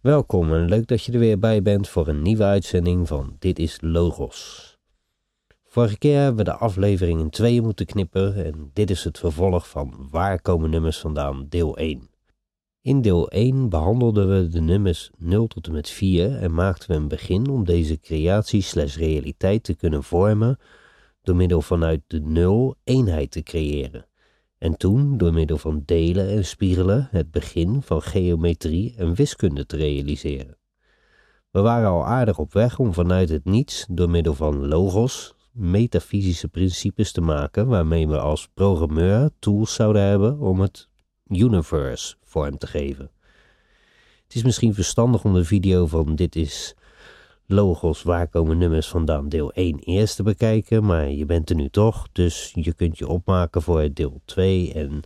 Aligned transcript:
Welkom 0.00 0.54
en 0.54 0.68
leuk 0.68 0.86
dat 0.86 1.04
je 1.04 1.12
er 1.12 1.18
weer 1.18 1.38
bij 1.38 1.62
bent 1.62 1.88
voor 1.88 2.08
een 2.08 2.22
nieuwe 2.22 2.42
uitzending 2.42 3.08
van 3.08 3.36
Dit 3.38 3.58
is 3.58 3.78
Logos. 3.80 4.78
Vorige 5.64 5.98
keer 5.98 6.18
hebben 6.18 6.44
we 6.44 6.50
de 6.50 6.56
aflevering 6.56 7.20
in 7.20 7.30
tweeën 7.30 7.62
moeten 7.62 7.86
knippen 7.86 8.44
en 8.44 8.70
dit 8.72 8.90
is 8.90 9.04
het 9.04 9.18
vervolg 9.18 9.68
van 9.68 10.08
Waar 10.10 10.42
komen 10.42 10.70
nummers 10.70 10.98
vandaan, 10.98 11.46
deel 11.48 11.76
1. 11.76 12.10
In 12.82 13.02
deel 13.02 13.30
1 13.30 13.68
behandelden 13.68 14.28
we 14.28 14.48
de 14.48 14.60
nummers 14.60 15.10
0 15.18 15.46
tot 15.46 15.66
en 15.66 15.72
met 15.72 15.90
4 15.90 16.36
en 16.36 16.54
maakten 16.54 16.90
we 16.90 16.96
een 16.96 17.08
begin 17.08 17.48
om 17.48 17.64
deze 17.64 18.00
creatie 18.00 18.62
slash 18.62 18.96
realiteit 18.96 19.64
te 19.64 19.74
kunnen 19.74 20.02
vormen 20.02 20.58
door 21.22 21.36
middel 21.36 21.60
vanuit 21.60 22.00
de 22.06 22.20
0 22.20 22.76
eenheid 22.84 23.30
te 23.30 23.42
creëren. 23.42 24.09
En 24.60 24.76
toen 24.76 25.16
door 25.16 25.32
middel 25.32 25.58
van 25.58 25.82
delen 25.84 26.28
en 26.28 26.44
spiegelen 26.44 27.08
het 27.10 27.30
begin 27.30 27.82
van 27.82 28.02
geometrie 28.02 28.94
en 28.96 29.14
wiskunde 29.14 29.66
te 29.66 29.76
realiseren. 29.76 30.56
We 31.50 31.60
waren 31.60 31.88
al 31.88 32.06
aardig 32.06 32.38
op 32.38 32.52
weg 32.52 32.78
om 32.78 32.94
vanuit 32.94 33.28
het 33.28 33.44
niets 33.44 33.86
door 33.90 34.10
middel 34.10 34.34
van 34.34 34.66
logos, 34.66 35.34
metafysische 35.52 36.48
principes 36.48 37.12
te 37.12 37.20
maken 37.20 37.66
waarmee 37.66 38.08
we 38.08 38.18
als 38.18 38.48
programmeur 38.54 39.30
tools 39.38 39.74
zouden 39.74 40.02
hebben 40.02 40.38
om 40.38 40.60
het 40.60 40.88
universe 41.26 42.16
vorm 42.22 42.58
te 42.58 42.66
geven. 42.66 43.10
Het 44.22 44.34
is 44.34 44.42
misschien 44.42 44.74
verstandig 44.74 45.24
om 45.24 45.34
de 45.34 45.44
video 45.44 45.86
van 45.86 46.14
dit 46.14 46.36
is 46.36 46.74
logos 47.52 48.02
waar 48.02 48.28
komen 48.28 48.58
nummers 48.58 48.88
vandaan 48.88 49.28
deel 49.28 49.52
1 49.52 49.78
eerst 49.78 50.16
te 50.16 50.22
bekijken, 50.22 50.84
maar 50.84 51.10
je 51.10 51.26
bent 51.26 51.50
er 51.50 51.56
nu 51.56 51.68
toch, 51.68 52.08
dus 52.12 52.52
je 52.54 52.74
kunt 52.74 52.98
je 52.98 53.08
opmaken 53.08 53.62
voor 53.62 53.88
deel 53.92 54.20
2 54.24 54.72
en 54.72 55.00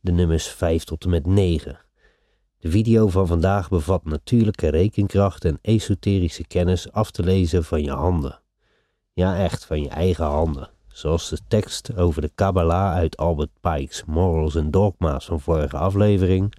de 0.00 0.12
nummers 0.12 0.48
5 0.48 0.84
tot 0.84 1.04
en 1.04 1.10
met 1.10 1.26
9. 1.26 1.78
De 2.58 2.70
video 2.70 3.08
van 3.08 3.26
vandaag 3.26 3.68
bevat 3.68 4.04
natuurlijke 4.04 4.68
rekenkracht 4.68 5.44
en 5.44 5.58
esoterische 5.62 6.46
kennis 6.46 6.92
af 6.92 7.10
te 7.10 7.22
lezen 7.22 7.64
van 7.64 7.82
je 7.82 7.90
handen. 7.90 8.40
Ja, 9.12 9.36
echt, 9.36 9.64
van 9.64 9.82
je 9.82 9.88
eigen 9.88 10.24
handen. 10.24 10.70
Zoals 10.88 11.28
de 11.28 11.38
tekst 11.48 11.96
over 11.96 12.22
de 12.22 12.30
Kabbalah 12.34 12.94
uit 12.94 13.16
Albert 13.16 13.50
Pike's 13.60 14.04
Morals 14.06 14.56
and 14.56 14.72
Dogma's 14.72 15.24
van 15.24 15.40
vorige 15.40 15.76
aflevering. 15.76 16.54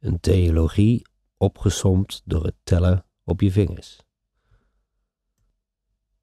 Een 0.00 0.20
theologie 0.20 1.06
opgesomd 1.36 2.22
door 2.24 2.44
het 2.44 2.56
tellen 2.64 3.04
op 3.24 3.40
je 3.40 3.52
vingers. 3.52 3.98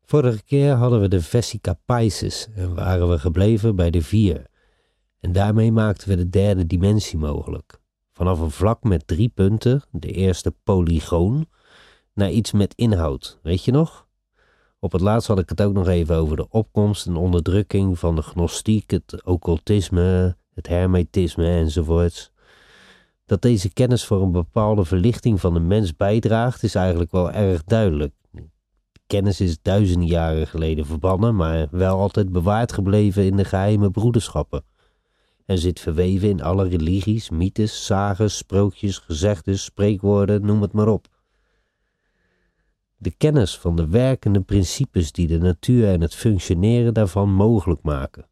Vorige 0.10 0.44
keer 0.44 0.74
hadden 0.74 1.02
we 1.02 1.08
de 1.08 1.22
Vesica 1.22 1.80
Pisces 1.86 2.48
en 2.56 2.76
waren 2.76 3.10
we 3.10 3.20
gebleven 3.20 3.76
bij 3.76 3.92
de 3.92 4.02
vier. 4.02 4.46
En 5.20 5.32
daarmee 5.32 5.72
maakten 5.72 6.10
we 6.10 6.16
de 6.16 6.30
derde 6.30 6.68
dimensie 6.68 7.18
mogelijk. 7.18 7.80
Vanaf 8.14 8.40
een 8.40 8.52
vlak 8.52 8.84
met 8.84 9.08
drie 9.08 9.30
punten, 9.30 9.82
de 9.92 10.12
eerste 10.12 10.56
polygoon, 10.64 11.46
naar 12.14 12.32
iets 12.32 12.52
met 12.52 12.74
inhoud, 12.76 13.40
weet 13.44 13.64
je 13.64 13.72
nog? 13.72 14.08
Op 14.80 14.92
het 14.92 15.02
laatst 15.02 15.28
had 15.28 15.40
ik 15.40 15.50
het 15.50 15.62
ook 15.62 15.74
nog 15.74 15.88
even 15.88 16.16
over 16.16 16.36
de 16.36 16.50
opkomst 16.50 17.08
en 17.08 17.16
onderdrukking 17.16 18.00
van 18.00 18.16
de 18.16 18.22
gnostiek, 18.22 18.92
het 18.92 19.24
occultisme, 19.26 20.38
het 20.54 20.68
hermetisme 20.68 21.50
enzovoorts. 21.50 22.32
Dat 23.26 23.42
deze 23.42 23.74
kennis 23.74 24.06
voor 24.06 24.22
een 24.22 24.32
bepaalde 24.32 24.86
verlichting 24.86 25.40
van 25.40 25.54
de 25.54 25.60
mens 25.60 25.96
bijdraagt, 25.96 26.64
is 26.64 26.76
eigenlijk 26.76 27.12
wel 27.12 27.32
erg 27.32 27.64
duidelijk. 27.64 28.19
Kennis 29.10 29.42
is 29.42 29.62
duizenden 29.62 30.08
jaren 30.08 30.48
geleden 30.48 30.86
verbannen, 30.86 31.36
maar 31.36 31.68
wel 31.72 32.00
altijd 32.00 32.32
bewaard 32.32 32.72
gebleven 32.72 33.26
in 33.26 33.36
de 33.36 33.46
geheime 33.46 33.92
broederschappen. 33.92 34.64
En 35.46 35.58
zit 35.58 35.80
verweven 35.80 36.30
in 36.30 36.42
alle 36.42 36.68
religies, 36.68 37.30
mythes, 37.30 37.86
zagen, 37.86 38.32
sprookjes, 38.32 38.98
gezegdes, 38.98 39.64
spreekwoorden, 39.64 40.46
noem 40.46 40.62
het 40.62 40.72
maar 40.72 40.88
op. 40.88 41.08
De 42.98 43.12
kennis 43.12 43.58
van 43.58 43.76
de 43.76 43.88
werkende 43.88 44.42
principes 44.42 45.12
die 45.12 45.28
de 45.28 45.38
natuur 45.38 45.88
en 45.88 46.02
het 46.02 46.16
functioneren 46.16 46.94
daarvan 46.94 47.34
mogelijk 47.34 47.82
maken. 47.82 48.28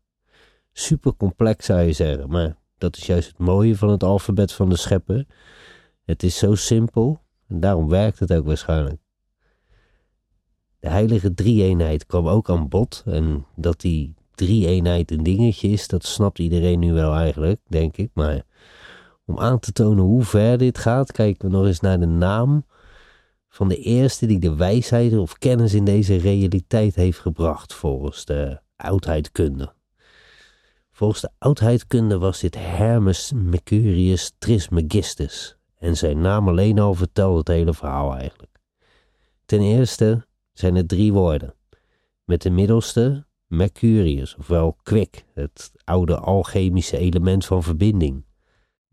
Supercomplex 0.73 1.65
zou 1.65 1.81
je 1.81 1.93
zeggen, 1.93 2.29
maar 2.29 2.57
dat 2.77 2.97
is 2.97 3.05
juist 3.05 3.27
het 3.27 3.37
mooie 3.37 3.77
van 3.77 3.89
het 3.89 4.03
alfabet 4.03 4.51
van 4.51 4.69
de 4.69 4.77
schepper. 4.77 5.25
Het 6.05 6.23
is 6.23 6.37
zo 6.37 6.55
simpel 6.55 7.21
en 7.47 7.59
daarom 7.59 7.89
werkt 7.89 8.19
het 8.19 8.33
ook 8.33 8.45
waarschijnlijk. 8.45 9.05
De 10.79 10.89
heilige 10.89 11.33
drie-eenheid 11.33 12.05
kwam 12.05 12.27
ook 12.27 12.49
aan 12.49 12.67
bod 12.67 13.03
en 13.05 13.45
dat 13.55 13.81
die 13.81 14.13
drie-eenheid 14.35 15.11
een 15.11 15.23
dingetje 15.23 15.67
is, 15.69 15.87
dat 15.87 16.05
snapt 16.05 16.39
iedereen 16.39 16.79
nu 16.79 16.93
wel 16.93 17.13
eigenlijk, 17.13 17.59
denk 17.67 17.97
ik. 17.97 18.09
Maar 18.13 18.43
om 19.25 19.39
aan 19.39 19.59
te 19.59 19.71
tonen 19.71 20.03
hoe 20.03 20.23
ver 20.23 20.57
dit 20.57 20.77
gaat, 20.77 21.11
kijken 21.11 21.49
we 21.49 21.55
nog 21.55 21.65
eens 21.65 21.79
naar 21.79 21.99
de 21.99 22.05
naam 22.05 22.65
van 23.49 23.67
de 23.67 23.77
eerste 23.77 24.25
die 24.25 24.39
de 24.39 24.55
wijsheid 24.55 25.17
of 25.17 25.37
kennis 25.37 25.73
in 25.73 25.85
deze 25.85 26.15
realiteit 26.15 26.95
heeft 26.95 27.19
gebracht 27.19 27.73
volgens 27.73 28.25
de 28.25 28.59
oudheidkunde. 28.75 29.73
Volgens 30.91 31.21
de 31.21 31.29
oudheidkunde 31.37 32.17
was 32.17 32.39
dit 32.39 32.55
Hermes 32.55 33.31
Mercurius 33.35 34.33
Trismegistus 34.37 35.57
en 35.79 35.97
zijn 35.97 36.21
naam 36.21 36.47
alleen 36.47 36.79
al 36.79 36.93
vertelt 36.93 37.37
het 37.37 37.47
hele 37.47 37.73
verhaal 37.73 38.15
eigenlijk. 38.15 38.59
Ten 39.45 39.61
eerste 39.61 40.26
zijn 40.59 40.75
het 40.75 40.87
drie 40.87 41.13
woorden, 41.13 41.53
met 42.23 42.41
de 42.41 42.49
middelste 42.49 43.25
Mercurius, 43.47 44.35
ofwel 44.35 44.77
kwik, 44.83 45.25
het 45.33 45.71
oude 45.83 46.19
alchemische 46.19 46.97
element 46.97 47.45
van 47.45 47.63
verbinding. 47.63 48.25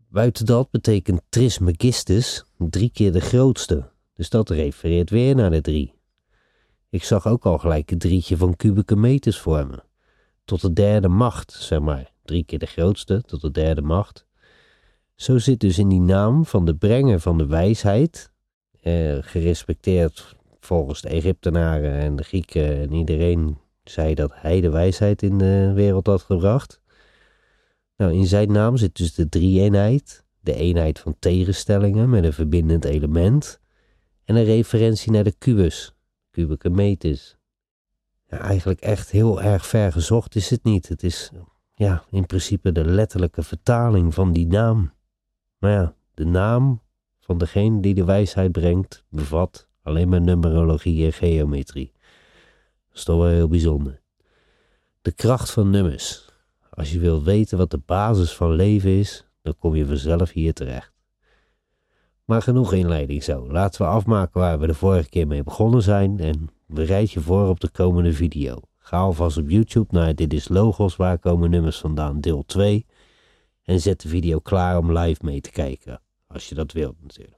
Buiten 0.09 0.45
dat 0.45 0.71
betekent 0.71 1.21
Trismegistus 1.29 2.45
drie 2.57 2.89
keer 2.89 3.11
de 3.11 3.19
grootste, 3.19 3.89
dus 4.13 4.29
dat 4.29 4.49
refereert 4.49 5.09
weer 5.09 5.35
naar 5.35 5.51
de 5.51 5.61
drie. 5.61 5.93
Ik 6.89 7.03
zag 7.03 7.27
ook 7.27 7.45
al 7.45 7.57
gelijk 7.57 7.91
een 7.91 7.97
drietje 7.97 8.37
van 8.37 8.55
kubieke 8.55 8.95
meters 8.95 9.39
vormen. 9.39 9.83
Tot 10.45 10.61
de 10.61 10.73
derde 10.73 11.07
macht, 11.07 11.51
zeg 11.51 11.79
maar. 11.79 12.11
Drie 12.23 12.43
keer 12.43 12.59
de 12.59 12.65
grootste, 12.65 13.21
tot 13.21 13.41
de 13.41 13.51
derde 13.51 13.81
macht. 13.81 14.25
Zo 15.15 15.37
zit 15.37 15.59
dus 15.59 15.77
in 15.77 15.89
die 15.89 16.01
naam 16.01 16.45
van 16.45 16.65
de 16.65 16.75
brenger 16.75 17.19
van 17.19 17.37
de 17.37 17.45
wijsheid, 17.45 18.31
eh, 18.81 19.17
gerespecteerd 19.21 20.35
volgens 20.65 21.01
de 21.01 21.09
Egyptenaren 21.09 21.93
en 21.93 22.15
de 22.15 22.23
Grieken 22.23 22.77
en 22.81 22.93
iedereen 22.93 23.57
zei 23.83 24.15
dat 24.15 24.31
hij 24.35 24.61
de 24.61 24.69
wijsheid 24.69 25.21
in 25.21 25.37
de 25.37 25.71
wereld 25.73 26.07
had 26.07 26.21
gebracht. 26.21 26.81
Nou, 27.97 28.13
in 28.13 28.25
zijn 28.25 28.51
naam 28.51 28.77
zit 28.77 28.95
dus 28.95 29.13
de 29.13 29.29
drie-eenheid, 29.29 30.25
de 30.39 30.53
eenheid 30.55 30.99
van 30.99 31.15
tegenstellingen 31.19 32.09
met 32.09 32.23
een 32.23 32.33
verbindend 32.33 32.85
element 32.85 33.59
en 34.23 34.35
een 34.35 34.43
referentie 34.43 35.11
naar 35.11 35.23
de 35.23 35.35
kubus, 35.37 35.95
kubieke 36.31 36.69
meters. 36.69 37.37
Ja, 38.27 38.39
eigenlijk 38.39 38.79
echt 38.79 39.11
heel 39.11 39.41
erg 39.41 39.65
ver 39.65 39.91
gezocht 39.91 40.35
is 40.35 40.49
het 40.49 40.63
niet. 40.63 40.87
Het 40.87 41.03
is 41.03 41.31
ja, 41.75 42.03
in 42.09 42.25
principe 42.25 42.71
de 42.71 42.85
letterlijke 42.85 43.43
vertaling 43.43 44.13
van 44.13 44.33
die 44.33 44.47
naam. 44.47 44.93
Maar 45.57 45.71
ja, 45.71 45.95
de 46.13 46.25
naam 46.25 46.81
van 47.19 47.37
degene 47.37 47.81
die 47.81 47.93
de 47.93 48.05
wijsheid 48.05 48.51
brengt 48.51 49.03
bevat 49.09 49.67
alleen 49.85 50.09
maar 50.09 50.21
numerologie 50.21 51.05
en 51.05 51.13
geometrie. 51.13 51.91
Dat 52.87 52.97
is 52.97 53.03
toch 53.03 53.17
wel 53.17 53.27
heel 53.27 53.47
bijzonder. 53.47 54.01
De 55.01 55.11
kracht 55.11 55.51
van 55.51 55.69
nummers. 55.69 56.25
Als 56.69 56.91
je 56.91 56.99
wilt 56.99 57.23
weten 57.23 57.57
wat 57.57 57.71
de 57.71 57.81
basis 57.85 58.33
van 58.33 58.51
leven 58.51 58.89
is, 58.89 59.25
dan 59.41 59.55
kom 59.59 59.75
je 59.75 59.85
vanzelf 59.85 60.31
hier 60.31 60.53
terecht. 60.53 60.93
Maar 62.25 62.41
genoeg 62.41 62.73
inleiding 62.73 63.23
zo. 63.23 63.51
Laten 63.51 63.81
we 63.81 63.87
afmaken 63.87 64.39
waar 64.39 64.59
we 64.59 64.67
de 64.67 64.73
vorige 64.73 65.09
keer 65.09 65.27
mee 65.27 65.43
begonnen 65.43 65.81
zijn 65.81 66.19
en 66.19 66.49
bereid 66.67 67.11
je 67.11 67.21
voor 67.21 67.47
op 67.49 67.59
de 67.59 67.69
komende 67.69 68.13
video. 68.13 68.61
Ga 68.77 68.97
alvast 68.97 69.37
op 69.37 69.49
YouTube 69.49 69.87
naar 69.91 70.15
Dit 70.15 70.33
is 70.33 70.47
Logos, 70.47 70.95
waar 70.95 71.19
komen 71.19 71.49
nummers 71.49 71.77
vandaan, 71.77 72.21
deel 72.21 72.43
2. 72.45 72.85
En 73.63 73.79
zet 73.79 74.01
de 74.01 74.07
video 74.07 74.39
klaar 74.39 74.77
om 74.77 74.97
live 74.97 75.25
mee 75.25 75.41
te 75.41 75.51
kijken. 75.51 76.01
Als 76.27 76.49
je 76.49 76.55
dat 76.55 76.71
wilt 76.71 76.95
natuurlijk. 77.01 77.34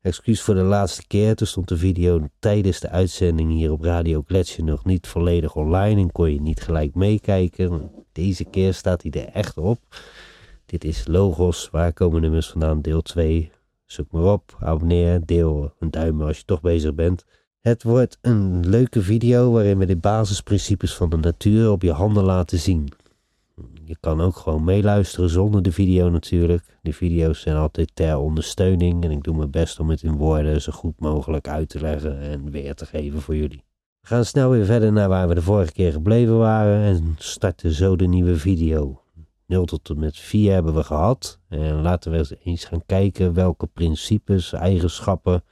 Excuus 0.00 0.42
voor 0.42 0.54
de 0.54 0.62
laatste 0.62 1.06
keer, 1.06 1.34
toen 1.34 1.46
stond 1.46 1.68
de 1.68 1.76
video 1.76 2.28
tijdens 2.38 2.80
de 2.80 2.88
uitzending 2.88 3.50
hier 3.50 3.72
op 3.72 3.82
Radio 3.82 4.22
Gletscher 4.26 4.64
nog 4.64 4.84
niet 4.84 5.06
volledig 5.06 5.56
online 5.56 6.00
en 6.00 6.12
kon 6.12 6.32
je 6.32 6.40
niet 6.40 6.60
gelijk 6.60 6.94
meekijken. 6.94 7.90
Deze 8.12 8.44
keer 8.44 8.74
staat 8.74 9.02
hij 9.02 9.10
er 9.10 9.32
echt 9.32 9.56
op. 9.56 9.78
Dit 10.66 10.84
is 10.84 11.06
Logos, 11.06 11.68
waar 11.70 11.92
komen 11.92 12.20
nummers 12.20 12.48
vandaan, 12.48 12.80
deel 12.80 13.02
2. 13.02 13.50
Zoek 13.86 14.12
maar 14.12 14.32
op, 14.32 14.56
abonneer, 14.60 15.26
deel 15.26 15.74
een 15.78 15.90
duim 15.90 16.22
als 16.22 16.38
je 16.38 16.44
toch 16.44 16.60
bezig 16.60 16.94
bent. 16.94 17.24
Het 17.60 17.82
wordt 17.82 18.18
een 18.20 18.68
leuke 18.68 19.02
video 19.02 19.52
waarin 19.52 19.78
we 19.78 19.86
de 19.86 19.96
basisprincipes 19.96 20.94
van 20.94 21.10
de 21.10 21.16
natuur 21.16 21.70
op 21.70 21.82
je 21.82 21.92
handen 21.92 22.24
laten 22.24 22.58
zien. 22.58 22.88
Je 23.88 23.96
kan 24.00 24.20
ook 24.20 24.36
gewoon 24.36 24.64
meeluisteren 24.64 25.30
zonder 25.30 25.62
de 25.62 25.72
video 25.72 26.10
natuurlijk. 26.10 26.78
De 26.82 26.92
video's 26.92 27.40
zijn 27.40 27.56
altijd 27.56 27.90
ter 27.94 28.18
ondersteuning 28.18 29.04
en 29.04 29.10
ik 29.10 29.22
doe 29.22 29.36
mijn 29.36 29.50
best 29.50 29.80
om 29.80 29.90
het 29.90 30.02
in 30.02 30.16
woorden 30.16 30.62
zo 30.62 30.72
goed 30.72 31.00
mogelijk 31.00 31.48
uit 31.48 31.68
te 31.68 31.80
leggen 31.80 32.20
en 32.20 32.50
weer 32.50 32.74
te 32.74 32.86
geven 32.86 33.20
voor 33.20 33.36
jullie. 33.36 33.64
We 34.00 34.06
gaan 34.06 34.24
snel 34.24 34.50
weer 34.50 34.64
verder 34.64 34.92
naar 34.92 35.08
waar 35.08 35.28
we 35.28 35.34
de 35.34 35.42
vorige 35.42 35.72
keer 35.72 35.92
gebleven 35.92 36.38
waren 36.38 36.82
en 36.82 37.14
starten 37.18 37.72
zo 37.72 37.96
de 37.96 38.06
nieuwe 38.06 38.36
video. 38.36 39.02
0 39.46 39.64
tot 39.64 39.88
en 39.90 39.98
met 39.98 40.16
4 40.16 40.52
hebben 40.52 40.74
we 40.74 40.82
gehad. 40.82 41.40
En 41.48 41.82
laten 41.82 42.12
we 42.12 42.38
eens 42.42 42.64
gaan 42.64 42.86
kijken 42.86 43.34
welke 43.34 43.66
principes, 43.66 44.52
eigenschappen 44.52 45.44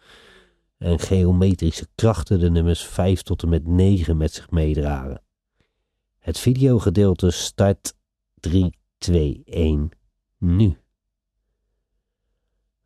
en 0.78 0.98
geometrische 0.98 1.86
krachten 1.94 2.40
de 2.40 2.50
nummers 2.50 2.84
5 2.84 3.22
tot 3.22 3.42
en 3.42 3.48
met 3.48 3.66
9 3.66 4.16
met 4.16 4.32
zich 4.32 4.50
meedragen. 4.50 5.20
Het 6.18 6.38
videogedeelte 6.38 7.30
start 7.30 7.95
3, 8.40 8.78
2, 8.98 9.42
1, 9.44 9.88
nu. 10.38 10.76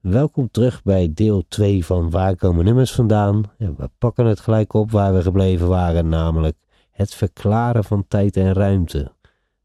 Welkom 0.00 0.50
terug 0.50 0.82
bij 0.82 1.10
deel 1.14 1.44
2 1.48 1.84
van 1.84 2.10
Waar 2.10 2.36
komen 2.36 2.64
nummers 2.64 2.92
vandaan? 2.92 3.42
we 3.58 3.90
pakken 3.98 4.26
het 4.26 4.40
gelijk 4.40 4.72
op 4.72 4.90
waar 4.90 5.14
we 5.14 5.22
gebleven 5.22 5.68
waren, 5.68 6.08
namelijk 6.08 6.56
het 6.90 7.14
verklaren 7.14 7.84
van 7.84 8.04
tijd 8.08 8.36
en 8.36 8.52
ruimte. 8.52 9.12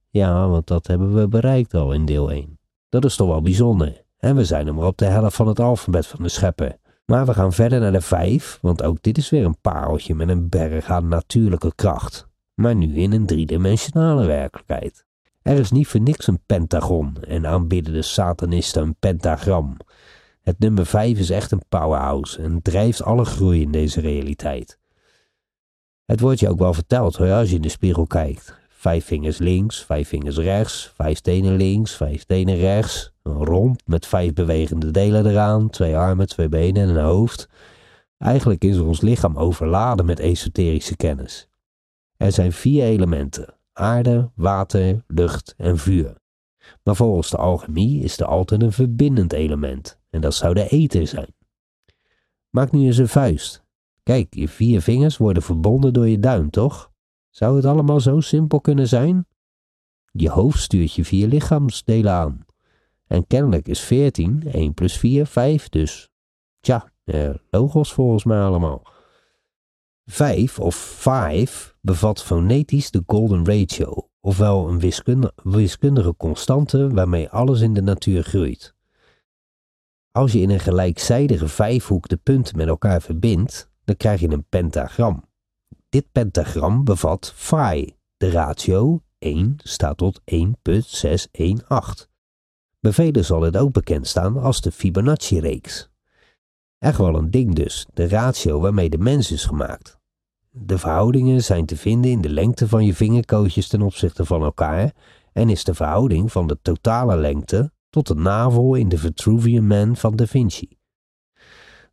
Ja, 0.10 0.48
want 0.48 0.68
dat 0.68 0.88
hebben 0.88 1.16
we 1.16 1.28
bereikt 1.28 1.74
al 1.74 1.94
in 1.94 2.06
deel 2.06 2.32
1. 2.32 2.60
Dat 2.90 3.06
is 3.06 3.16
toch 3.16 3.28
wel 3.28 3.42
bijzonder. 3.42 4.04
En 4.18 4.36
we 4.36 4.46
zijn 4.46 4.68
er 4.68 4.74
maar 4.74 4.88
op 4.88 4.98
de 4.98 5.06
helft 5.06 5.36
van 5.36 5.48
het 5.48 5.60
alfabet 5.60 6.08
van 6.08 6.24
de 6.24 6.30
schepper. 6.30 6.78
Maar 7.06 7.26
we 7.26 7.34
gaan 7.34 7.54
verder 7.54 7.80
naar 7.80 7.92
de 7.92 8.02
5, 8.02 8.60
want 8.62 8.84
ook 8.84 9.02
dit 9.02 9.18
is 9.18 9.30
weer 9.30 9.46
een 9.46 9.62
pareltje 9.62 10.16
met 10.16 10.30
een 10.30 10.50
berg 10.50 10.86
aan 10.90 11.08
natuurlijke 11.08 11.76
kracht. 11.76 12.28
Maar 12.54 12.76
nu 12.76 12.96
in 12.96 13.12
een 13.12 13.26
driedimensionale 13.26 14.26
werkelijkheid. 14.26 15.06
Er 15.46 15.60
is 15.60 15.72
niet 15.72 15.88
voor 15.88 16.02
niks 16.02 16.28
een 16.28 16.40
pentagon 16.46 17.18
en 17.28 17.48
aanbidden 17.48 17.94
de 17.94 18.02
satanisten 18.02 18.82
een 18.82 18.96
pentagram. 18.96 19.78
Het 20.42 20.60
nummer 20.60 20.86
5 20.86 21.20
is 21.20 21.30
echt 21.30 21.52
een 21.52 21.64
powerhouse 21.70 22.42
en 22.42 22.62
drijft 22.62 23.04
alle 23.04 23.26
groei 23.26 23.62
in 23.62 23.72
deze 23.72 24.02
realiteit. 24.02 24.80
Het 26.06 26.20
wordt 26.20 26.40
je 26.40 26.50
ook 26.50 26.60
wel 26.60 26.74
verteld 26.74 27.16
hoor, 27.16 27.32
als 27.32 27.50
je 27.50 27.56
in 27.56 27.62
de 27.62 27.70
spiegel 27.70 28.08
kijkt. 28.08 28.58
Vijf 28.70 29.06
vingers 29.06 29.38
links, 29.38 29.84
vijf 29.84 30.08
vingers 30.08 30.38
rechts, 30.38 30.92
vijf 30.96 31.20
tenen 31.20 31.56
links, 31.56 31.96
vijf 31.96 32.24
tenen 32.24 32.56
rechts. 32.56 33.14
Een 33.24 33.46
romp 33.46 33.82
met 33.86 34.06
vijf 34.06 34.34
bewegende 34.34 34.92
delen 34.92 35.26
eraan, 35.26 35.70
twee 35.70 35.98
armen, 35.98 36.28
twee 36.28 36.50
benen 36.50 36.84
en 36.84 36.90
een 36.90 37.04
hoofd. 37.04 37.50
Eigenlijk 38.18 38.64
is 38.64 38.80
ons 38.80 39.02
lichaam 39.02 39.38
overladen 39.38 40.06
met 40.06 40.20
esoterische 40.20 40.96
kennis. 40.96 41.48
Er 42.18 42.32
zijn 42.32 42.52
vier 42.52 42.84
elementen: 42.84 43.55
aarde, 43.76 44.32
water, 44.36 45.04
lucht 45.08 45.54
en 45.58 45.78
vuur. 45.78 46.16
Maar 46.84 46.96
volgens 46.96 47.30
de 47.30 47.38
alchemie 47.38 48.04
is 48.04 48.20
er 48.20 48.26
altijd 48.26 48.62
een 48.62 48.72
verbindend 48.72 49.34
element, 49.34 50.00
en 50.10 50.22
dat 50.22 50.34
zou 50.34 50.54
de 50.54 50.68
ether 50.68 51.08
zijn. 51.08 51.34
Maak 52.50 52.72
nu 52.72 52.86
eens 52.86 52.98
een 52.98 53.08
vuist. 53.08 53.64
Kijk, 54.04 54.34
je 54.34 54.48
vier 54.48 54.82
vingers 54.82 55.18
worden 55.18 55.44
verbonden 55.44 55.94
door 55.94 56.08
je 56.08 56.20
duim, 56.20 56.50
toch? 56.50 56.92
Zou 57.30 57.56
het 57.56 57.66
allemaal 57.66 58.00
zo 58.00 58.20
simpel 58.20 58.62
kunnen 58.62 58.88
zijn? 58.88 59.28
Je 60.12 60.30
hoofd 60.30 60.60
stuurt 60.60 60.94
je 60.94 61.06
vier 61.06 61.28
lichaamsdelen 61.28 62.12
aan. 62.12 62.46
En 63.08 63.28
kennelijk 63.28 63.68
is 63.68 63.80
14, 63.80 64.44
1 64.52 64.74
plus 64.74 64.98
4, 64.98 65.26
5 65.26 65.70
dus. 65.70 66.10
Tja, 66.60 66.92
eh, 67.04 67.30
logos 67.50 67.94
volgens 67.94 68.24
mij 68.24 68.42
allemaal. 68.42 68.88
5 70.06 70.60
of 70.60 70.76
5 70.76 71.76
bevat 71.82 72.24
fonetisch 72.24 72.92
de 72.92 73.04
golden 73.06 73.46
ratio, 73.46 74.10
ofwel 74.20 74.70
een 74.70 74.80
wiskundige, 75.44 76.16
constante 76.18 76.90
waarmee 76.90 77.30
alles 77.30 77.62
in 77.62 77.74
de 77.74 77.82
natuur 77.82 78.24
groeit. 78.24 78.76
Als 80.12 80.32
je 80.32 80.40
in 80.40 80.50
een 80.50 80.60
gelijkzijdige 80.60 81.48
vijfhoek 81.48 82.08
de 82.08 82.18
punten 82.18 82.58
met 82.58 82.68
elkaar 82.68 83.02
verbindt, 83.02 83.70
dan 83.84 83.98
krijg 83.98 84.20
je 84.20 84.30
een 84.30 84.46
pentagram. 84.50 85.24
Dit 85.90 86.12
pentagram 86.12 86.84
bevat 86.84 87.34
phi. 87.36 87.96
De 88.18 88.30
ratio 88.30 89.04
1 89.18 89.56
staat 89.58 89.98
tot 89.98 90.22
1,618. 90.26 92.08
Bij 92.80 92.92
velen 92.92 93.26
zal 93.26 93.42
het 93.42 93.58
ook 93.58 93.72
bekend 93.72 94.08
staan 94.08 94.38
als 94.38 94.62
de 94.62 94.72
Fibonacci-reeks. 94.72 95.90
Echt 96.86 96.98
wel 96.98 97.16
een 97.16 97.32
ding 97.32 97.56
dus, 97.56 97.86
de 97.94 98.08
ratio 98.08 98.60
waarmee 98.60 98.90
de 98.90 98.98
mens 98.98 99.32
is 99.32 99.46
gemaakt. 99.46 100.00
De 100.50 100.78
verhoudingen 100.78 101.44
zijn 101.44 101.66
te 101.66 101.78
vinden 101.78 102.12
in 102.12 102.22
de 102.22 102.30
lengte 102.30 102.68
van 102.68 102.86
je 102.86 102.94
vingerkootjes 102.94 103.68
ten 103.68 103.82
opzichte 103.82 104.26
van 104.26 104.44
elkaar 104.44 104.94
en 105.34 105.50
is 105.50 105.64
de 105.64 105.74
verhouding 105.74 106.32
van 106.32 106.48
de 106.48 106.58
totale 106.62 107.18
lengte 107.18 107.72
tot 107.90 108.08
de 108.08 108.16
navel 108.16 108.76
in 108.76 108.90
de 108.90 108.98
Vitruvian 108.98 109.68
Man 109.68 109.96
van 109.96 110.16
Da 110.16 110.26
Vinci. 110.26 110.78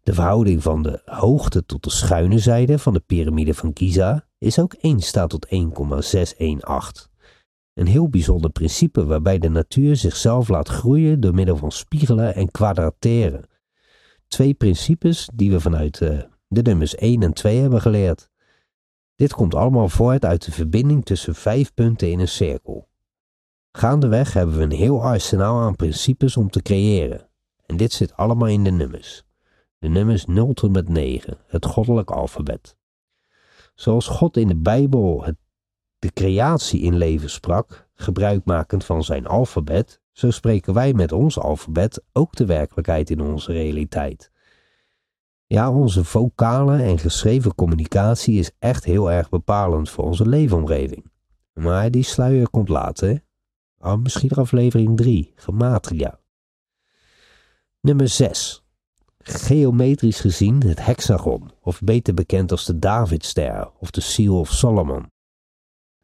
De 0.03 0.15
verhouding 0.15 0.63
van 0.63 0.83
de 0.83 1.03
hoogte 1.05 1.65
tot 1.65 1.85
de 1.85 1.91
schuine 1.91 2.39
zijde 2.39 2.79
van 2.79 2.93
de 2.93 3.01
piramide 3.01 3.55
van 3.55 3.71
Giza 3.75 4.27
is 4.39 4.59
ook 4.59 4.73
1 4.73 5.01
staat 5.01 5.31
tot 5.31 5.47
1,618. 5.47 7.07
Een 7.75 7.87
heel 7.87 8.09
bijzonder 8.09 8.51
principe 8.51 9.05
waarbij 9.05 9.39
de 9.39 9.49
natuur 9.49 9.97
zichzelf 9.97 10.49
laat 10.49 10.69
groeien 10.69 11.21
door 11.21 11.35
middel 11.35 11.57
van 11.57 11.73
spiegelen 11.73 12.35
en 12.35 12.51
kwadrateren. 12.51 13.51
Twee 14.33 14.55
principes 14.55 15.29
die 15.35 15.51
we 15.51 15.61
vanuit 15.61 16.01
uh, 16.01 16.23
de 16.49 16.63
nummers 16.63 16.95
1 16.95 17.23
en 17.23 17.33
2 17.33 17.61
hebben 17.61 17.81
geleerd. 17.81 18.29
Dit 19.15 19.33
komt 19.33 19.55
allemaal 19.55 19.89
voort 19.89 20.25
uit 20.25 20.45
de 20.45 20.53
verbinding 20.53 21.05
tussen 21.05 21.35
vijf 21.35 21.75
punten 21.75 22.11
in 22.11 22.21
een 22.21 22.29
cirkel. 22.29 22.89
Gaandeweg 23.73 24.33
hebben 24.33 24.57
we 24.57 24.63
een 24.63 24.71
heel 24.71 25.03
arsenaal 25.03 25.61
aan 25.61 25.77
principes 25.77 26.37
om 26.37 26.51
te 26.51 26.63
creëren. 26.63 27.29
En 27.67 27.77
dit 27.77 27.93
zit 27.93 28.17
allemaal 28.17 28.49
in 28.49 28.65
de 28.65 28.71
nummers. 28.71 29.25
De 29.79 29.89
nummers 29.89 30.27
0 30.27 30.53
tot 30.53 30.73
met 30.73 30.89
9, 30.89 31.39
het 31.47 31.67
goddelijk 31.67 32.11
alfabet. 32.11 32.77
Zoals 33.75 34.07
God 34.07 34.37
in 34.37 34.49
de 34.49 34.57
Bijbel 34.57 35.25
de 35.99 36.13
creatie 36.13 36.81
in 36.81 36.97
leven 36.97 37.31
sprak, 37.31 37.89
gebruikmakend 37.95 38.85
van 38.85 39.05
zijn 39.05 39.27
alfabet, 39.27 40.02
zo 40.13 40.31
spreken 40.31 40.75
wij 40.75 40.93
met 40.93 41.13
ons 41.13 41.39
alfabet 41.39 42.03
ook 42.13 42.37
de 42.37 42.47
werkelijkheid 42.47 43.11
in 43.11 43.21
onze 43.21 43.53
realiteit. 43.53 44.31
Ja, 45.47 45.73
onze 45.73 46.05
vocale 46.05 46.83
en 46.83 46.99
geschreven 46.99 47.55
communicatie 47.55 48.39
is 48.39 48.51
echt 48.59 48.85
heel 48.85 49.11
erg 49.11 49.29
bepalend 49.29 49.91
voor 49.91 50.05
onze 50.05 50.29
leefomgeving. 50.29 51.11
Maar 51.53 51.91
die 51.91 52.03
sluier 52.03 52.51
komt 52.51 52.69
later. 52.69 53.25
Oh, 53.79 53.97
misschien 53.97 54.31
aflevering 54.31 54.97
3, 54.97 55.33
gematria. 55.37 56.19
Nummer 57.81 58.09
6 58.09 58.63
geometrisch 59.23 60.21
gezien 60.21 60.63
het 60.67 60.85
hexagon, 60.85 61.51
of 61.61 61.81
beter 61.81 62.15
bekend 62.15 62.51
als 62.51 62.65
de 62.65 62.79
Davidster 62.79 63.71
of 63.79 63.91
de 63.91 64.01
Seal 64.01 64.39
of 64.39 64.51
Solomon. 64.51 65.11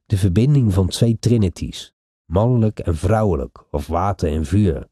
De 0.06 0.19
verbinding 0.19 0.72
van 0.72 0.88
twee 0.88 1.19
trinities, 1.19 1.93
mannelijk 2.29 2.79
en 2.79 2.97
vrouwelijk, 2.97 3.65
of 3.71 3.87
water 3.87 4.33
en 4.33 4.45
vuur. 4.45 4.89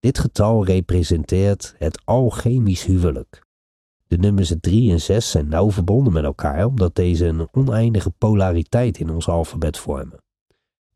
Dit 0.00 0.18
getal 0.18 0.64
representeert 0.64 1.74
het 1.78 2.00
alchemisch 2.04 2.84
huwelijk. 2.84 3.46
De 4.06 4.18
nummers 4.18 4.54
3 4.60 4.90
en 4.90 5.00
6 5.00 5.30
zijn 5.30 5.48
nauw 5.48 5.70
verbonden 5.70 6.12
met 6.12 6.24
elkaar 6.24 6.64
omdat 6.64 6.94
deze 6.94 7.26
een 7.26 7.48
oneindige 7.52 8.10
polariteit 8.10 8.98
in 8.98 9.10
ons 9.10 9.28
alfabet 9.28 9.78
vormen. 9.78 10.22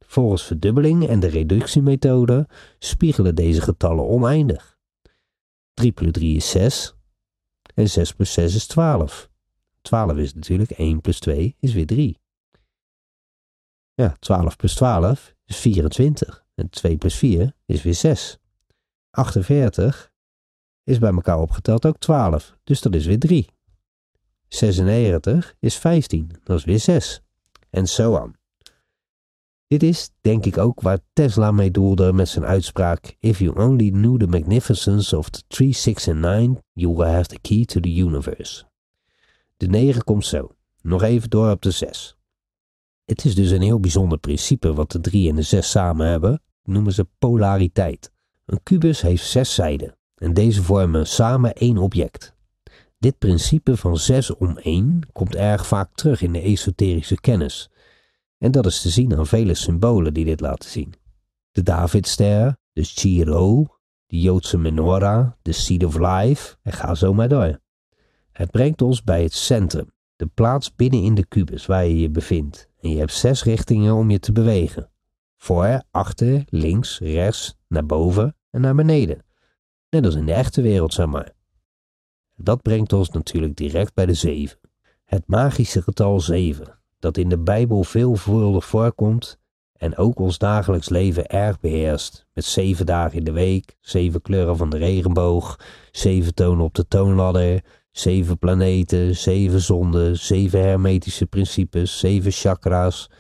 Volgens 0.01 0.43
verdubbeling 0.45 1.09
en 1.09 1.21
de 1.21 1.27
reductiemethode 1.27 2.49
spiegelen 2.79 3.35
deze 3.35 3.61
getallen 3.61 4.09
oneindig. 4.09 4.79
3 5.75 5.93
plus 5.93 6.13
3 6.13 6.37
is 6.37 6.51
6. 6.51 6.95
En 7.75 7.89
6 7.89 8.13
plus 8.13 8.33
6 8.33 8.55
is 8.55 8.67
12. 8.67 9.31
12 9.83 10.17
is 10.17 10.35
natuurlijk 10.35 10.71
1 10.71 11.01
plus 11.01 11.19
2 11.19 11.57
is 11.61 11.73
weer 11.73 11.87
3. 11.87 12.19
Ja, 13.95 14.17
12 14.19 14.57
plus 14.57 14.75
12 14.75 15.34
is 15.47 15.57
24. 15.57 16.45
En 16.55 16.71
2 16.71 16.97
plus 16.97 17.15
4 17.15 17.55
is 17.67 17.83
weer 17.83 17.95
6. 17.95 18.39
48 19.11 20.13
is 20.85 20.99
bij 20.99 21.13
elkaar 21.13 21.39
opgeteld 21.39 21.87
ook 21.87 21.99
12. 21.99 22.57
Dus 22.65 22.81
dat 22.81 22.95
is 22.95 23.07
weer 23.07 23.19
3. 23.19 23.49
96 24.49 25.55
is 25.61 25.77
15. 25.77 26.31
Dat 26.45 26.59
is 26.59 26.65
weer 26.65 26.81
6. 26.81 27.23
En 27.71 27.87
zo 27.87 28.17
aan. 28.17 28.35
Dit 29.67 29.83
is, 29.83 30.11
denk 30.21 30.45
ik 30.45 30.59
ook, 30.59 30.81
waar 30.81 30.99
Tesla 31.13 31.51
mee 31.51 31.71
doelde 31.71 32.13
met 32.13 32.29
zijn 32.29 32.45
uitspraak: 32.45 33.17
If 33.19 33.39
you 33.39 33.61
only 33.61 33.91
knew 33.91 34.19
the 34.19 34.27
magnificence 34.27 35.17
of 35.17 35.31
the 35.31 35.43
3, 35.47 35.73
6 35.73 36.09
and 36.09 36.21
9, 36.21 36.65
you 36.73 36.95
will 36.95 37.07
have 37.07 37.29
the 37.29 37.39
key 37.41 37.65
to 37.65 37.81
the 37.81 37.95
universe. 37.95 38.65
De 39.57 39.67
9 39.67 40.05
komt 40.05 40.27
zo. 40.27 40.55
Nog 40.83 41.03
even 41.03 41.31
door 41.31 41.51
op 41.51 41.63
de 41.63 41.71
6. 41.71 42.17
Het 43.05 43.25
is 43.25 43.35
dus 43.35 43.51
een 43.51 43.63
heel 43.63 43.81
bijzonder 43.81 44.19
principe 44.19 44.75
wat 44.75 44.93
de 44.93 45.01
3 45.01 45.29
en 45.29 45.35
de 45.35 45.43
6 45.43 45.71
samen 45.71 46.07
hebben. 46.07 46.43
Noemen 46.63 46.93
ze 46.93 47.07
polariteit. 47.19 48.13
Een 48.45 48.63
kubus 48.63 49.01
heeft 49.01 49.27
zes 49.27 49.55
zijden 49.55 49.97
en 50.15 50.35
deze 50.35 50.63
vormen 50.63 51.07
samen 51.07 51.55
één 51.55 51.79
object. 51.79 52.35
Dit 52.99 53.19
principe 53.19 53.77
van 53.77 53.99
6 53.99 54.35
om 54.35 54.59
1 54.59 55.01
komt 55.13 55.35
erg 55.35 55.67
vaak 55.67 55.95
terug 55.95 56.23
in 56.23 56.33
de 56.33 56.41
esoterische 56.41 57.21
kennis 57.21 57.71
en 58.39 58.51
dat 58.51 58.67
is 58.67 58.81
te 58.81 58.91
zien 58.91 59.17
aan 59.17 59.27
vele 59.27 59.55
symbolen 59.55 60.15
die 60.15 60.25
dit 60.25 60.41
laten 60.41 60.71
zien. 60.71 60.95
De 61.51 61.63
Davidster, 61.63 62.57
de 62.73 62.83
Chiro, 62.85 63.67
de 64.07 64.21
Joodse 64.21 64.59
menorah, 64.59 65.31
de 65.43 65.53
Seed 65.53 65.85
of 65.85 65.99
Life 65.99 66.57
en 66.63 66.73
ga 66.73 66.95
zo 66.95 67.15
maar 67.15 67.29
door. 67.29 67.61
Het 68.33 68.51
brengt 68.51 68.83
ons 68.83 69.03
bij 69.03 69.23
het 69.23 69.33
centrum, 69.33 69.93
de 70.17 70.27
plaats 70.27 70.75
binnen 70.75 71.03
in 71.03 71.15
de 71.15 71.27
kubus 71.27 71.67
waar 71.67 71.87
je 71.87 71.99
je 71.99 72.11
bevindt 72.11 72.69
en 72.85 72.91
je 72.91 72.99
hebt 72.99 73.13
zes 73.13 73.45
richtingen 73.45 73.95
om 73.95 74.11
je 74.11 74.19
te 74.19 74.33
bewegen. 74.33 74.91
Voor, 75.37 75.83
achter, 75.91 76.45
links, 76.49 76.99
rechts, 76.99 77.57
naar 77.69 77.87
boven 77.87 78.37
en 78.51 78.61
naar 78.61 78.75
beneden. 78.75 79.25
Net 79.91 80.05
als 80.05 80.15
in 80.15 80.27
de 80.27 80.33
echte 80.33 80.63
wereld, 80.63 80.95
zeg 80.95 81.07
maar. 81.07 81.33
Dat 82.37 82.63
brengt 82.63 82.93
ons 82.93 83.11
natuurlijk 83.11 83.57
direct 83.57 83.95
bij 83.95 84.07
de 84.07 84.15
zeven. 84.15 84.59
Het 85.05 85.23
magische 85.27 85.83
getal 85.83 86.21
zeven, 86.21 86.79
dat 86.99 87.17
in 87.17 87.29
de 87.29 87.39
Bijbel 87.39 87.85
veelvuldig 87.85 88.65
voorkomt 88.65 89.39
en 89.73 89.97
ook 89.97 90.19
ons 90.19 90.39
dagelijks 90.39 90.89
leven 90.89 91.27
erg 91.27 91.61
beheerst. 91.61 92.27
Met 92.33 92.45
zeven 92.45 92.87
dagen 92.87 93.19
in 93.19 93.25
de 93.25 93.33
week, 93.33 93.77
zeven 93.81 94.23
kleuren 94.23 94.57
van 94.57 94.71
de 94.71 94.77
regenboog, 94.77 95.59
zeven 95.93 96.35
tonen 96.35 96.65
op 96.65 96.75
de 96.75 96.89
toonladder, 96.89 97.63
zeven 97.95 98.39
planeten, 98.39 99.17
zeven 99.17 99.61
zonden, 99.61 100.19
zeven 100.19 100.61
hermetische 100.61 101.27
principes, 101.27 101.99
zeven 101.99 102.33
chakra's. 102.33 103.11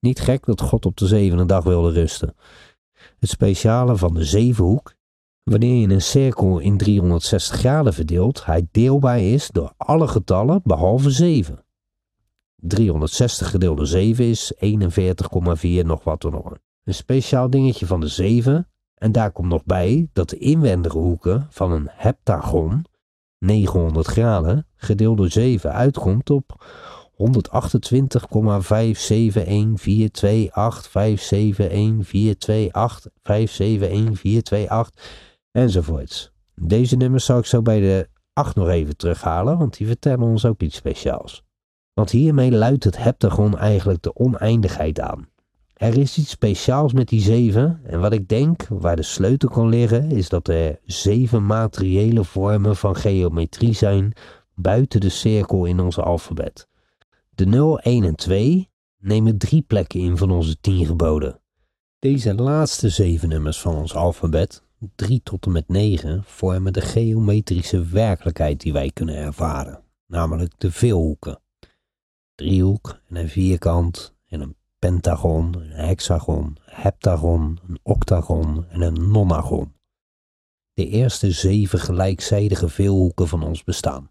niet 0.00 0.20
gek 0.20 0.44
dat 0.44 0.60
God 0.60 0.86
op 0.86 0.96
de 0.96 1.06
zevende 1.06 1.46
dag 1.46 1.64
wilde 1.64 1.92
rusten. 1.92 2.34
Het 3.18 3.28
speciale 3.28 3.96
van 3.96 4.14
de 4.14 4.24
zevenhoek, 4.24 4.94
wanneer 5.42 5.80
je 5.80 5.94
een 5.94 6.02
cirkel 6.02 6.58
in 6.58 6.76
360 6.76 7.58
graden 7.58 7.94
verdeelt, 7.94 8.44
hij 8.44 8.68
deelbaar 8.70 9.20
is 9.20 9.48
door 9.48 9.72
alle 9.76 10.08
getallen 10.08 10.60
behalve 10.64 11.10
7. 11.10 11.64
360 12.56 13.50
gedeeld 13.50 13.76
door 13.76 13.86
7 13.86 14.24
is 14.24 14.52
41,4 14.54 15.86
nog 15.86 16.04
wat 16.04 16.22
nog. 16.22 16.52
Een 16.84 16.94
speciaal 16.94 17.50
dingetje 17.50 17.86
van 17.86 18.00
de 18.00 18.08
7. 18.08 18.66
En 18.94 19.12
daar 19.12 19.32
komt 19.32 19.48
nog 19.48 19.64
bij 19.64 20.08
dat 20.12 20.28
de 20.28 20.38
inwendige 20.38 20.98
hoeken 20.98 21.46
van 21.50 21.72
een 21.72 21.88
heptagon, 21.90 22.84
900 23.42 24.06
graden, 24.06 24.66
gedeeld 24.76 25.16
door 25.16 25.30
7 25.30 25.72
uitkomt 25.72 26.30
op 26.30 26.64
128,5714285571428 27.12 27.22
enzovoorts. 35.50 36.32
Deze 36.54 36.96
nummers 36.96 37.24
zal 37.24 37.38
ik 37.38 37.46
zo 37.46 37.62
bij 37.62 37.80
de 37.80 38.08
8 38.32 38.56
nog 38.56 38.68
even 38.68 38.96
terughalen, 38.96 39.58
want 39.58 39.76
die 39.76 39.86
vertellen 39.86 40.26
ons 40.26 40.44
ook 40.44 40.60
iets 40.60 40.76
speciaals. 40.76 41.44
Want 41.92 42.10
hiermee 42.10 42.50
luidt 42.50 42.84
het 42.84 42.98
heptagon 42.98 43.58
eigenlijk 43.58 44.02
de 44.02 44.14
oneindigheid 44.14 45.00
aan. 45.00 45.28
Er 45.82 45.98
is 45.98 46.18
iets 46.18 46.30
speciaals 46.30 46.92
met 46.92 47.08
die 47.08 47.20
zeven 47.20 47.80
en 47.84 48.00
wat 48.00 48.12
ik 48.12 48.28
denk 48.28 48.66
waar 48.68 48.96
de 48.96 49.02
sleutel 49.02 49.48
kan 49.48 49.68
liggen 49.68 50.10
is 50.10 50.28
dat 50.28 50.48
er 50.48 50.78
zeven 50.84 51.46
materiële 51.46 52.24
vormen 52.24 52.76
van 52.76 52.96
geometrie 52.96 53.72
zijn 53.72 54.12
buiten 54.54 55.00
de 55.00 55.08
cirkel 55.08 55.64
in 55.64 55.80
ons 55.80 55.98
alfabet. 55.98 56.68
De 57.30 57.46
0, 57.46 57.78
1 57.78 58.04
en 58.04 58.14
2 58.14 58.70
nemen 58.98 59.38
drie 59.38 59.62
plekken 59.62 60.00
in 60.00 60.16
van 60.16 60.30
onze 60.30 60.60
tien 60.60 60.86
geboden. 60.86 61.40
Deze 61.98 62.34
laatste 62.34 62.88
zeven 62.88 63.28
nummers 63.28 63.60
van 63.60 63.74
ons 63.74 63.94
alfabet, 63.94 64.62
3 64.94 65.20
tot 65.22 65.46
en 65.46 65.52
met 65.52 65.68
9, 65.68 66.22
vormen 66.24 66.72
de 66.72 66.80
geometrische 66.80 67.84
werkelijkheid 67.84 68.60
die 68.60 68.72
wij 68.72 68.90
kunnen 68.90 69.16
ervaren, 69.16 69.82
namelijk 70.06 70.52
de 70.58 70.70
veelhoeken 70.70 71.40
driehoek 72.34 73.00
en 73.08 73.16
een 73.16 73.28
vierkant 73.28 74.14
en 74.28 74.40
een 74.40 74.56
pentagon, 74.82 75.54
een 75.54 75.70
hexagon, 75.70 76.56
heptagon, 76.64 77.58
een 77.68 77.78
octagon 77.82 78.66
en 78.68 78.80
een 78.80 79.10
nonagon. 79.10 79.72
De 80.72 80.86
eerste 80.88 81.30
zeven 81.30 81.78
gelijkzijdige 81.78 82.68
veelhoeken 82.68 83.28
van 83.28 83.42
ons 83.42 83.64
bestaan. 83.64 84.10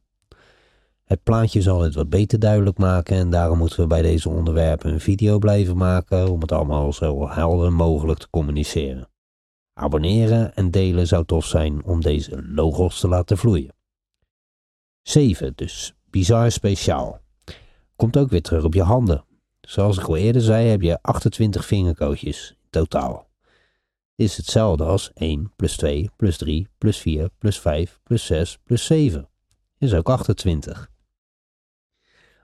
Het 1.04 1.24
plaatje 1.24 1.62
zal 1.62 1.82
het 1.82 1.96
wat 1.96 2.10
beter 2.10 2.40
duidelijk 2.40 2.78
maken 2.78 3.18
en 3.18 3.30
daarom 3.30 3.58
moeten 3.58 3.80
we 3.80 3.88
bij 3.88 4.02
deze 4.02 4.30
onderwerpen 4.30 4.92
een 4.92 5.00
video 5.00 5.38
blijven 5.38 5.78
maken 5.78 6.32
om 6.32 6.42
het 6.42 6.52
allemaal 6.52 6.94
zo 6.94 7.30
helder 7.30 7.74
mogelijk 7.74 8.20
te 8.20 8.30
communiceren. 8.30 9.10
Abonneren 9.74 10.56
en 10.56 10.72
delen 10.72 11.08
zou 11.08 11.26
tof 11.26 11.46
zijn 11.46 11.84
om 11.84 12.02
deze 12.02 12.44
logos 12.44 13.00
te 13.00 13.08
laten 13.08 13.38
vloeien. 13.38 13.76
7 15.02 15.54
dus, 15.56 15.96
bizar 16.10 16.52
speciaal 16.52 17.20
komt 17.96 18.18
ook 18.18 18.30
weer 18.30 18.42
terug 18.42 18.64
op 18.64 18.74
je 18.74 18.84
handen. 18.84 19.30
Zoals 19.72 19.98
ik 19.98 20.04
al 20.04 20.16
eerder 20.16 20.42
zei, 20.42 20.68
heb 20.68 20.82
je 20.82 21.02
28 21.02 21.66
vingerkootjes 21.66 22.50
in 22.50 22.68
totaal. 22.70 23.30
Dit 24.16 24.30
is 24.30 24.38
hetzelfde 24.38 24.84
als 24.84 25.12
1 25.14 25.54
plus 25.56 25.78
2 25.78 26.10
plus 26.16 26.38
3 26.38 26.68
plus 26.78 26.98
4 26.98 27.30
plus 27.38 27.60
5 27.60 28.00
plus 28.04 28.26
6 28.26 28.58
plus 28.64 28.86
7. 28.86 29.30
Is 29.78 29.94
ook 29.94 30.10
28. 30.10 30.90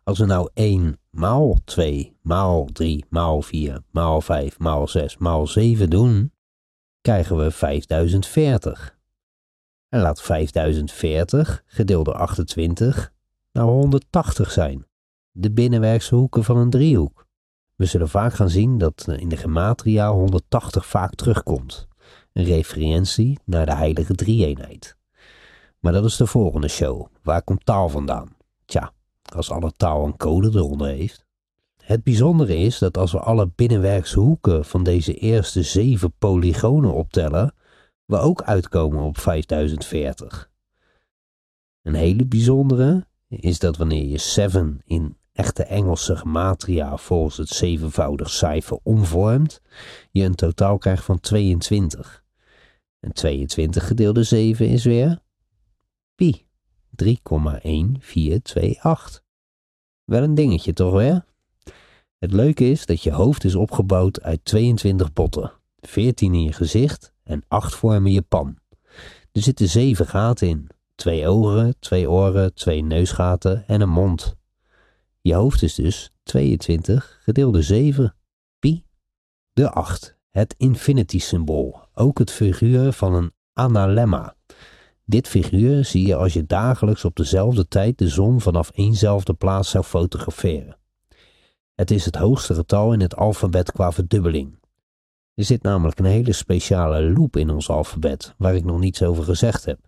Als 0.04 0.20
we 0.20 0.26
nou 0.26 0.50
1 0.54 1.00
maal 1.10 1.58
2 1.66 2.18
maal 2.22 2.66
3 2.66 3.06
maal 3.10 3.42
4 3.42 3.84
maal 3.92 4.22
5 4.22 4.60
maal 4.60 4.88
6 4.88 5.18
maal 5.18 5.48
7 5.48 5.90
doen, 5.90 6.34
krijgen 7.02 7.38
we 7.38 7.52
5040. 7.52 8.98
En 9.90 10.02
laat 10.02 10.22
5040 10.22 11.64
gedeeld 11.66 12.06
door 12.06 12.16
28 12.18 13.14
nou 13.52 13.70
180 13.70 14.52
zijn 14.52 14.87
de 15.40 15.52
binnenwerkse 15.52 16.16
hoeken 16.16 16.44
van 16.44 16.58
een 16.58 16.70
driehoek. 16.70 17.26
We 17.76 17.86
zullen 17.86 18.10
vaak 18.10 18.34
gaan 18.34 18.50
zien 18.50 18.78
dat 18.78 19.08
in 19.18 19.30
de 19.30 19.38
gematria 19.38 20.12
180 20.12 20.86
vaak 20.86 21.16
terugkomt. 21.16 21.88
Een 22.34 22.44
referentie 22.44 23.40
naar 23.46 23.66
de 23.66 23.76
heilige 23.76 24.14
drie-eenheid. 24.14 24.98
Maar 25.80 25.94
dat 25.94 26.06
is 26.06 26.16
de 26.16 26.26
volgende 26.26 26.68
show. 26.68 27.08
Waar 27.24 27.42
komt 27.44 27.66
taal 27.66 27.90
vandaan? 27.90 28.36
Tja, 28.66 28.94
als 29.36 29.52
alle 29.52 29.72
taal 29.78 30.06
een 30.06 30.18
code 30.18 30.48
eronder 30.48 30.88
heeft. 30.88 31.26
Het 31.84 32.04
bijzondere 32.04 32.58
is 32.58 32.78
dat 32.78 32.98
als 32.98 33.12
we 33.12 33.20
alle 33.20 33.52
binnenwerkse 33.56 34.20
hoeken 34.20 34.66
van 34.66 34.84
deze 34.84 35.14
eerste 35.14 35.64
zeven 35.64 36.14
polygonen 36.18 36.94
optellen, 36.94 37.54
we 38.06 38.18
ook 38.18 38.42
uitkomen 38.42 39.04
op 39.04 39.18
5040. 39.18 40.50
Een 41.82 41.96
hele 41.96 42.26
bijzondere 42.26 43.08
is 43.28 43.60
dat 43.60 43.78
wanneer 43.78 44.06
je 44.06 44.18
7 44.18 44.82
in 44.86 45.18
echte 45.38 45.64
Engelse 45.64 46.16
gematria 46.16 46.98
volgens 46.98 47.38
het 47.38 47.50
zevenvoudig 47.50 48.30
cijfer 48.30 48.80
omvormt, 48.84 49.62
je 50.12 50.24
een 50.24 50.36
totaal 50.36 50.78
krijgt 50.78 51.04
van 51.04 51.20
22. 51.20 52.24
En 53.00 53.14
22 53.14 53.88
gedeeld 53.88 54.16
door 54.16 54.24
7 54.24 54.70
is 54.70 54.84
weer 54.84 55.20
pi. 56.16 56.46
3,1428. 57.04 57.06
Wel 60.04 60.24
een 60.24 60.36
dingetje 60.36 60.74
toch 60.74 60.94
weer? 60.94 61.26
Het 62.18 62.32
leuke 62.32 62.70
is 62.70 62.86
dat 62.86 63.04
je 63.04 63.12
hoofd 63.12 63.44
is 63.44 63.56
opgebouwd 63.56 64.22
uit 64.22 64.46
22 64.46 65.14
potten, 65.14 65.52
14 65.80 66.34
in 66.34 66.44
je 66.44 66.54
gezicht 66.54 67.14
en 67.24 67.44
8 67.48 67.76
vormen 67.76 68.12
je 68.12 68.22
pan. 68.22 68.58
Er 69.32 69.42
zitten 69.42 69.70
7 69.70 70.08
gaten 70.08 70.48
in, 70.48 70.70
twee 70.96 71.28
ogen, 71.28 71.76
twee 71.80 72.10
oren, 72.10 72.54
twee 72.54 72.84
neusgaten 72.84 73.68
en 73.68 73.82
een 73.82 73.90
mond. 73.90 74.36
Je 75.28 75.34
hoofd 75.34 75.64
is 75.64 75.76
dus 75.76 76.12
22 76.24 77.20
gedeeld 77.22 77.54
door 77.54 77.64
7, 77.64 78.16
pi. 78.60 78.86
De 79.54 79.70
8, 79.70 80.18
het 80.30 80.56
infinity 80.58 81.20
symbool, 81.20 81.80
ook 81.94 82.20
het 82.20 82.32
figuur 82.32 82.92
van 82.92 83.14
een 83.14 83.32
analemma. 83.54 84.36
Dit 85.06 85.28
figuur 85.28 85.86
zie 85.86 86.08
je 86.08 86.16
als 86.16 86.34
je 86.34 86.46
dagelijks 86.46 87.06
op 87.06 87.16
dezelfde 87.16 87.68
tijd 87.68 87.98
de 87.98 88.08
zon 88.08 88.42
vanaf 88.42 88.70
éénzelfde 88.70 89.34
plaats 89.34 89.70
zou 89.70 89.84
fotograferen. 89.84 90.78
Het 91.76 91.92
is 91.92 92.06
het 92.06 92.16
hoogste 92.16 92.54
getal 92.54 92.94
in 92.94 93.02
het 93.02 93.16
alfabet 93.16 93.72
qua 93.72 93.92
verdubbeling. 93.92 94.60
Er 95.34 95.46
zit 95.46 95.62
namelijk 95.62 96.00
een 96.00 96.06
hele 96.06 96.34
speciale 96.34 97.12
loop 97.12 97.38
in 97.38 97.50
ons 97.50 97.70
alfabet, 97.70 98.34
waar 98.38 98.56
ik 98.56 98.64
nog 98.64 98.80
niets 98.80 99.04
over 99.04 99.24
gezegd 99.24 99.66
heb. 99.66 99.80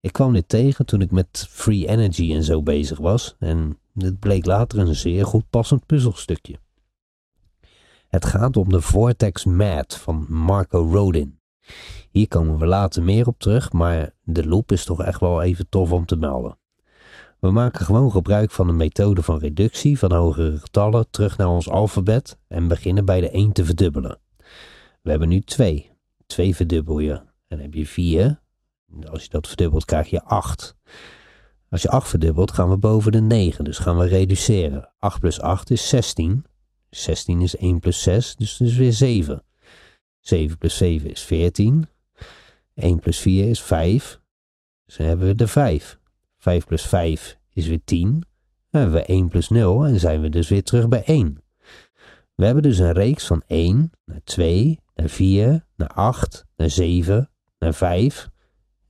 Ik 0.00 0.12
kwam 0.12 0.32
dit 0.32 0.48
tegen 0.48 0.86
toen 0.86 1.00
ik 1.00 1.10
met 1.10 1.46
free 1.50 1.88
energy 1.88 2.34
en 2.34 2.42
zo 2.42 2.62
bezig 2.62 2.98
was 2.98 3.36
en 3.38 3.76
dit 3.92 4.18
bleek 4.18 4.46
later 4.46 4.78
een 4.78 4.94
zeer 4.94 5.26
goed 5.26 5.50
passend 5.50 5.86
puzzelstukje. 5.86 6.58
Het 8.08 8.24
gaat 8.24 8.56
om 8.56 8.68
de 8.68 8.80
Vortex 8.80 9.44
Mad 9.44 9.96
van 9.96 10.26
Marco 10.28 10.88
Rodin. 10.92 11.40
Hier 12.10 12.28
komen 12.28 12.58
we 12.58 12.66
later 12.66 13.02
meer 13.02 13.26
op 13.26 13.38
terug, 13.38 13.72
maar 13.72 14.10
de 14.22 14.46
loop 14.46 14.72
is 14.72 14.84
toch 14.84 15.02
echt 15.02 15.20
wel 15.20 15.42
even 15.42 15.68
tof 15.68 15.92
om 15.92 16.06
te 16.06 16.16
melden. 16.16 16.58
We 17.40 17.50
maken 17.50 17.84
gewoon 17.84 18.10
gebruik 18.10 18.50
van 18.50 18.66
de 18.66 18.72
methode 18.72 19.22
van 19.22 19.38
reductie 19.38 19.98
van 19.98 20.12
hogere 20.12 20.58
getallen 20.58 21.10
terug 21.10 21.36
naar 21.36 21.48
ons 21.48 21.68
alfabet 21.68 22.38
en 22.48 22.68
beginnen 22.68 23.04
bij 23.04 23.20
de 23.20 23.30
1 23.30 23.52
te 23.52 23.64
verdubbelen. 23.64 24.18
We 25.02 25.10
hebben 25.10 25.28
nu 25.28 25.40
2. 25.40 25.90
2 26.26 26.56
verdubbel 26.56 26.98
je. 26.98 27.22
En 27.48 27.58
heb 27.58 27.74
je 27.74 27.86
4. 27.86 28.40
Als 29.10 29.22
je 29.22 29.28
dat 29.28 29.46
verdubbelt 29.46 29.84
krijg 29.84 30.10
je 30.10 30.22
8. 30.24 30.76
Als 31.72 31.82
je 31.82 31.88
8 31.88 32.08
verdubbelt, 32.08 32.52
gaan 32.52 32.68
we 32.68 32.76
boven 32.76 33.12
de 33.12 33.20
9. 33.20 33.64
Dus 33.64 33.78
gaan 33.78 33.98
we 33.98 34.06
reduceren. 34.06 34.90
8 34.98 35.20
plus 35.20 35.40
8 35.40 35.70
is 35.70 35.88
16. 35.88 36.44
16 36.90 37.40
is 37.40 37.56
1 37.56 37.80
plus 37.80 38.02
6, 38.02 38.36
dus 38.36 38.56
dat 38.56 38.68
is 38.68 38.76
weer 38.76 38.92
7. 38.92 39.44
7 40.20 40.58
plus 40.58 40.76
7 40.76 41.10
is 41.10 41.22
14. 41.22 41.86
1 42.74 42.98
plus 42.98 43.18
4 43.18 43.48
is 43.48 43.62
5. 43.62 44.20
Dus 44.84 44.96
dan 44.96 45.06
hebben 45.06 45.26
we 45.26 45.34
de 45.34 45.48
5. 45.48 45.98
5 46.38 46.66
plus 46.66 46.82
5 46.82 47.38
is 47.52 47.66
weer 47.66 47.84
10. 47.84 48.10
Dan 48.70 48.80
hebben 48.80 49.00
we 49.00 49.06
1 49.06 49.28
plus 49.28 49.48
0 49.48 49.86
en 49.86 50.00
zijn 50.00 50.20
we 50.20 50.28
dus 50.28 50.48
weer 50.48 50.62
terug 50.62 50.88
bij 50.88 51.04
1. 51.04 51.42
We 52.34 52.44
hebben 52.44 52.62
dus 52.62 52.78
een 52.78 52.92
reeks 52.92 53.26
van 53.26 53.42
1 53.46 53.90
naar 54.04 54.20
2, 54.24 54.80
naar 54.94 55.08
4, 55.08 55.66
naar 55.76 55.92
8, 55.92 56.46
naar 56.56 56.70
7, 56.70 57.30
naar 57.58 57.74
5 57.74 58.30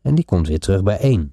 en 0.00 0.14
die 0.14 0.24
komt 0.24 0.48
weer 0.48 0.58
terug 0.60 0.82
bij 0.82 0.98
1. 0.98 1.32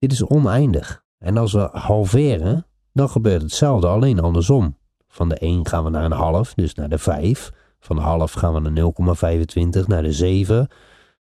Dit 0.00 0.12
is 0.12 0.24
oneindig. 0.24 1.04
En 1.18 1.36
als 1.36 1.52
we 1.52 1.68
halveren, 1.72 2.66
dan 2.92 3.08
gebeurt 3.08 3.42
hetzelfde, 3.42 3.86
alleen 3.86 4.20
andersom. 4.20 4.76
Van 5.08 5.28
de 5.28 5.34
1 5.34 5.66
gaan 5.66 5.84
we 5.84 5.90
naar 5.90 6.04
een 6.04 6.12
half, 6.12 6.54
dus 6.54 6.74
naar 6.74 6.88
de 6.88 6.98
5. 6.98 7.52
Van 7.80 7.96
de 7.96 8.02
half 8.02 8.32
gaan 8.32 8.54
we 8.54 8.60
naar 8.60 8.92
0,25, 9.82 9.86
naar 9.86 10.02
de 10.02 10.12
7. 10.12 10.68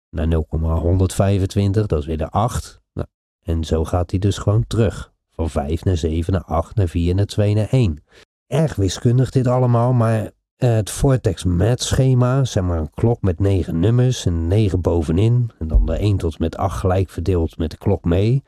Naar 0.10 0.27
0,125, 0.27 1.86
dat 1.86 2.00
is 2.00 2.05
weer 2.05 2.17
de 2.17 2.29
8. 2.29 2.82
Nou, 2.93 3.08
en 3.41 3.63
zo 3.63 3.86
gaat 3.86 4.10
hij 4.10 4.20
dus 4.20 4.38
gewoon 4.38 4.67
terug. 4.67 5.13
Van 5.29 5.50
5 5.50 5.84
naar 5.84 5.98
7, 5.98 6.34
naar 6.34 6.43
8, 6.43 6.75
naar 6.75 6.88
4, 6.88 7.15
naar 7.15 7.25
2, 7.25 7.53
naar 7.53 7.70
1. 7.70 8.03
Erg 8.48 8.75
wiskundig 8.75 9.29
dit 9.29 9.48
allemaal, 9.48 9.93
maar 9.93 10.32
het 10.65 10.89
Vortex 10.89 11.43
Math 11.43 11.82
schema, 11.82 12.43
zeg 12.43 12.63
maar 12.63 12.77
een 12.77 12.93
klok 12.93 13.22
met 13.22 13.39
9 13.39 13.79
nummers 13.79 14.25
en 14.25 14.48
9 14.48 14.82
bovenin. 14.82 15.51
En 15.60 15.67
dan 15.67 15.86
de 15.86 15.98
1 15.98 16.17
tot 16.17 16.39
met 16.39 16.58
8 16.58 16.79
gelijk 16.79 17.10
verdeeld 17.10 17.58
met 17.58 17.72
de 17.72 17.77
klok 17.77 18.03
mee. 18.03 18.43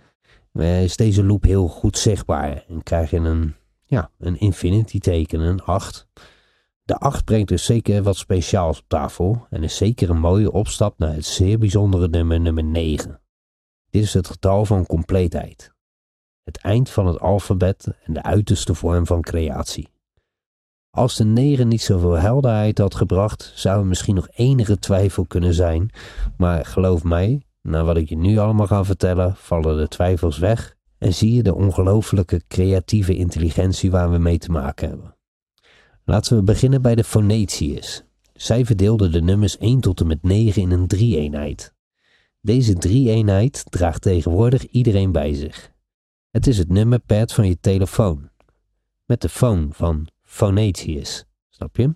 Uh, 0.53 0.83
is 0.83 0.95
deze 0.95 1.23
loop 1.23 1.43
heel 1.43 1.67
goed 1.67 1.97
zichtbaar. 1.97 2.63
En 2.67 2.83
krijg 2.83 3.09
je 3.09 3.17
een, 3.17 3.55
ja, 3.85 4.09
een 4.19 4.39
infinity 4.39 4.99
teken, 4.99 5.39
een 5.39 5.61
8. 5.61 6.07
De 6.83 6.95
8 6.95 7.25
brengt 7.25 7.47
dus 7.47 7.65
zeker 7.65 8.03
wat 8.03 8.17
speciaals 8.17 8.79
op 8.79 8.85
tafel 8.87 9.47
en 9.49 9.63
is 9.63 9.77
zeker 9.77 10.09
een 10.09 10.19
mooie 10.19 10.51
opstap 10.51 10.99
naar 10.99 11.13
het 11.13 11.25
zeer 11.25 11.57
bijzondere 11.57 12.07
nummer 12.07 12.39
nummer 12.39 12.63
9. 12.63 13.21
Dit 13.89 14.03
is 14.03 14.13
het 14.13 14.27
getal 14.27 14.65
van 14.65 14.85
compleetheid. 14.85 15.73
Het 16.43 16.57
eind 16.57 16.89
van 16.89 17.07
het 17.07 17.19
alfabet 17.19 17.87
en 18.03 18.13
de 18.13 18.23
uiterste 18.23 18.73
vorm 18.73 19.05
van 19.05 19.21
creatie. 19.21 19.93
Als 20.95 21.15
de 21.15 21.25
9 21.25 21.67
niet 21.67 21.81
zoveel 21.81 22.13
helderheid 22.13 22.77
had 22.77 22.95
gebracht, 22.95 23.51
zou 23.55 23.79
er 23.79 23.85
misschien 23.85 24.15
nog 24.15 24.27
enige 24.33 24.79
twijfel 24.79 25.25
kunnen 25.25 25.53
zijn, 25.53 25.89
maar 26.37 26.65
geloof 26.65 27.03
mij, 27.03 27.45
na 27.61 27.83
wat 27.83 27.97
ik 27.97 28.09
je 28.09 28.17
nu 28.17 28.37
allemaal 28.37 28.67
ga 28.67 28.83
vertellen, 28.83 29.35
vallen 29.35 29.77
de 29.77 29.87
twijfels 29.87 30.37
weg 30.37 30.75
en 30.97 31.13
zie 31.13 31.33
je 31.33 31.43
de 31.43 31.55
ongelooflijke 31.55 32.41
creatieve 32.47 33.15
intelligentie 33.15 33.91
waar 33.91 34.11
we 34.11 34.17
mee 34.17 34.37
te 34.37 34.51
maken 34.51 34.89
hebben. 34.89 35.15
Laten 36.03 36.37
we 36.37 36.43
beginnen 36.43 36.81
bij 36.81 36.95
de 36.95 37.03
Phonetiërs. 37.03 38.03
Zij 38.33 38.65
verdeelden 38.65 39.11
de 39.11 39.21
nummers 39.21 39.57
1 39.57 39.79
tot 39.79 39.99
en 39.99 40.07
met 40.07 40.23
9 40.23 40.61
in 40.61 40.71
een 40.71 40.87
drie-eenheid. 40.87 41.73
Deze 42.41 42.73
drie-eenheid 42.73 43.65
draagt 43.69 44.01
tegenwoordig 44.01 44.65
iedereen 44.65 45.11
bij 45.11 45.33
zich. 45.33 45.71
Het 46.31 46.47
is 46.47 46.57
het 46.57 46.69
nummerpad 46.69 47.33
van 47.33 47.47
je 47.47 47.59
telefoon. 47.59 48.29
Met 49.05 49.21
de 49.21 49.29
phone 49.29 49.67
van 49.71 50.07
Phonetius. 50.35 51.25
Snap 51.49 51.77
je? 51.77 51.95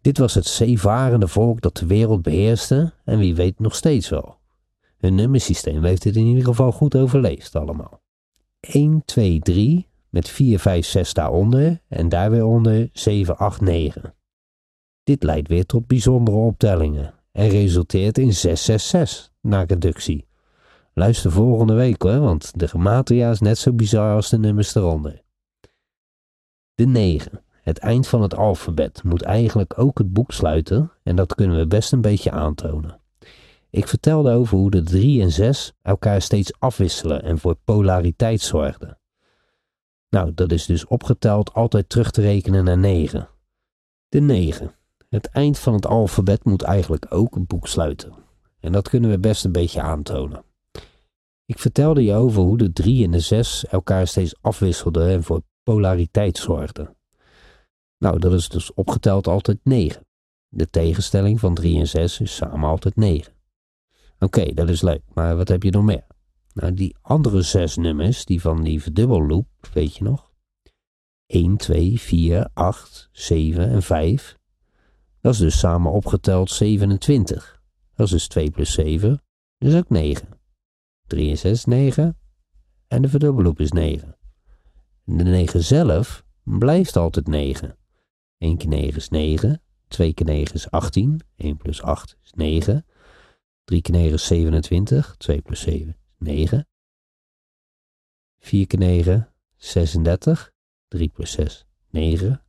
Dit 0.00 0.18
was 0.18 0.34
het 0.34 0.46
zeevarende 0.46 1.28
volk 1.28 1.60
dat 1.60 1.76
de 1.76 1.86
wereld 1.86 2.22
beheerste 2.22 2.92
en 3.04 3.18
wie 3.18 3.34
weet 3.34 3.58
nog 3.58 3.74
steeds 3.74 4.08
wel. 4.08 4.38
Hun 4.98 5.14
nummersysteem 5.14 5.84
heeft 5.84 6.04
het 6.04 6.16
in 6.16 6.24
ieder 6.24 6.44
geval 6.44 6.72
goed 6.72 6.96
overleefd 6.96 7.56
allemaal. 7.56 8.02
1, 8.60 9.02
2, 9.04 9.38
3 9.38 9.88
met 10.08 10.28
4, 10.28 10.58
5, 10.58 10.86
6 10.86 11.12
daaronder 11.12 11.82
en 11.88 12.08
daar 12.08 12.30
weer 12.30 12.44
onder 12.44 12.88
7, 12.92 13.36
8, 13.36 13.60
9. 13.60 14.14
Dit 15.04 15.22
leidt 15.22 15.48
weer 15.48 15.66
tot 15.66 15.86
bijzondere 15.86 16.36
optellingen 16.36 17.14
en 17.32 17.48
resulteert 17.48 18.18
in 18.18 18.32
666 18.32 19.32
na 19.40 19.62
reductie. 19.62 20.26
Luister 20.92 21.32
volgende 21.32 21.74
week 21.74 22.02
hoor, 22.02 22.20
want 22.20 22.58
de 22.58 22.68
gematria 22.68 23.30
is 23.30 23.40
net 23.40 23.58
zo 23.58 23.72
bizar 23.72 24.14
als 24.14 24.28
de 24.28 24.38
nummers 24.38 24.74
eronder. 24.74 25.23
De 26.74 26.86
9. 26.86 27.42
Het 27.62 27.78
eind 27.78 28.06
van 28.06 28.22
het 28.22 28.34
alfabet 28.34 29.02
moet 29.02 29.22
eigenlijk 29.22 29.78
ook 29.78 29.98
het 29.98 30.12
boek 30.12 30.32
sluiten 30.32 30.92
en 31.02 31.16
dat 31.16 31.34
kunnen 31.34 31.58
we 31.58 31.66
best 31.66 31.92
een 31.92 32.00
beetje 32.00 32.30
aantonen. 32.30 33.00
Ik 33.70 33.88
vertelde 33.88 34.32
over 34.32 34.56
hoe 34.56 34.70
de 34.70 34.82
3 34.82 35.22
en 35.22 35.30
6 35.30 35.72
elkaar 35.82 36.22
steeds 36.22 36.52
afwisselen 36.58 37.22
en 37.22 37.38
voor 37.38 37.56
polariteit 37.64 38.40
zorgden. 38.40 38.98
Nou, 40.10 40.34
dat 40.34 40.52
is 40.52 40.66
dus 40.66 40.86
opgeteld 40.86 41.52
altijd 41.52 41.88
terug 41.88 42.10
te 42.10 42.20
rekenen 42.20 42.64
naar 42.64 42.78
9. 42.78 43.28
De 44.08 44.20
9. 44.20 44.74
Het 45.08 45.26
eind 45.26 45.58
van 45.58 45.74
het 45.74 45.86
alfabet 45.86 46.44
moet 46.44 46.62
eigenlijk 46.62 47.06
ook 47.08 47.34
het 47.34 47.46
boek 47.46 47.66
sluiten. 47.66 48.12
En 48.60 48.72
dat 48.72 48.88
kunnen 48.88 49.10
we 49.10 49.18
best 49.18 49.44
een 49.44 49.52
beetje 49.52 49.80
aantonen. 49.80 50.44
Ik 51.46 51.58
vertelde 51.58 52.04
je 52.04 52.14
over 52.14 52.42
hoe 52.42 52.58
de 52.58 52.72
3 52.72 53.04
en 53.04 53.10
de 53.10 53.20
6 53.20 53.64
elkaar 53.64 54.06
steeds 54.06 54.34
afwisselden 54.40 55.08
en 55.08 55.22
voor 55.22 55.42
polariteit 55.64 56.36
zorgden. 56.36 56.96
Nou, 57.98 58.18
dat 58.18 58.32
is 58.32 58.48
dus 58.48 58.74
opgeteld 58.74 59.26
altijd 59.26 59.58
9. 59.62 60.06
De 60.48 60.70
tegenstelling 60.70 61.40
van 61.40 61.54
3 61.54 61.78
en 61.78 61.88
6 61.88 62.20
is 62.20 62.34
samen 62.34 62.68
altijd 62.68 62.96
9. 62.96 63.32
Oké, 64.18 64.54
dat 64.54 64.68
is 64.68 64.82
leuk, 64.82 65.02
maar 65.14 65.36
wat 65.36 65.48
heb 65.48 65.62
je 65.62 65.70
nog 65.70 65.84
meer? 65.84 66.06
Nou, 66.52 66.74
die 66.74 66.96
andere 67.00 67.42
zes 67.42 67.76
nummers, 67.76 68.24
die 68.24 68.40
van 68.40 68.62
die 68.62 68.82
verdubbelloop, 68.82 69.46
weet 69.72 69.96
je 69.96 70.04
nog? 70.04 70.32
1, 71.26 71.56
2, 71.56 72.00
4, 72.00 72.48
8, 72.52 73.08
7 73.12 73.68
en 73.68 73.82
5. 73.82 74.38
Dat 75.20 75.32
is 75.32 75.38
dus 75.38 75.58
samen 75.58 75.92
opgeteld 75.92 76.50
27. 76.50 77.62
Dat 77.94 78.06
is 78.06 78.12
dus 78.12 78.28
2 78.28 78.50
plus 78.50 78.72
7, 78.72 79.22
dus 79.58 79.74
ook 79.74 79.88
9. 79.88 80.28
3 81.06 81.30
en 81.30 81.38
6 81.38 81.64
9 81.64 82.18
en 82.88 83.02
de 83.02 83.08
verdubbelloop 83.08 83.60
is 83.60 83.72
9. 83.72 84.16
De 85.06 85.24
9 85.24 85.62
zelf 85.62 86.24
blijft 86.42 86.96
altijd 86.96 87.26
9. 87.26 87.76
1 88.38 88.56
keer 88.56 88.68
9 88.68 88.96
is 88.96 89.08
9, 89.08 89.62
2 89.88 90.14
keer 90.14 90.26
9 90.26 90.54
is 90.54 90.70
18, 90.70 91.20
1 91.36 91.56
plus 91.56 91.82
8 91.82 92.16
is 92.22 92.32
9, 92.32 92.86
3 93.64 93.80
keer 93.80 93.94
9 93.94 94.12
is 94.12 94.26
27, 94.26 95.14
2 95.16 95.40
plus 95.40 95.60
7 95.60 95.88
is 95.88 95.94
9, 96.18 96.66
4 98.38 98.66
keer 98.66 98.78
9 98.78 99.28
36, 99.56 100.52
3 100.88 101.08
plus 101.08 101.30
6 101.30 101.66
9, 101.90 102.42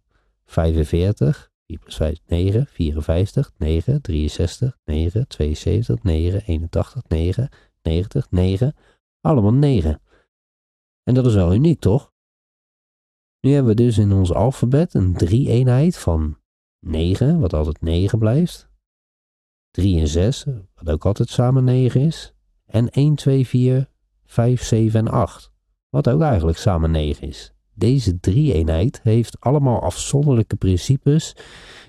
45, 0.46 1.52
4 1.68 1.80
plus 1.80 1.96
5 1.96 2.12
is 2.12 2.22
9, 2.28 2.68
54, 2.68 3.52
9, 3.58 4.02
63, 4.02 4.78
9, 4.86 5.26
72, 5.28 6.04
9, 6.04 6.42
81, 6.46 7.04
9, 7.08 7.50
90, 7.82 8.32
9, 8.32 8.76
allemaal 9.22 9.54
9. 9.54 10.02
En 11.04 11.14
dat 11.14 11.26
is 11.26 11.34
wel 11.34 11.54
uniek, 11.54 11.80
toch? 11.80 12.14
Nu 13.46 13.52
hebben 13.52 13.76
we 13.76 13.84
dus 13.84 13.98
in 13.98 14.12
ons 14.12 14.34
alfabet 14.34 14.94
een 14.94 15.14
drie-eenheid 15.14 15.98
van 15.98 16.38
9, 16.80 17.40
wat 17.40 17.54
altijd 17.54 17.82
9 17.82 18.20
blijft. 18.20 18.70
3 19.72 20.00
en 20.00 20.08
6, 20.08 20.46
wat 20.76 20.90
ook 20.90 21.06
altijd 21.06 21.30
samen 21.30 21.64
9 21.64 22.02
is. 22.02 22.34
En 22.66 22.90
1, 22.90 23.16
2, 23.16 23.48
4, 23.48 23.90
5, 24.26 24.64
7 24.64 25.00
en 25.00 25.08
8, 25.12 25.52
wat 25.90 26.10
ook 26.10 26.22
eigenlijk 26.22 26.58
samen 26.58 26.92
9 26.92 27.28
is. 27.28 27.54
Deze 27.74 28.20
drie-eenheid 28.20 29.00
heeft 29.04 29.40
allemaal 29.40 29.82
afzonderlijke 29.82 30.56
principes 30.56 31.36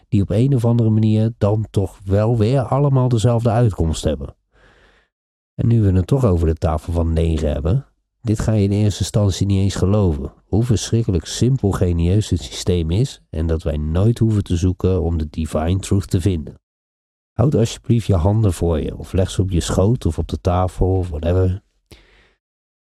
die 0.09 0.23
op 0.23 0.31
een 0.31 0.55
of 0.55 0.64
andere 0.64 0.90
manier 0.90 1.33
dan 1.38 1.66
toch 1.71 2.01
wel 2.05 2.37
weer 2.37 2.61
allemaal 2.62 3.09
dezelfde 3.09 3.51
uitkomst 3.51 4.05
hebben. 4.05 4.37
En 5.55 5.66
nu 5.66 5.83
we 5.83 5.92
het 5.92 6.07
toch 6.07 6.25
over 6.25 6.47
de 6.47 6.55
tafel 6.55 6.92
van 6.92 7.12
9 7.12 7.53
hebben, 7.53 7.87
dit 8.27 8.41
ga 8.41 8.53
je 8.53 8.62
in 8.62 8.73
eerste 8.73 9.01
instantie 9.01 9.47
niet 9.47 9.59
eens 9.59 9.75
geloven. 9.75 10.33
Hoe 10.45 10.65
verschrikkelijk 10.65 11.27
simpel 11.27 11.71
genieus 11.71 12.31
het 12.31 12.43
systeem 12.43 12.91
is 12.91 13.21
en 13.31 13.47
dat 13.47 13.62
wij 13.62 13.77
nooit 13.77 14.19
hoeven 14.19 14.43
te 14.43 14.57
zoeken 14.57 15.03
om 15.03 15.19
de 15.19 15.29
divine 15.31 15.79
truth 15.79 16.11
te 16.11 16.21
vinden. 16.21 16.61
Houd 17.33 17.55
alsjeblieft 17.55 18.07
je 18.07 18.15
handen 18.15 18.53
voor 18.53 18.81
je 18.81 18.97
of 18.97 19.12
leg 19.12 19.31
ze 19.31 19.43
op 19.43 19.51
je 19.51 19.61
schoot 19.61 20.07
of 20.07 20.19
op 20.19 20.29
de 20.29 20.41
tafel 20.41 20.97
of 20.97 21.09
whatever. 21.09 21.62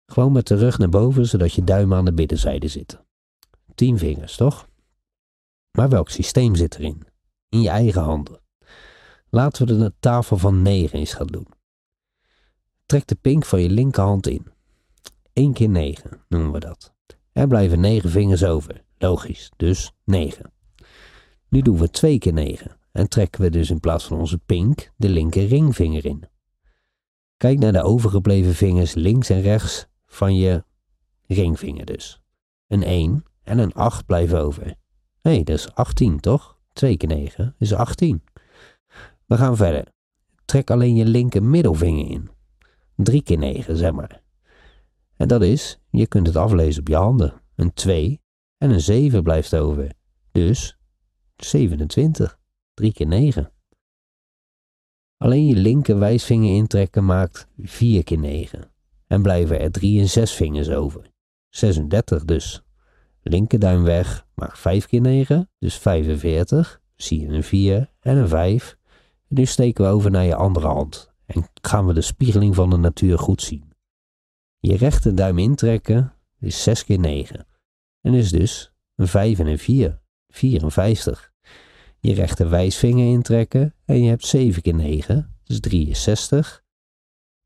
Gewoon 0.06 0.32
met 0.32 0.46
de 0.46 0.54
rug 0.54 0.78
naar 0.78 0.88
boven 0.88 1.26
zodat 1.26 1.52
je 1.52 1.64
duimen 1.64 1.98
aan 1.98 2.04
de 2.04 2.14
binnenzijde 2.14 2.68
zitten. 2.68 3.06
Tien 3.74 3.98
vingers, 3.98 4.36
toch? 4.36 4.68
Maar 5.70 5.88
welk 5.88 6.08
systeem 6.10 6.54
zit 6.54 6.74
erin? 6.74 7.02
In 7.48 7.60
je 7.60 7.68
eigen 7.68 8.02
handen. 8.02 8.40
Laten 9.30 9.66
we 9.66 9.76
de 9.76 9.94
tafel 10.00 10.36
van 10.36 10.62
negen 10.62 10.98
eens 10.98 11.14
gaan 11.14 11.26
doen. 11.26 11.46
Trek 12.86 13.06
de 13.06 13.14
pink 13.14 13.44
van 13.44 13.60
je 13.60 13.70
linkerhand 13.70 14.26
in. 14.26 14.54
1 15.36 15.52
keer 15.52 15.68
9 15.68 16.20
noemen 16.28 16.52
we 16.52 16.58
dat. 16.58 16.94
Er 17.32 17.46
blijven 17.46 17.80
9 17.80 18.10
vingers 18.10 18.44
over. 18.44 18.84
Logisch, 18.98 19.50
dus 19.56 19.92
9. 20.04 20.52
Nu 21.48 21.62
doen 21.62 21.78
we 21.78 21.90
2 21.90 22.18
keer 22.18 22.32
9 22.32 22.76
en 22.92 23.08
trekken 23.08 23.40
we 23.40 23.50
dus 23.50 23.70
in 23.70 23.80
plaats 23.80 24.04
van 24.04 24.18
onze 24.18 24.38
pink 24.38 24.92
de 24.96 25.08
linker 25.08 25.46
ringvinger 25.46 26.04
in. 26.04 26.24
Kijk 27.36 27.58
naar 27.58 27.72
de 27.72 27.82
overgebleven 27.82 28.54
vingers 28.54 28.94
links 28.94 29.30
en 29.30 29.40
rechts 29.40 29.86
van 30.06 30.36
je 30.36 30.64
ringvinger 31.26 31.84
dus. 31.84 32.20
Een 32.68 32.82
1 32.82 33.24
en 33.42 33.58
een 33.58 33.72
8 33.72 34.06
blijven 34.06 34.40
over. 34.40 34.64
Hé, 34.64 34.74
hey, 35.20 35.42
dat 35.42 35.58
is 35.58 35.74
18 35.74 36.20
toch? 36.20 36.58
2 36.72 36.96
keer 36.96 37.08
9 37.08 37.54
is 37.58 37.74
18. 37.74 38.22
We 39.26 39.36
gaan 39.36 39.56
verder. 39.56 39.84
Trek 40.44 40.70
alleen 40.70 40.94
je 40.94 41.04
linker 41.04 41.42
middelvinger 41.42 42.10
in. 42.10 42.30
3 42.94 43.22
keer 43.22 43.38
9, 43.38 43.76
zeg 43.76 43.92
maar. 43.92 44.24
En 45.16 45.28
dat 45.28 45.42
is, 45.42 45.80
je 45.90 46.06
kunt 46.06 46.26
het 46.26 46.36
aflezen 46.36 46.80
op 46.80 46.88
je 46.88 46.96
handen. 46.96 47.42
Een 47.54 47.72
2 47.72 48.20
en 48.58 48.70
een 48.70 48.80
7 48.80 49.22
blijft 49.22 49.54
over. 49.54 49.92
Dus 50.32 50.78
27. 51.36 52.38
3 52.74 52.92
keer 52.92 53.06
9. 53.06 53.52
Alleen 55.16 55.46
je 55.46 55.56
linker 55.56 55.98
wijsvinger 55.98 56.54
intrekken 56.54 57.04
maakt 57.04 57.48
4 57.58 58.04
keer 58.04 58.18
9. 58.18 58.70
En 59.06 59.22
blijven 59.22 59.60
er 59.60 59.70
3 59.70 60.00
en 60.00 60.08
6 60.08 60.32
vingers 60.32 60.70
over. 60.70 61.10
36 61.48 62.24
dus. 62.24 62.62
Linkerduim 63.22 63.82
weg 63.82 64.26
maakt 64.34 64.58
5 64.58 64.86
keer 64.86 65.00
9, 65.00 65.50
dus 65.58 65.78
45. 65.78 66.80
Zie 66.96 67.20
je 67.20 67.28
een 67.28 67.42
4 67.42 67.90
en 68.00 68.16
een 68.16 68.28
5. 68.28 68.76
En 69.28 69.36
nu 69.36 69.44
steken 69.44 69.84
we 69.84 69.90
over 69.90 70.10
naar 70.10 70.24
je 70.24 70.34
andere 70.34 70.66
hand. 70.66 71.12
En 71.26 71.48
gaan 71.62 71.86
we 71.86 71.92
de 71.92 72.00
spiegeling 72.00 72.54
van 72.54 72.70
de 72.70 72.76
natuur 72.76 73.18
goed 73.18 73.42
zien. 73.42 73.72
Je 74.66 74.76
rechterduim 74.76 75.38
intrekken 75.38 76.12
is 76.38 76.62
6 76.62 76.84
keer 76.84 76.98
9. 76.98 77.46
En 78.00 78.14
is 78.14 78.30
dus 78.30 78.72
een 78.94 79.08
5 79.08 79.38
en 79.38 79.46
een 79.46 79.58
4. 79.58 80.00
54. 80.28 81.32
Je 81.98 82.14
rechter 82.14 82.50
wijsvinger 82.50 83.06
intrekken 83.06 83.74
en 83.84 84.02
je 84.02 84.08
hebt 84.08 84.26
7 84.26 84.62
keer 84.62 84.74
9, 84.74 85.36
dus 85.44 85.60
63. 85.60 86.64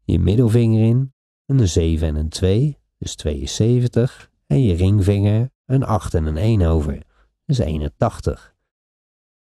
Je 0.03 0.19
middelvinger 0.19 0.89
in, 0.89 1.13
een 1.47 1.69
7 1.69 2.09
en 2.09 2.17
een 2.17 2.29
2, 2.29 2.79
dus 2.99 3.15
72. 3.15 4.31
En 4.47 4.63
je 4.63 4.75
ringvinger 4.75 5.51
een 5.67 5.85
8 5.85 6.15
en 6.15 6.27
een 6.27 6.37
1 6.37 6.63
over, 6.63 7.03
dus 7.45 7.59
81. 7.59 8.55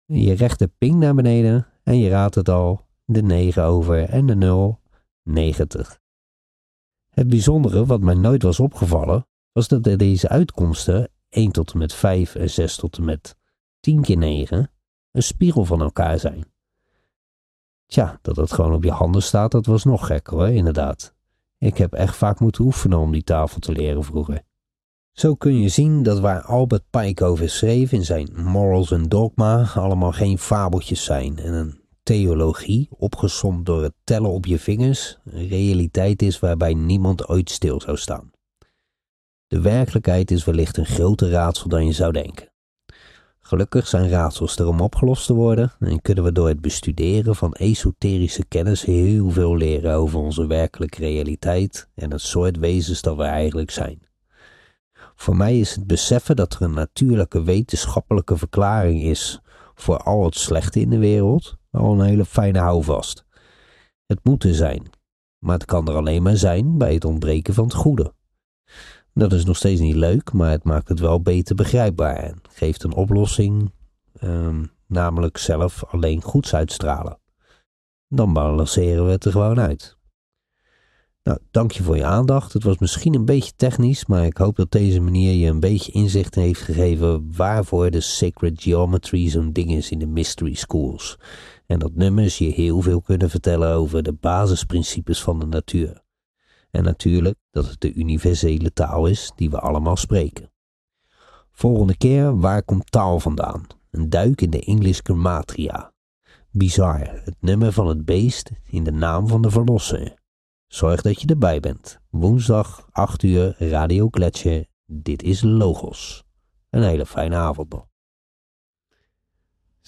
Je 0.05 0.33
rechter 0.33 0.69
ping 0.69 0.95
naar 0.95 1.15
beneden 1.15 1.67
en 1.83 1.99
je 1.99 2.09
raadt 2.09 2.35
het 2.35 2.49
al, 2.49 2.87
de 3.05 3.23
9 3.23 3.65
over 3.65 4.09
en 4.09 4.27
de 4.27 4.35
0, 4.35 4.81
90. 5.23 6.00
Het 7.21 7.29
bijzondere 7.29 7.87
wat 7.87 8.01
mij 8.01 8.15
nooit 8.15 8.43
was 8.43 8.61
opgevallen, 8.61 9.27
was 9.53 9.69
dat 9.69 9.87
er 9.87 9.97
deze 9.97 10.29
uitkomsten 10.29 11.09
1 11.29 11.53
tot 11.53 11.73
en 11.73 11.79
met 11.79 11.95
5 11.95 12.35
en 12.35 12.51
6 12.51 12.77
tot 12.77 12.97
en 12.97 13.05
met 13.05 13.37
10 13.81 14.01
keer 14.01 14.17
9 14.17 14.71
een 15.13 15.23
spiegel 15.23 15.65
van 15.65 15.81
elkaar 15.81 16.19
zijn. 16.19 16.45
Tja, 17.87 18.19
dat 18.23 18.37
het 18.37 18.53
gewoon 18.53 18.75
op 18.75 18.85
je 18.85 18.91
handen 18.91 19.23
staat, 19.23 19.51
dat 19.51 19.67
was 19.67 19.85
nog 19.85 20.07
gekker 20.07 20.37
hoor, 20.37 20.49
inderdaad. 20.49 21.15
Ik 21.59 21.77
heb 21.79 21.93
echt 21.93 22.17
vaak 22.17 22.41
moeten 22.41 22.65
oefenen 22.65 22.99
om 22.99 23.13
die 23.13 23.25
tafel 23.25 23.61
te 23.61 23.73
leren 23.73 24.05
vroeger. 24.05 24.43
Zo 25.13 25.35
kun 25.35 25.61
je 25.61 25.69
zien 25.69 26.03
dat 26.03 26.21
waar 26.21 26.43
Albert 26.43 26.85
Pike 26.91 27.25
over 27.25 27.51
schreef 27.51 27.93
in 27.93 28.05
zijn 28.05 28.31
Morals 28.35 28.93
and 28.93 29.11
Dogma 29.11 29.71
allemaal 29.75 30.13
geen 30.13 30.39
fabeltjes 30.39 31.05
zijn 31.05 31.39
en 31.39 31.53
een 31.53 31.80
theologie, 32.11 32.89
opgesomd 32.91 33.67
door 33.67 33.83
het 33.83 33.95
tellen 34.05 34.31
op 34.31 34.47
je 34.47 34.59
vingers, 34.59 35.19
een 35.25 35.49
realiteit 35.49 36.23
is 36.23 36.39
waarbij 36.39 36.75
niemand 36.75 37.29
ooit 37.29 37.51
stil 37.51 37.81
zou 37.81 37.97
staan. 37.97 38.31
De 39.47 39.61
werkelijkheid 39.61 40.31
is 40.31 40.45
wellicht 40.45 40.77
een 40.77 40.87
groter 40.87 41.31
raadsel 41.31 41.69
dan 41.69 41.87
je 41.87 41.93
zou 41.93 42.13
denken. 42.13 42.53
Gelukkig 43.41 43.87
zijn 43.87 44.09
raadsels 44.09 44.57
er 44.57 44.67
om 44.67 44.81
opgelost 44.81 45.27
te 45.27 45.35
worden 45.35 45.73
en 45.79 46.03
kunnen 46.03 46.25
we 46.25 46.33
door 46.33 46.49
het 46.49 46.61
bestuderen 46.61 47.37
van 47.37 47.53
esoterische 47.53 48.45
kennis 48.45 48.85
heel 48.85 49.31
veel 49.31 49.57
leren 49.57 49.95
over 49.95 50.19
onze 50.19 50.47
werkelijke 50.47 51.01
realiteit 51.01 51.89
en 51.95 52.11
het 52.11 52.21
soort 52.21 52.59
wezens 52.59 53.03
dat 53.03 53.17
we 53.17 53.23
eigenlijk 53.23 53.71
zijn. 53.71 54.03
Voor 55.15 55.37
mij 55.37 55.59
is 55.59 55.75
het 55.75 55.87
beseffen 55.87 56.37
dat 56.37 56.55
er 56.55 56.63
een 56.63 56.75
natuurlijke 56.75 57.43
wetenschappelijke 57.43 58.37
verklaring 58.37 59.03
is 59.03 59.41
voor 59.75 59.97
al 59.97 60.25
het 60.25 60.35
slechte 60.35 60.81
in 60.81 60.91
de 60.91 60.99
wereld 60.99 61.59
al 61.71 61.93
een 61.93 62.07
hele 62.07 62.25
fijne 62.25 62.59
houvast. 62.59 63.25
Het 64.07 64.19
moet 64.23 64.45
er 64.45 64.55
zijn, 64.55 64.91
maar 65.39 65.55
het 65.55 65.65
kan 65.65 65.89
er 65.89 65.95
alleen 65.95 66.23
maar 66.23 66.37
zijn 66.37 66.79
bij 66.79 66.95
het 66.95 67.05
ontbreken 67.05 67.55
van 67.55 67.65
het 67.65 67.75
goede. 67.75 68.13
Dat 69.15 69.33
is 69.33 69.45
nog 69.45 69.57
steeds 69.57 69.81
niet 69.81 69.95
leuk, 69.95 70.33
maar 70.33 70.51
het 70.51 70.65
maakt 70.65 70.89
het 70.89 71.01
wel 71.01 71.23
beter 71.23 71.55
begrijpbaar 71.55 72.17
en 72.17 72.41
geeft 72.49 72.83
een 72.83 72.95
oplossing, 72.95 73.73
um, 74.23 74.71
namelijk 74.87 75.39
zelf 75.39 75.85
alleen 75.85 76.23
goeds 76.23 76.55
uitstralen. 76.55 77.19
Dan 78.09 78.33
balanceren 78.33 79.05
we 79.05 79.11
het 79.11 79.25
er 79.25 79.33
gewoon 79.33 79.61
uit. 79.61 79.99
Nou, 81.23 81.39
dank 81.51 81.71
je 81.71 81.83
voor 81.83 81.97
je 81.97 82.05
aandacht. 82.05 82.53
Het 82.53 82.63
was 82.63 82.79
misschien 82.79 83.15
een 83.15 83.25
beetje 83.25 83.53
technisch, 83.57 84.07
maar 84.07 84.25
ik 84.25 84.37
hoop 84.37 84.57
dat 84.57 84.71
deze 84.71 85.01
manier 85.01 85.33
je 85.33 85.47
een 85.47 85.61
beetje 85.61 85.93
inzicht 85.93 86.35
heeft 86.35 86.61
gegeven 86.61 87.33
waarvoor 87.37 87.91
de 87.91 88.01
Sacred 88.01 88.63
Geometry 88.63 89.29
zo'n 89.29 89.53
ding 89.53 89.71
is 89.71 89.91
in 89.91 89.99
de 89.99 90.07
Mystery 90.07 90.55
Schools. 90.55 91.19
En 91.71 91.79
dat 91.79 91.95
nummers 91.95 92.39
je 92.39 92.45
heel 92.45 92.81
veel 92.81 93.01
kunnen 93.01 93.31
vertellen 93.31 93.75
over 93.75 94.03
de 94.03 94.13
basisprincipes 94.13 95.23
van 95.23 95.39
de 95.39 95.47
natuur. 95.47 96.03
En 96.71 96.85
natuurlijk 96.85 97.39
dat 97.51 97.69
het 97.69 97.81
de 97.81 97.93
universele 97.93 98.73
taal 98.73 99.07
is 99.07 99.33
die 99.37 99.51
we 99.51 99.61
allemaal 99.61 99.97
spreken. 99.97 100.51
Volgende 101.51 101.97
keer, 101.97 102.39
waar 102.39 102.63
komt 102.63 102.93
taal 102.93 103.21
vandaan? 103.21 103.67
Een 103.91 104.11
duik 104.11 104.41
in 104.41 104.51
de 104.51 104.65
English 104.65 105.01
Grammatria. 105.03 105.93
Bizar, 106.51 106.99
het 107.25 107.37
nummer 107.41 107.73
van 107.73 107.87
het 107.87 108.05
beest 108.05 108.51
in 108.65 108.85
de 108.85 108.93
naam 108.93 109.29
van 109.29 109.43
de 109.43 109.51
verlosser. 109.51 110.15
Zorg 110.67 111.03
dat 111.03 111.21
je 111.21 111.27
erbij 111.27 111.61
bent. 111.61 112.01
Woensdag, 112.09 112.89
8 112.91 113.23
uur, 113.23 113.55
Radio 113.59 114.09
Kletsje. 114.09 114.69
Dit 114.87 115.23
is 115.23 115.43
Logos. 115.43 116.25
Een 116.71 116.83
hele 116.83 117.07
fijne 117.07 117.37
avond 117.37 117.73
nog. 117.73 117.90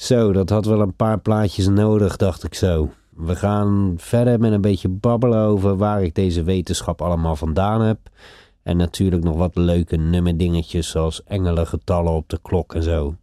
Zo, 0.03 0.33
dat 0.33 0.49
had 0.49 0.65
wel 0.65 0.81
een 0.81 0.97
paar 0.97 1.21
plaatjes 1.21 1.69
nodig, 1.69 2.17
dacht 2.17 2.45
ik 2.45 2.55
zo. 2.55 2.91
We 3.11 3.37
gaan 3.37 3.95
verder 3.97 4.39
met 4.41 4.53
een 4.53 4.61
beetje 4.61 4.89
babbelen 4.89 5.39
over 5.39 5.77
waar 5.77 6.03
ik 6.03 6.15
deze 6.15 6.43
wetenschap 6.43 7.03
allemaal 7.03 7.37
vandaan 7.37 7.81
heb. 7.81 7.99
En 8.63 8.77
natuurlijk 8.77 9.25
nog 9.25 9.37
wat 9.37 9.57
leuke 9.57 9.97
nummerdingetjes 9.97 10.91
zoals 10.91 11.25
engelengetallen 11.25 12.13
op 12.13 12.29
de 12.29 12.39
klok 12.43 12.75
en 12.75 12.83
zo. 12.83 13.15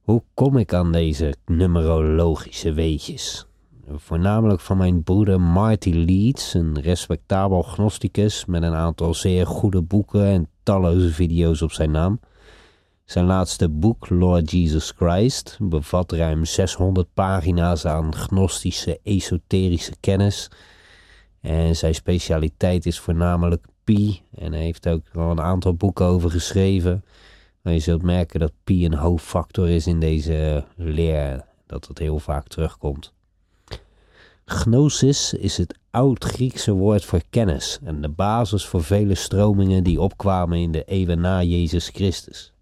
Hoe 0.00 0.22
kom 0.34 0.56
ik 0.56 0.74
aan 0.74 0.92
deze 0.92 1.34
numerologische 1.46 2.72
weetjes? 2.72 3.46
Voornamelijk 3.94 4.60
van 4.60 4.76
mijn 4.76 5.02
broeder 5.02 5.40
Marty 5.40 5.90
Leeds, 5.90 6.54
een 6.54 6.80
respectabel 6.80 7.62
gnosticus 7.62 8.44
met 8.44 8.62
een 8.62 8.74
aantal 8.74 9.14
zeer 9.14 9.46
goede 9.46 9.82
boeken 9.82 10.24
en 10.24 10.48
talloze 10.62 11.08
video's 11.08 11.62
op 11.62 11.72
zijn 11.72 11.90
naam. 11.90 12.20
Zijn 13.10 13.24
laatste 13.24 13.68
boek, 13.68 14.08
Lord 14.08 14.50
Jesus 14.50 14.92
Christ, 14.96 15.56
bevat 15.60 16.12
ruim 16.12 16.44
600 16.44 17.08
pagina's 17.14 17.86
aan 17.86 18.14
gnostische, 18.14 19.00
esoterische 19.02 19.92
kennis. 20.00 20.50
En 21.40 21.76
zijn 21.76 21.94
specialiteit 21.94 22.86
is 22.86 22.98
voornamelijk 22.98 23.64
pi. 23.84 24.22
En 24.34 24.52
hij 24.52 24.62
heeft 24.62 24.88
ook 24.88 25.02
al 25.14 25.30
een 25.30 25.40
aantal 25.40 25.74
boeken 25.74 26.06
over 26.06 26.30
geschreven. 26.30 27.04
Maar 27.62 27.72
je 27.72 27.78
zult 27.78 28.02
merken 28.02 28.40
dat 28.40 28.52
pi 28.64 28.84
een 28.84 28.94
hoofdfactor 28.94 29.68
is 29.68 29.86
in 29.86 30.00
deze 30.00 30.64
leer. 30.76 31.44
Dat 31.66 31.86
het 31.86 31.98
heel 31.98 32.18
vaak 32.18 32.46
terugkomt. 32.46 33.12
Gnosis 34.44 35.34
is 35.34 35.56
het 35.56 35.78
oud-Griekse 35.90 36.72
woord 36.72 37.04
voor 37.04 37.22
kennis 37.30 37.78
en 37.84 38.00
de 38.00 38.08
basis 38.08 38.66
voor 38.66 38.82
vele 38.82 39.14
stromingen 39.14 39.84
die 39.84 40.00
opkwamen 40.00 40.58
in 40.58 40.72
de 40.72 40.84
eeuwen 40.84 41.20
na 41.20 41.42
Jezus 41.42 41.88
Christus. 41.88 42.52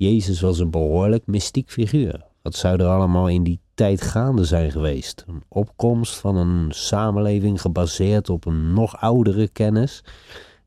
Jezus 0.00 0.40
was 0.40 0.58
een 0.58 0.70
behoorlijk 0.70 1.26
mystiek 1.26 1.70
figuur. 1.70 2.24
Wat 2.42 2.54
zou 2.54 2.80
er 2.80 2.86
allemaal 2.86 3.28
in 3.28 3.42
die 3.42 3.60
tijd 3.74 4.02
gaande 4.02 4.44
zijn 4.44 4.70
geweest? 4.70 5.24
Een 5.26 5.42
opkomst 5.48 6.14
van 6.14 6.36
een 6.36 6.66
samenleving 6.72 7.60
gebaseerd 7.60 8.30
op 8.30 8.46
een 8.46 8.72
nog 8.72 9.00
oudere 9.00 9.48
kennis 9.48 10.04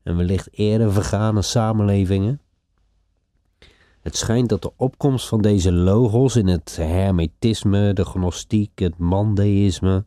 en 0.02 0.16
wellicht 0.16 0.48
eerder 0.50 0.92
vergane 0.92 1.42
samenlevingen? 1.42 2.40
Het 4.00 4.16
schijnt 4.16 4.48
dat 4.48 4.62
de 4.62 4.72
opkomst 4.76 5.28
van 5.28 5.42
deze 5.42 5.72
logos 5.72 6.36
in 6.36 6.46
het 6.46 6.76
hermetisme, 6.76 7.92
de 7.92 8.04
gnostiek, 8.04 8.78
het 8.78 8.98
mandeïsme 8.98 10.04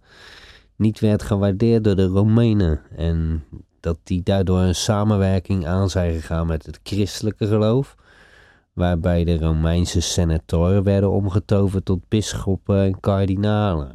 niet 0.75 0.99
werd 0.99 1.23
gewaardeerd 1.23 1.83
door 1.83 1.95
de 1.95 2.05
Romeinen 2.05 2.81
en 2.95 3.43
dat 3.79 3.97
die 4.03 4.23
daardoor 4.23 4.59
een 4.59 4.75
samenwerking 4.75 5.67
aan 5.67 5.89
zijn 5.89 6.13
gegaan 6.13 6.47
met 6.47 6.65
het 6.65 6.79
christelijke 6.83 7.47
geloof 7.47 7.95
waarbij 8.77 9.23
de 9.23 9.37
Romeinse 9.37 10.01
senatoren 10.01 10.83
werden 10.83 11.11
omgetoverd 11.11 11.85
tot 11.85 12.07
bisschoppen 12.07 12.83
en 12.83 12.99
kardinalen. 12.99 13.91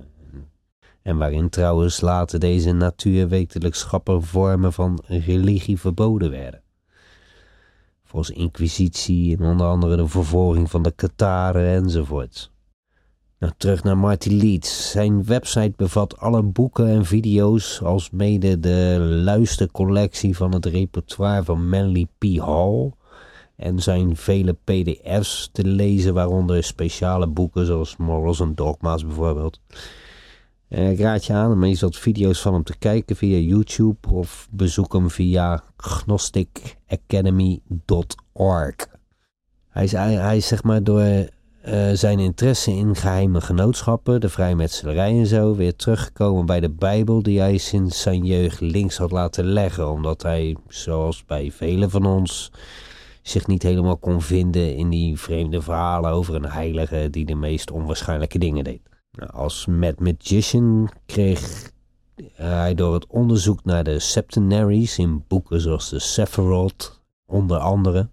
En 1.02 1.16
waarin 1.16 1.48
trouwens 1.48 2.00
later 2.00 2.38
deze 2.38 2.72
natuurwetenschappen 2.72 4.22
vormen 4.22 4.72
van 4.72 5.02
religie 5.06 5.78
verboden 5.78 6.30
werden. 6.30 6.62
Volgens 8.04 8.36
inquisitie 8.36 9.36
en 9.36 9.44
onder 9.44 9.66
andere 9.66 9.96
de 9.96 10.08
vervolging 10.08 10.70
van 10.70 10.82
de 10.82 10.90
Kataren 10.90 11.66
enzovoort. 11.66 12.50
Nou, 13.38 13.52
terug 13.56 13.82
naar 13.82 13.98
Marty 13.98 14.28
Leeds. 14.28 14.90
Zijn 14.90 15.24
website 15.24 15.72
bevat 15.76 16.18
alle 16.18 16.42
boeken 16.42 16.88
en 16.88 17.04
video's, 17.04 17.82
als 17.82 18.10
mede 18.10 18.60
de 18.60 18.96
luistercollectie 19.24 20.36
van 20.36 20.52
het 20.52 20.66
repertoire 20.66 21.44
van 21.44 21.68
Manly 21.68 22.06
P. 22.18 22.24
Hall 22.24 22.92
en 23.62 23.82
zijn 23.82 24.16
vele 24.16 24.56
pdf's 24.64 25.48
te 25.52 25.64
lezen, 25.64 26.14
waaronder 26.14 26.64
speciale 26.64 27.26
boeken 27.26 27.66
zoals 27.66 27.96
Morals 27.96 28.40
and 28.40 28.56
Dogma's 28.56 29.06
bijvoorbeeld. 29.06 29.60
En 30.68 30.90
ik 30.90 31.00
raad 31.00 31.24
je 31.24 31.32
aan 31.32 31.52
om 31.52 31.64
eens 31.64 31.80
wat 31.80 31.96
video's 31.96 32.40
van 32.40 32.52
hem 32.52 32.62
te 32.62 32.78
kijken 32.78 33.16
via 33.16 33.38
YouTube 33.38 34.08
of 34.08 34.48
bezoek 34.50 34.92
hem 34.92 35.10
via 35.10 35.62
gnosticacademy.org. 35.76 38.74
Hij 39.68 39.84
is, 39.84 39.92
hij 39.92 40.36
is 40.36 40.46
zeg 40.46 40.62
maar 40.62 40.82
door 40.82 41.28
uh, 41.68 41.90
zijn 41.92 42.18
interesse 42.18 42.70
in 42.70 42.96
geheime 42.96 43.40
genootschappen, 43.40 44.20
de 44.20 44.28
vrijmetselarij 44.28 45.10
en 45.10 45.26
zo, 45.26 45.54
weer 45.54 45.76
teruggekomen 45.76 46.46
bij 46.46 46.60
de 46.60 46.70
Bijbel 46.70 47.22
die 47.22 47.40
hij 47.40 47.56
sinds 47.56 48.02
zijn 48.02 48.24
jeugd 48.24 48.60
links 48.60 48.96
had 48.96 49.10
laten 49.10 49.44
leggen, 49.44 49.90
omdat 49.90 50.22
hij, 50.22 50.56
zoals 50.68 51.24
bij 51.24 51.50
velen 51.50 51.90
van 51.90 52.06
ons, 52.06 52.50
zich 53.22 53.46
niet 53.46 53.62
helemaal 53.62 53.96
kon 53.96 54.22
vinden 54.22 54.76
in 54.76 54.88
die 54.90 55.18
vreemde 55.18 55.62
verhalen 55.62 56.10
over 56.10 56.34
een 56.34 56.50
heilige 56.50 57.08
die 57.10 57.24
de 57.24 57.34
meest 57.34 57.70
onwaarschijnlijke 57.70 58.38
dingen 58.38 58.64
deed. 58.64 58.80
Nou, 59.12 59.30
als 59.30 59.66
Mad 59.66 60.00
Magician 60.00 60.90
kreeg 61.06 61.70
hij 62.32 62.74
door 62.74 62.94
het 62.94 63.06
onderzoek 63.06 63.64
naar 63.64 63.84
de 63.84 63.98
septenaries 63.98 64.98
in 64.98 65.24
boeken 65.28 65.60
zoals 65.60 65.88
de 65.90 65.98
Sephiroth, 65.98 67.00
onder 67.26 67.58
andere, 67.58 68.08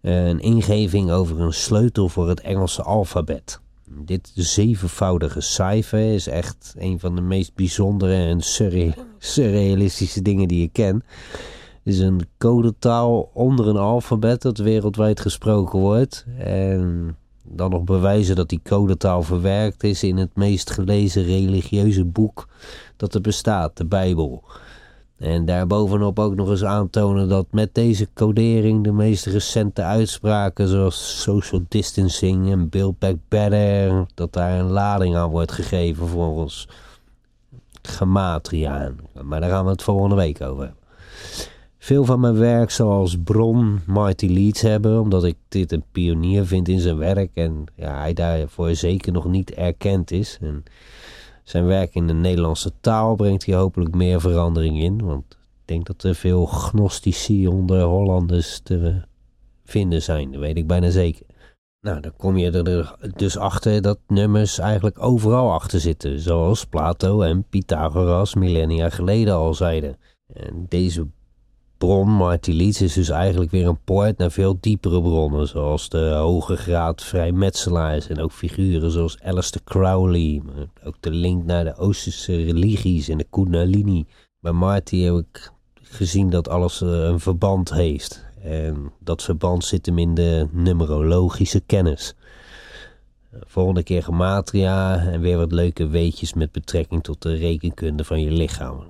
een 0.00 0.40
ingeving 0.40 1.10
over 1.10 1.40
een 1.40 1.52
sleutel 1.52 2.08
voor 2.08 2.28
het 2.28 2.40
Engelse 2.40 2.82
alfabet. 2.82 3.60
Dit 3.90 4.30
zevenvoudige 4.34 5.40
cijfer 5.40 6.14
is 6.14 6.26
echt 6.26 6.74
een 6.78 7.00
van 7.00 7.14
de 7.14 7.20
meest 7.20 7.54
bijzondere 7.54 8.14
en 8.14 8.40
surrealistische 9.18 10.22
dingen 10.22 10.48
die 10.48 10.62
ik 10.62 10.72
ken. 10.72 11.02
Is 11.88 11.98
een 11.98 12.28
codetaal 12.38 13.30
onder 13.32 13.68
een 13.68 13.76
alfabet 13.76 14.42
dat 14.42 14.58
wereldwijd 14.58 15.20
gesproken 15.20 15.78
wordt. 15.78 16.26
En 16.38 17.16
dan 17.42 17.70
nog 17.70 17.84
bewijzen 17.84 18.36
dat 18.36 18.48
die 18.48 18.60
codetaal 18.64 19.22
verwerkt 19.22 19.82
is 19.82 20.02
in 20.02 20.16
het 20.16 20.36
meest 20.36 20.70
gelezen 20.70 21.22
religieuze 21.22 22.04
boek 22.04 22.48
dat 22.96 23.14
er 23.14 23.20
bestaat, 23.20 23.76
de 23.76 23.84
Bijbel. 23.84 24.44
En 25.18 25.44
daarbovenop 25.44 26.18
ook 26.18 26.34
nog 26.34 26.50
eens 26.50 26.64
aantonen 26.64 27.28
dat 27.28 27.46
met 27.50 27.74
deze 27.74 28.08
codering 28.14 28.84
de 28.84 28.92
meest 28.92 29.26
recente 29.26 29.82
uitspraken 29.82 30.68
zoals 30.68 31.22
social 31.22 31.62
distancing 31.68 32.50
en 32.50 32.68
build 32.68 32.98
back 32.98 33.16
better, 33.28 34.06
dat 34.14 34.32
daar 34.32 34.58
een 34.58 34.70
lading 34.70 35.16
aan 35.16 35.30
wordt 35.30 35.52
gegeven 35.52 36.08
volgens 36.08 36.68
gematria. 37.82 38.92
Maar 39.22 39.40
daar 39.40 39.50
gaan 39.50 39.64
we 39.64 39.70
het 39.70 39.82
volgende 39.82 40.16
week 40.16 40.40
over 40.40 40.64
hebben. 40.64 40.76
Veel 41.88 42.04
van 42.04 42.20
mijn 42.20 42.38
werk 42.38 42.70
zoals 42.70 43.16
bron 43.24 43.80
Marty 43.86 44.26
Leeds 44.26 44.60
hebben, 44.60 45.00
omdat 45.00 45.24
ik 45.24 45.36
dit 45.48 45.72
een 45.72 45.84
pionier 45.92 46.46
vind 46.46 46.68
in 46.68 46.80
zijn 46.80 46.96
werk 46.96 47.30
en 47.34 47.64
ja, 47.74 47.98
hij 47.98 48.12
daarvoor 48.12 48.74
zeker 48.74 49.12
nog 49.12 49.24
niet 49.24 49.50
erkend 49.50 50.10
is. 50.10 50.38
En 50.40 50.64
zijn 51.44 51.66
werk 51.66 51.94
in 51.94 52.06
de 52.06 52.12
Nederlandse 52.12 52.72
taal 52.80 53.14
brengt 53.14 53.44
hier 53.44 53.56
hopelijk 53.56 53.94
meer 53.94 54.20
verandering 54.20 54.80
in. 54.80 55.04
Want 55.04 55.24
ik 55.30 55.62
denk 55.64 55.86
dat 55.86 56.02
er 56.02 56.14
veel 56.14 56.46
gnostici 56.46 57.48
onder 57.48 57.82
Hollanders 57.82 58.60
te 58.62 59.02
vinden 59.64 60.02
zijn. 60.02 60.32
Dat 60.32 60.40
weet 60.40 60.56
ik 60.56 60.66
bijna 60.66 60.90
zeker. 60.90 61.26
Nou, 61.80 62.00
dan 62.00 62.12
kom 62.16 62.36
je 62.36 62.50
er 62.50 62.96
dus 63.16 63.36
achter 63.36 63.82
dat 63.82 63.98
nummers 64.06 64.58
eigenlijk 64.58 65.02
overal 65.02 65.52
achter 65.52 65.80
zitten. 65.80 66.20
Zoals 66.20 66.64
Plato 66.64 67.20
en 67.20 67.44
Pythagoras 67.48 68.34
millennia 68.34 68.90
geleden 68.90 69.34
al 69.34 69.54
zeiden. 69.54 69.96
En 70.32 70.66
deze 70.68 71.06
bron, 71.78 72.10
Martiliets, 72.10 72.82
is 72.82 72.92
dus 72.92 73.08
eigenlijk 73.08 73.50
weer 73.50 73.66
een 73.66 73.84
poort 73.84 74.18
naar 74.18 74.30
veel 74.30 74.58
diepere 74.60 75.00
bronnen, 75.00 75.48
zoals 75.48 75.88
de 75.88 76.10
hoge 76.10 76.56
graad 76.56 77.02
vrijmetselaars 77.02 78.08
en 78.08 78.20
ook 78.20 78.32
figuren 78.32 78.90
zoals 78.90 79.20
Alistair 79.20 79.64
Crowley, 79.64 80.42
maar 80.44 80.66
ook 80.84 80.96
de 81.00 81.10
link 81.10 81.44
naar 81.44 81.64
de 81.64 81.76
Oosterse 81.76 82.44
religies 82.44 83.08
en 83.08 83.18
de 83.18 83.26
Kundalini. 83.30 84.06
Bij 84.40 84.52
Marty 84.52 85.00
heb 85.00 85.14
ik 85.14 85.52
gezien 85.82 86.30
dat 86.30 86.48
alles 86.48 86.80
eh, 86.80 86.88
een 86.88 87.20
verband 87.20 87.72
heeft. 87.72 88.26
En 88.42 88.92
dat 89.00 89.22
verband 89.22 89.64
zit 89.64 89.86
hem 89.86 89.98
in 89.98 90.14
de 90.14 90.48
numerologische 90.52 91.60
kennis. 91.60 92.14
Volgende 93.32 93.82
keer 93.82 94.02
gematria 94.02 94.98
en 94.98 95.20
weer 95.20 95.36
wat 95.36 95.52
leuke 95.52 95.86
weetjes 95.86 96.34
met 96.34 96.52
betrekking 96.52 97.02
tot 97.02 97.22
de 97.22 97.34
rekenkunde 97.34 98.04
van 98.04 98.20
je 98.20 98.30
lichaam. 98.30 98.86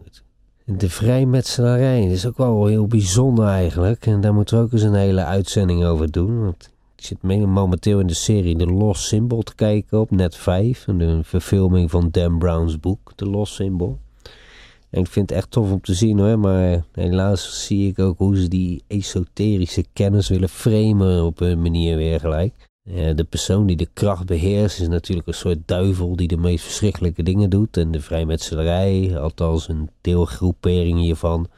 De 0.76 0.90
vrijmetselarij, 0.90 2.04
is 2.04 2.26
ook 2.26 2.36
wel 2.36 2.66
heel 2.66 2.86
bijzonder 2.86 3.46
eigenlijk. 3.46 4.06
En 4.06 4.20
daar 4.20 4.34
moeten 4.34 4.58
we 4.58 4.64
ook 4.64 4.72
eens 4.72 4.82
een 4.82 4.94
hele 4.94 5.24
uitzending 5.24 5.84
over 5.84 6.10
doen. 6.10 6.44
Want 6.44 6.70
ik 6.96 7.04
zit 7.04 7.22
momenteel 7.22 8.00
in 8.00 8.06
de 8.06 8.14
serie 8.14 8.56
The 8.56 8.66
Lost 8.66 9.02
Symbol 9.02 9.42
te 9.42 9.54
kijken 9.54 10.00
op 10.00 10.10
Net 10.10 10.36
5. 10.36 10.86
Een 10.86 11.24
verfilming 11.24 11.90
van 11.90 12.08
Dan 12.10 12.38
Brown's 12.38 12.80
boek, 12.80 13.12
The 13.14 13.26
Lost 13.26 13.54
Symbol. 13.54 13.98
En 14.90 15.00
ik 15.00 15.06
vind 15.06 15.30
het 15.30 15.38
echt 15.38 15.50
tof 15.50 15.70
om 15.70 15.80
te 15.80 15.94
zien 15.94 16.18
hoor. 16.18 16.38
Maar 16.38 16.84
helaas 16.92 17.66
zie 17.66 17.88
ik 17.88 17.98
ook 17.98 18.18
hoe 18.18 18.36
ze 18.36 18.48
die 18.48 18.82
esoterische 18.86 19.84
kennis 19.92 20.28
willen 20.28 20.48
framen 20.48 21.24
op 21.24 21.40
een 21.40 21.62
manier 21.62 21.96
weer 21.96 22.20
gelijk 22.20 22.67
de 23.14 23.26
persoon 23.28 23.66
die 23.66 23.76
de 23.76 23.88
kracht 23.92 24.26
beheerst 24.26 24.80
is 24.80 24.88
natuurlijk 24.88 25.28
een 25.28 25.34
soort 25.34 25.58
duivel 25.66 26.16
die 26.16 26.28
de 26.28 26.36
meest 26.36 26.64
verschrikkelijke 26.64 27.22
dingen 27.22 27.50
doet. 27.50 27.76
En 27.76 27.90
de 27.90 28.00
vrijmetselarij, 28.00 29.18
althans 29.18 29.68
een 29.68 29.90
deelgroepering 30.00 30.98
hiervan, 30.98 31.48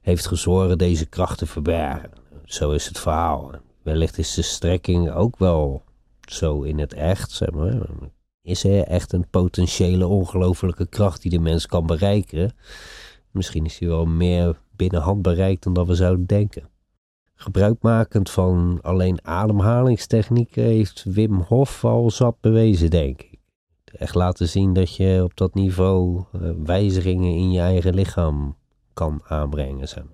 heeft 0.00 0.26
gezorgd 0.26 0.78
deze 0.78 1.06
kracht 1.06 1.38
te 1.38 1.46
verbergen. 1.46 2.10
Zo 2.44 2.70
is 2.70 2.86
het 2.86 2.98
verhaal. 2.98 3.50
Wellicht 3.82 4.18
is 4.18 4.34
de 4.34 4.42
strekking 4.42 5.10
ook 5.10 5.38
wel 5.38 5.82
zo 6.28 6.62
in 6.62 6.78
het 6.78 6.94
echt, 6.94 7.30
zeg 7.30 7.50
maar. 7.50 7.86
Is 8.42 8.64
er 8.64 8.82
echt 8.82 9.12
een 9.12 9.28
potentiële 9.30 10.06
ongelofelijke 10.06 10.86
kracht 10.86 11.22
die 11.22 11.30
de 11.30 11.38
mens 11.38 11.66
kan 11.66 11.86
bereiken? 11.86 12.52
Misschien 13.30 13.64
is 13.64 13.78
hij 13.78 13.88
wel 13.88 14.06
meer 14.06 14.58
binnen 14.76 15.00
handbereik 15.00 15.62
dan 15.62 15.72
dat 15.72 15.86
we 15.86 15.94
zouden 15.94 16.26
denken. 16.26 16.68
Gebruikmakend 17.38 18.30
van 18.30 18.78
alleen 18.82 19.24
ademhalingstechnieken 19.24 20.62
heeft 20.62 21.04
Wim 21.04 21.34
Hof 21.34 21.84
al 21.84 22.10
zat 22.10 22.40
bewezen, 22.40 22.90
denk 22.90 23.22
ik. 23.22 23.38
Echt 23.84 24.14
laten 24.14 24.48
zien 24.48 24.72
dat 24.72 24.96
je 24.96 25.20
op 25.24 25.36
dat 25.36 25.54
niveau 25.54 26.24
uh, 26.34 26.50
wijzigingen 26.64 27.34
in 27.34 27.52
je 27.52 27.60
eigen 27.60 27.94
lichaam 27.94 28.56
kan 28.94 29.20
aanbrengen. 29.24 29.88
Maar. 29.94 30.04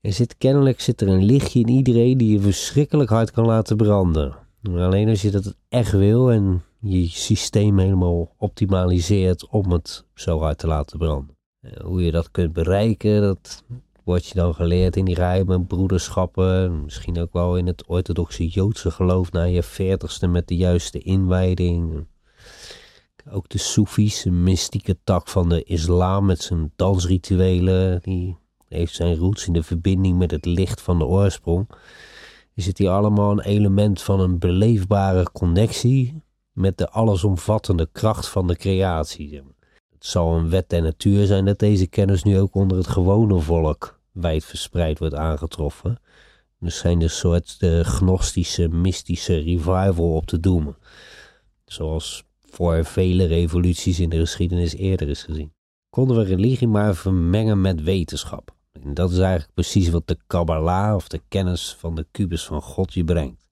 Er 0.00 0.12
zit 0.12 0.36
kennelijk 0.36 0.80
zit 0.80 1.00
er 1.00 1.08
een 1.08 1.24
lichtje 1.24 1.60
in 1.60 1.68
iedereen 1.68 2.18
die 2.18 2.32
je 2.32 2.40
verschrikkelijk 2.40 3.10
hard 3.10 3.30
kan 3.30 3.46
laten 3.46 3.76
branden. 3.76 4.34
Alleen 4.62 5.08
als 5.08 5.22
je 5.22 5.30
dat 5.30 5.56
echt 5.68 5.92
wil 5.92 6.32
en 6.32 6.62
je 6.80 7.08
systeem 7.08 7.78
helemaal 7.78 8.34
optimaliseert 8.36 9.48
om 9.48 9.72
het 9.72 10.04
zo 10.14 10.38
hard 10.38 10.58
te 10.58 10.66
laten 10.66 10.98
branden. 10.98 11.36
Eh, 11.60 11.80
hoe 11.80 12.04
je 12.04 12.10
dat 12.10 12.30
kunt 12.30 12.52
bereiken, 12.52 13.20
dat 13.20 13.64
word 14.08 14.26
je 14.26 14.34
dan 14.34 14.54
geleerd 14.54 14.96
in 14.96 15.04
die 15.04 15.14
geheime 15.14 15.60
broederschappen. 15.60 16.82
Misschien 16.84 17.18
ook 17.18 17.32
wel 17.32 17.56
in 17.56 17.66
het 17.66 17.86
orthodoxe 17.86 18.46
Joodse 18.46 18.90
geloof 18.90 19.32
na 19.32 19.42
je 19.42 19.62
veertigste 19.62 20.26
met 20.26 20.48
de 20.48 20.56
juiste 20.56 20.98
inwijding. 20.98 22.06
Ook 23.30 23.48
de 23.48 23.58
Soefies, 23.58 24.24
een 24.24 24.42
mystieke 24.42 24.98
tak 25.04 25.28
van 25.28 25.48
de 25.48 25.62
islam 25.62 26.26
met 26.26 26.42
zijn 26.42 26.72
dansrituelen. 26.76 28.00
Die 28.02 28.36
heeft 28.68 28.94
zijn 28.94 29.16
roots 29.16 29.46
in 29.46 29.52
de 29.52 29.62
verbinding 29.62 30.18
met 30.18 30.30
het 30.30 30.44
licht 30.44 30.80
van 30.80 30.98
de 30.98 31.06
oorsprong. 31.06 31.68
Is 32.54 32.66
het 32.66 32.78
hier 32.78 32.90
allemaal 32.90 33.30
een 33.30 33.44
element 33.44 34.02
van 34.02 34.20
een 34.20 34.38
beleefbare 34.38 35.30
connectie 35.32 36.22
met 36.52 36.78
de 36.78 36.90
allesomvattende 36.90 37.88
kracht 37.92 38.28
van 38.28 38.46
de 38.46 38.56
creatie. 38.56 39.42
Het 39.92 40.06
zal 40.06 40.36
een 40.36 40.50
wet 40.50 40.68
der 40.68 40.82
natuur 40.82 41.26
zijn 41.26 41.44
dat 41.44 41.58
deze 41.58 41.86
kennis 41.86 42.22
nu 42.22 42.38
ook 42.38 42.54
onder 42.54 42.76
het 42.76 42.86
gewone 42.86 43.38
volk 43.40 43.96
wijdverspreid 44.20 44.98
wordt 44.98 45.14
aangetroffen. 45.14 45.98
Er 46.60 46.70
zijn 46.70 47.02
een 47.02 47.10
soort 47.10 47.60
de 47.60 47.84
gnostische, 47.84 48.68
mystische 48.68 49.38
revival 49.38 50.14
op 50.14 50.26
te 50.26 50.40
doemen. 50.40 50.76
Zoals 51.64 52.24
voor 52.50 52.84
vele 52.84 53.24
revoluties 53.24 54.00
in 54.00 54.08
de 54.08 54.18
geschiedenis 54.18 54.74
eerder 54.74 55.08
is 55.08 55.22
gezien. 55.22 55.52
Konden 55.90 56.16
we 56.16 56.22
religie 56.22 56.68
maar 56.68 56.94
vermengen 56.94 57.60
met 57.60 57.82
wetenschap. 57.82 58.54
En 58.72 58.94
dat 58.94 59.10
is 59.10 59.18
eigenlijk 59.18 59.54
precies 59.54 59.88
wat 59.88 60.08
de 60.08 60.18
Kabbalah 60.26 60.94
of 60.94 61.08
de 61.08 61.20
kennis 61.28 61.76
van 61.78 61.94
de 61.94 62.06
kubus 62.10 62.44
van 62.44 62.62
God 62.62 62.94
je 62.94 63.04
brengt. 63.04 63.48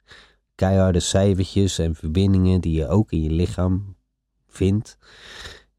Keiharde 0.55 1.01
cijfertjes 1.01 1.79
en 1.79 1.95
verbindingen 1.95 2.61
die 2.61 2.77
je 2.77 2.89
ook 2.89 3.13
in 3.13 3.23
je 3.23 3.31
lichaam 3.31 3.97
vindt. 4.47 4.99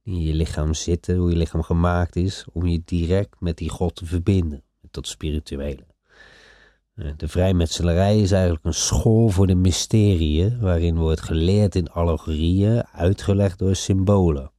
In 0.04 0.22
je 0.22 0.34
lichaam 0.34 0.74
zitten, 0.74 1.18
hoe 1.18 1.30
je 1.30 1.36
lichaam 1.36 1.64
gemaakt 1.64 2.16
is, 2.16 2.46
om 2.54 2.66
je 2.66 2.82
direct 2.86 3.40
met 3.40 3.58
die 3.58 3.70
God 3.70 3.96
te 3.96 4.06
verbinden 4.06 4.64
tot 4.98 5.08
spirituele. 5.08 5.86
Eh, 6.96 7.06
de 7.18 7.28
vrijmetselarij 7.28 8.20
is 8.20 8.32
eigenlijk 8.32 8.66
een 8.66 8.74
school 8.74 9.30
voor 9.30 9.48
de 9.48 9.56
mysterieën, 9.56 10.60
waarin 10.60 10.98
wordt 10.98 11.22
geleerd 11.22 11.76
in 11.76 11.90
allegorieën, 11.90 12.84
uitgelegd 12.92 13.60
door 13.60 13.76
symbolen. 13.76 14.52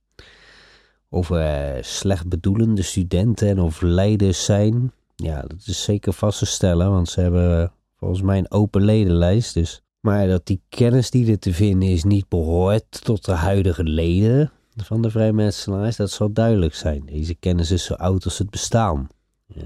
Of 1.08 1.30
er 1.30 1.84
slecht 1.84 2.28
bedoelende 2.28 2.82
studenten 2.82 3.48
en 3.48 3.60
of 3.60 3.80
leiders 3.80 4.44
zijn, 4.44 4.92
ja, 5.16 5.42
dat 5.42 5.66
is 5.66 5.82
zeker 5.82 6.12
vast 6.12 6.38
te 6.38 6.46
stellen, 6.46 6.90
want 6.90 7.08
ze 7.08 7.20
hebben 7.20 7.72
volgens 7.96 8.22
mij 8.22 8.38
een 8.38 8.50
open 8.50 8.84
ledenlijst. 8.84 9.54
Dus. 9.54 9.82
Maar 10.00 10.26
dat 10.26 10.46
die 10.46 10.60
kennis 10.68 11.10
die 11.10 11.30
er 11.30 11.38
te 11.38 11.52
vinden 11.52 11.88
is 11.88 12.04
niet 12.04 12.28
behoort 12.28 13.04
tot 13.04 13.24
de 13.24 13.32
huidige 13.32 13.84
leden 13.84 14.52
van 14.76 15.02
de 15.02 15.10
vrijmetselaars, 15.10 15.96
dat 15.96 16.10
zal 16.10 16.32
duidelijk 16.32 16.74
zijn. 16.74 17.02
Deze 17.06 17.34
kennis 17.34 17.70
is 17.70 17.84
zo 17.84 17.94
oud 17.94 18.24
als 18.24 18.38
het 18.38 18.50
bestaan. 18.50 19.08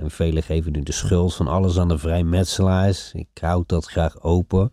En 0.00 0.10
velen 0.10 0.42
geven 0.42 0.72
nu 0.72 0.82
de 0.82 0.92
schuld 0.92 1.34
van 1.34 1.46
alles 1.46 1.78
aan 1.78 1.88
de 1.88 1.98
vrijmetselaars. 1.98 3.12
Ik 3.12 3.28
houd 3.40 3.68
dat 3.68 3.86
graag 3.86 4.22
open. 4.22 4.68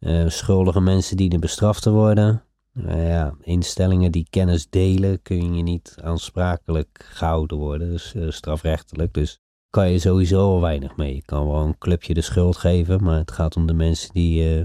Uh, 0.00 0.28
schuldige 0.28 0.80
mensen 0.80 1.16
dienen 1.16 1.40
bestraft 1.40 1.82
te 1.82 1.90
worden. 1.90 2.42
Nou 2.72 3.00
ja, 3.00 3.34
instellingen 3.40 4.12
die 4.12 4.26
kennis 4.30 4.68
delen 4.70 5.22
kun 5.22 5.54
je 5.54 5.62
niet 5.62 5.96
aansprakelijk 6.02 7.06
gehouden 7.08 7.58
worden, 7.58 7.90
dus 7.90 8.14
uh, 8.14 8.30
strafrechtelijk. 8.30 9.14
Dus 9.14 9.40
kan 9.70 9.90
je 9.90 9.98
sowieso 9.98 10.60
weinig 10.60 10.96
mee. 10.96 11.14
Je 11.14 11.22
kan 11.22 11.46
wel 11.46 11.62
een 11.62 11.78
clubje 11.78 12.14
de 12.14 12.20
schuld 12.20 12.56
geven, 12.56 13.02
maar 13.02 13.18
het 13.18 13.30
gaat 13.30 13.56
om 13.56 13.66
de 13.66 13.74
mensen 13.74 14.12
die, 14.12 14.58
uh, 14.58 14.64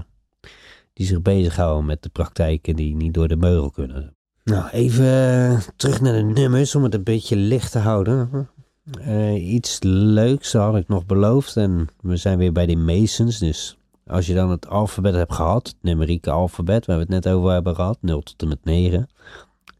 die 0.92 1.06
zich 1.06 1.22
bezighouden 1.22 1.86
met 1.86 2.02
de 2.02 2.08
praktijken 2.08 2.76
die 2.76 2.96
niet 2.96 3.14
door 3.14 3.28
de 3.28 3.36
meugel 3.36 3.70
kunnen. 3.70 4.16
Nou, 4.44 4.68
even 4.68 5.60
terug 5.76 6.00
naar 6.00 6.12
de 6.12 6.22
nummers 6.22 6.74
om 6.74 6.82
het 6.82 6.94
een 6.94 7.02
beetje 7.02 7.36
licht 7.36 7.72
te 7.72 7.78
houden. 7.78 8.48
Uh, 8.84 9.52
iets 9.52 9.78
leuks 9.82 10.52
had 10.52 10.76
ik 10.76 10.88
nog 10.88 11.06
beloofd 11.06 11.56
en 11.56 11.88
we 12.00 12.16
zijn 12.16 12.38
weer 12.38 12.52
bij 12.52 12.66
de 12.66 12.76
Masons, 12.76 13.38
dus 13.38 13.76
als 14.06 14.26
je 14.26 14.34
dan 14.34 14.50
het 14.50 14.68
alfabet 14.68 15.14
hebt 15.14 15.32
gehad, 15.32 15.66
het 15.66 15.76
numerieke 15.80 16.30
alfabet 16.30 16.86
waar 16.86 16.96
we 16.96 17.02
het 17.02 17.10
net 17.10 17.28
over 17.28 17.50
hebben 17.50 17.74
gehad, 17.74 17.98
0 18.00 18.22
tot 18.22 18.42
en 18.42 18.48
met 18.48 18.64
9. 18.64 19.08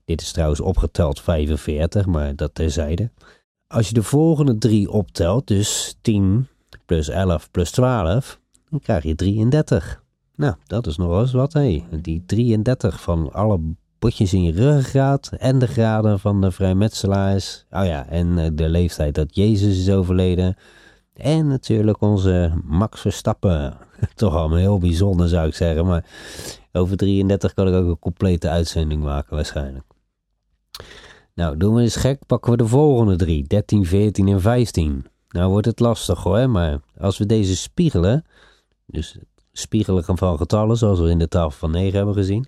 Dit 0.05 0.21
is 0.21 0.33
trouwens 0.33 0.61
opgeteld 0.61 1.21
45, 1.21 2.07
maar 2.07 2.37
dat 2.37 2.55
terzijde. 2.55 3.11
Als 3.67 3.89
je 3.89 3.95
de 3.95 4.03
volgende 4.03 4.59
drie 4.59 4.91
optelt, 4.91 5.47
dus 5.47 5.97
10 6.01 6.47
plus 6.87 7.09
11 7.09 7.51
plus 7.51 7.71
12, 7.71 8.41
dan 8.71 8.81
krijg 8.81 9.03
je 9.03 9.15
33. 9.15 10.03
Nou, 10.37 10.55
dat 10.67 10.87
is 10.87 10.97
nog 10.97 11.21
eens 11.21 11.33
wat, 11.33 11.53
hé. 11.53 11.85
Die 11.91 12.23
33 12.27 13.01
van 13.01 13.33
alle 13.33 13.61
botjes 14.05 14.33
in 14.33 14.43
je 14.43 14.53
ruggengraat 14.53 15.31
en 15.39 15.59
de 15.59 15.67
graden 15.67 16.21
van 16.21 16.41
de 16.41 16.51
vrijmetselaars. 16.51 17.65
Oh 17.71 17.85
ja, 17.85 18.09
en 18.09 18.39
eh, 18.39 18.51
de 18.53 18.69
leeftijd 18.69 19.15
dat 19.15 19.35
Jezus 19.35 19.79
is 19.79 19.91
overleden. 19.91 20.57
En 21.15 21.47
natuurlijk 21.47 22.01
onze 22.01 22.53
Max 22.65 23.01
Verstappen. 23.01 23.77
Toch 24.15 24.35
allemaal 24.35 24.59
heel 24.59 24.79
bijzonder 24.79 25.29
zou 25.29 25.47
ik 25.47 25.55
zeggen. 25.55 25.87
Maar 25.87 26.05
over 26.73 26.97
33 26.97 27.55
kan 27.55 27.69
ik 27.69 27.75
ook 27.75 27.89
een 27.89 27.99
complete 27.99 28.49
uitzending 28.49 29.03
maken 29.03 29.37
waarschijnlijk. 29.37 29.85
Nou, 31.35 31.57
doen 31.57 31.75
we 31.75 31.83
eens 31.83 31.97
gek, 31.97 32.27
pakken 32.27 32.51
we 32.51 32.57
de 32.57 32.67
volgende 32.67 33.17
drie. 33.17 33.45
13, 33.47 33.87
14 33.87 34.29
en 34.29 34.41
15. 34.41 35.07
Nou 35.29 35.51
wordt 35.51 35.67
het 35.67 35.81
lastig 35.81 36.23
hoor, 36.23 36.51
maar 36.51 36.81
als 36.99 37.19
we 37.19 37.27
deze 37.27 37.57
spiegelen, 37.57 38.25
dus 38.87 39.19
spiegelen 39.53 40.05
van 40.05 40.37
getallen 40.37 40.77
zoals 40.77 41.01
we 41.01 41.11
in 41.11 41.19
de 41.19 41.29
tafel 41.29 41.59
van 41.59 41.71
9 41.71 41.97
hebben 41.97 42.15
gezien, 42.15 42.47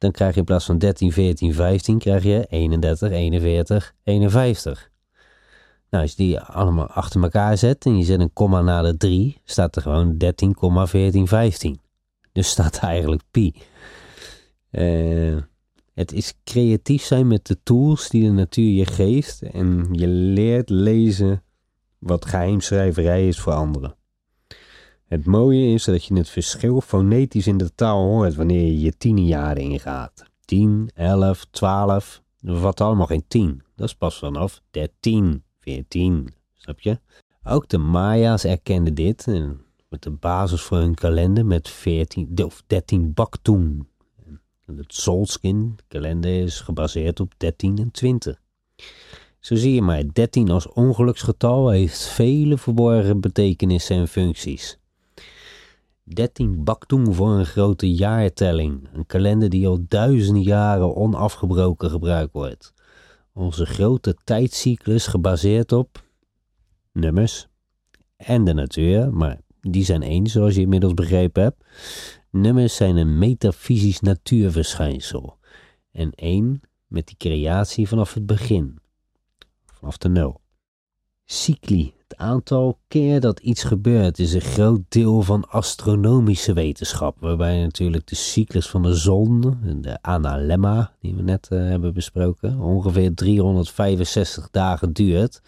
dan 0.00 0.10
krijg 0.10 0.32
je 0.32 0.38
in 0.38 0.44
plaats 0.44 0.64
van 0.64 0.78
13, 0.78 1.12
14, 1.12 1.54
15, 1.54 1.98
krijg 1.98 2.22
je 2.22 2.46
31, 2.48 3.10
41, 3.10 3.94
51. 4.04 4.90
Nou, 5.90 6.02
als 6.02 6.14
je 6.14 6.22
die 6.22 6.40
allemaal 6.40 6.86
achter 6.86 7.22
elkaar 7.22 7.58
zet 7.58 7.84
en 7.84 7.98
je 7.98 8.04
zet 8.04 8.20
een 8.20 8.32
komma 8.32 8.60
na 8.60 8.82
de 8.82 8.96
3, 8.96 9.40
staat 9.44 9.76
er 9.76 9.82
gewoon 9.82 10.16
13,1415. 10.18 11.80
Dus 12.32 12.48
staat 12.54 12.78
eigenlijk 12.78 13.22
pi. 13.30 13.54
Uh, 14.70 15.36
het 15.94 16.12
is 16.12 16.34
creatief 16.44 17.02
zijn 17.02 17.26
met 17.26 17.46
de 17.46 17.56
tools 17.62 18.08
die 18.08 18.22
de 18.22 18.30
natuur 18.30 18.72
je 18.72 18.86
geeft 18.86 19.42
en 19.42 19.88
je 19.92 20.06
leert 20.06 20.70
lezen 20.70 21.42
wat 21.98 22.24
geheimschrijverij 22.26 23.28
is 23.28 23.40
voor 23.40 23.52
anderen. 23.52 23.94
Het 25.10 25.26
mooie 25.26 25.72
is 25.74 25.84
dat 25.84 26.04
je 26.04 26.14
het 26.14 26.28
verschil 26.28 26.80
fonetisch 26.80 27.46
in 27.46 27.56
de 27.56 27.74
taal 27.74 28.02
hoort 28.02 28.34
wanneer 28.34 28.62
je 28.62 28.80
je 28.80 28.96
tienjaren 28.96 29.62
ingaat. 29.62 30.24
10, 30.44 30.90
11, 30.94 31.46
12, 31.50 32.22
dat 32.40 32.60
wat 32.60 32.80
allemaal 32.80 33.06
geen 33.06 33.24
10. 33.28 33.62
Dat 33.76 33.88
is 33.88 33.94
pas 33.94 34.18
vanaf 34.18 34.62
13. 34.70 35.42
14. 35.58 36.34
Snap 36.56 36.80
je? 36.80 36.98
Ook 37.44 37.68
de 37.68 37.78
Maya's 37.78 38.44
erkenden 38.44 38.94
dit 38.94 39.26
en 39.26 39.60
met 39.88 40.02
de 40.02 40.10
basis 40.10 40.62
voor 40.62 40.78
hun 40.78 40.94
kalender 40.94 41.46
met 41.46 41.68
14, 41.68 42.44
of 42.44 42.62
13 42.66 43.14
baktoen. 43.14 43.88
Het 44.66 44.94
Solskin 44.94 45.78
kalender 45.88 46.42
is 46.42 46.60
gebaseerd 46.60 47.20
op 47.20 47.32
13 47.36 47.78
en 47.78 47.90
20. 47.90 48.40
Zo 49.38 49.54
zie 49.54 49.74
je 49.74 49.82
maar, 49.82 50.02
13 50.12 50.50
als 50.50 50.68
ongeluksgetal 50.68 51.68
heeft 51.68 52.06
vele 52.06 52.58
verborgen 52.58 53.20
betekenissen 53.20 53.96
en 53.96 54.08
functies. 54.08 54.79
13 56.14 56.64
baktoen 56.64 57.14
voor 57.14 57.30
een 57.30 57.46
grote 57.46 57.94
jaartelling, 57.94 58.88
een 58.92 59.06
kalender 59.06 59.48
die 59.48 59.68
al 59.68 59.84
duizenden 59.88 60.42
jaren 60.42 60.96
onafgebroken 60.96 61.90
gebruikt 61.90 62.32
wordt. 62.32 62.72
Onze 63.32 63.66
grote 63.66 64.16
tijdcyclus 64.24 65.06
gebaseerd 65.06 65.72
op 65.72 66.04
nummers 66.92 67.48
en 68.16 68.44
de 68.44 68.52
natuur, 68.52 69.12
maar 69.12 69.40
die 69.60 69.84
zijn 69.84 70.02
één, 70.02 70.26
zoals 70.26 70.54
je 70.54 70.60
inmiddels 70.60 70.94
begrepen 70.94 71.42
hebt. 71.42 71.64
Nummers 72.30 72.76
zijn 72.76 72.96
een 72.96 73.18
metafysisch 73.18 74.00
natuurverschijnsel 74.00 75.38
en 75.92 76.10
één 76.10 76.60
met 76.86 77.06
die 77.06 77.16
creatie 77.16 77.88
vanaf 77.88 78.14
het 78.14 78.26
begin, 78.26 78.78
vanaf 79.66 79.98
de 79.98 80.08
nul. 80.08 80.40
Cycli, 81.24 81.94
aantal 82.18 82.78
keer 82.88 83.20
dat 83.20 83.40
iets 83.40 83.62
gebeurt, 83.62 84.18
is 84.18 84.32
een 84.32 84.40
groot 84.40 84.80
deel 84.88 85.22
van 85.22 85.48
astronomische 85.48 86.52
wetenschap, 86.52 87.16
waarbij 87.20 87.60
natuurlijk 87.60 88.06
de 88.06 88.14
cyclus 88.14 88.68
van 88.68 88.82
de 88.82 88.94
zon, 88.94 89.58
de 89.80 89.98
analemma, 90.02 90.92
die 91.00 91.14
we 91.14 91.22
net 91.22 91.48
uh, 91.52 91.58
hebben 91.58 91.94
besproken, 91.94 92.60
ongeveer 92.60 93.14
365 93.14 94.50
dagen 94.50 94.92
duurt. 94.92 95.40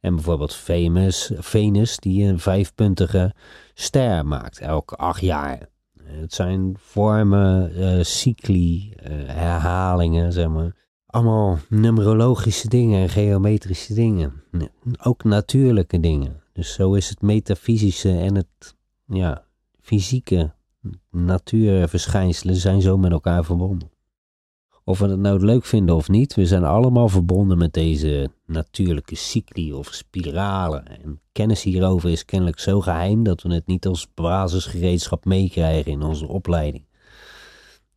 En 0.00 0.14
bijvoorbeeld 0.14 0.54
Venus, 0.54 1.30
Venus 1.34 1.96
die 1.96 2.24
een 2.24 2.38
vijfpuntige 2.38 3.34
ster 3.74 4.26
maakt 4.26 4.58
elke 4.58 4.96
acht 4.96 5.20
jaar. 5.20 5.68
Het 6.02 6.34
zijn 6.34 6.76
vormen, 6.78 7.72
uh, 7.78 8.02
cycli, 8.04 8.92
uh, 8.96 9.12
herhalingen, 9.26 10.32
zeg 10.32 10.48
maar 10.48 10.74
allemaal 11.10 11.58
numerologische 11.68 12.68
dingen 12.68 13.02
en 13.02 13.08
geometrische 13.08 13.94
dingen. 13.94 14.42
Ook 15.02 15.24
natuurlijke 15.24 16.00
dingen. 16.00 16.42
Dus 16.52 16.72
zo 16.72 16.94
is 16.94 17.08
het 17.08 17.22
metafysische 17.22 18.18
en 18.18 18.34
het 18.34 18.76
ja, 19.06 19.44
fysieke 19.80 20.54
natuurverschijnselen 21.10 22.54
zijn 22.54 22.80
zo 22.80 22.96
met 22.96 23.10
elkaar 23.10 23.44
verbonden. 23.44 23.90
Of 24.84 24.98
we 24.98 25.08
het 25.08 25.18
nou 25.18 25.44
leuk 25.44 25.64
vinden 25.64 25.94
of 25.94 26.08
niet, 26.08 26.34
we 26.34 26.46
zijn 26.46 26.64
allemaal 26.64 27.08
verbonden 27.08 27.58
met 27.58 27.72
deze 27.72 28.30
natuurlijke 28.46 29.14
cycli 29.14 29.72
of 29.72 29.94
spiralen. 29.94 30.86
En 31.02 31.20
kennis 31.32 31.62
hierover 31.62 32.10
is 32.10 32.24
kennelijk 32.24 32.58
zo 32.58 32.80
geheim 32.80 33.22
dat 33.22 33.42
we 33.42 33.54
het 33.54 33.66
niet 33.66 33.86
als 33.86 34.14
basisgereedschap 34.14 35.24
meekrijgen 35.24 35.92
in 35.92 36.02
onze 36.02 36.26
opleiding. 36.26 36.84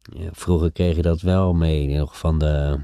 Ja, 0.02 0.30
vroeger 0.32 0.72
kreeg 0.72 0.96
je 0.96 1.02
dat 1.02 1.22
wel 1.22 1.54
mee, 1.54 1.98
nog 1.98 2.18
van 2.18 2.40
de 2.40 2.80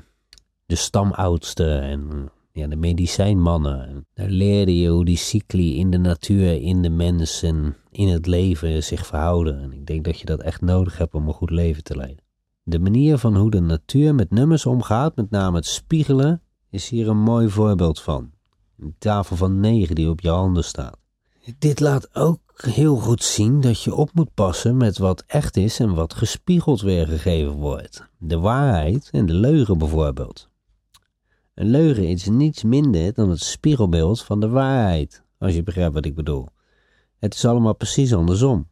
de 0.68 0.76
stamoudsten 0.76 1.82
en 1.82 2.30
ja, 2.52 2.68
de 2.68 2.76
medicijnmannen. 2.76 4.06
Daar 4.14 4.30
leerde 4.30 4.78
je 4.78 4.90
hoe 4.90 5.06
die 5.06 5.18
cycli 5.18 5.78
in 5.78 5.92
de 5.92 5.98
natuur, 5.98 6.62
in 6.62 6.82
de 6.82 6.90
mens 6.90 7.44
en 7.44 7.76
in 7.92 8.08
het 8.08 8.26
leven 8.26 8.84
zich 8.84 9.06
verhouden. 9.06 9.62
En 9.62 9.74
ik 9.74 9.86
denk 9.86 10.06
dat 10.06 10.20
je 10.20 10.26
dat 10.26 10.42
echt 10.42 10.62
nodig 10.62 10.98
hebt 10.98 11.14
om 11.14 11.28
een 11.28 11.34
goed 11.34 11.50
leven 11.50 11.84
te 11.84 11.96
leiden. 11.96 12.24
De 12.64 12.80
manier 12.80 13.18
van 13.18 13.36
hoe 13.36 13.52
de 13.52 13.60
natuur 13.60 14.16
met 14.16 14.32
nummers 14.32 14.66
omgaat, 14.66 15.16
met 15.16 15.30
name 15.30 15.56
het 15.56 15.66
spiegelen, 15.66 16.42
is 16.70 16.90
hier 16.90 17.08
een 17.08 17.22
mooi 17.22 17.50
voorbeeld 17.50 18.02
van. 18.02 18.32
Een 18.80 18.96
tafel 19.00 19.36
van 19.36 19.60
negen 19.60 19.96
die 19.96 20.10
op 20.10 20.22
je 20.22 20.30
handen 20.30 20.64
staat. 20.64 20.98
Dit 21.58 21.80
laat 21.80 22.16
ook 22.16 22.40
heel 22.56 22.96
goed 22.96 23.24
zien 23.24 23.62
dat 23.62 23.84
je 23.84 23.96
op 23.96 24.10
moet 24.14 24.34
passen 24.34 24.78
met 24.78 24.98
wat 24.98 25.24
echt 25.28 25.58
is 25.58 25.80
en 25.80 25.94
wat 25.94 26.14
gespiegeld 26.14 26.82
weergegeven 26.82 27.54
wordt. 27.54 28.08
De 28.18 28.40
waarheid 28.40 29.10
en 29.12 29.26
de 29.26 29.34
leugen 29.34 29.78
bijvoorbeeld. 29.78 30.50
Een 31.58 31.70
leugen 31.70 32.08
is 32.08 32.28
niets 32.28 32.64
minder 32.64 33.14
dan 33.14 33.30
het 33.30 33.40
spiegelbeeld 33.40 34.22
van 34.22 34.40
de 34.40 34.50
waarheid, 34.50 35.24
als 35.38 35.54
je 35.54 35.64
begrijpt 35.64 35.94
wat 35.94 36.06
ik 36.06 36.16
bedoel. 36.16 36.48
Het 37.20 37.34
is 37.34 37.46
allemaal 37.46 37.76
precies 37.76 38.14
andersom. 38.14 38.68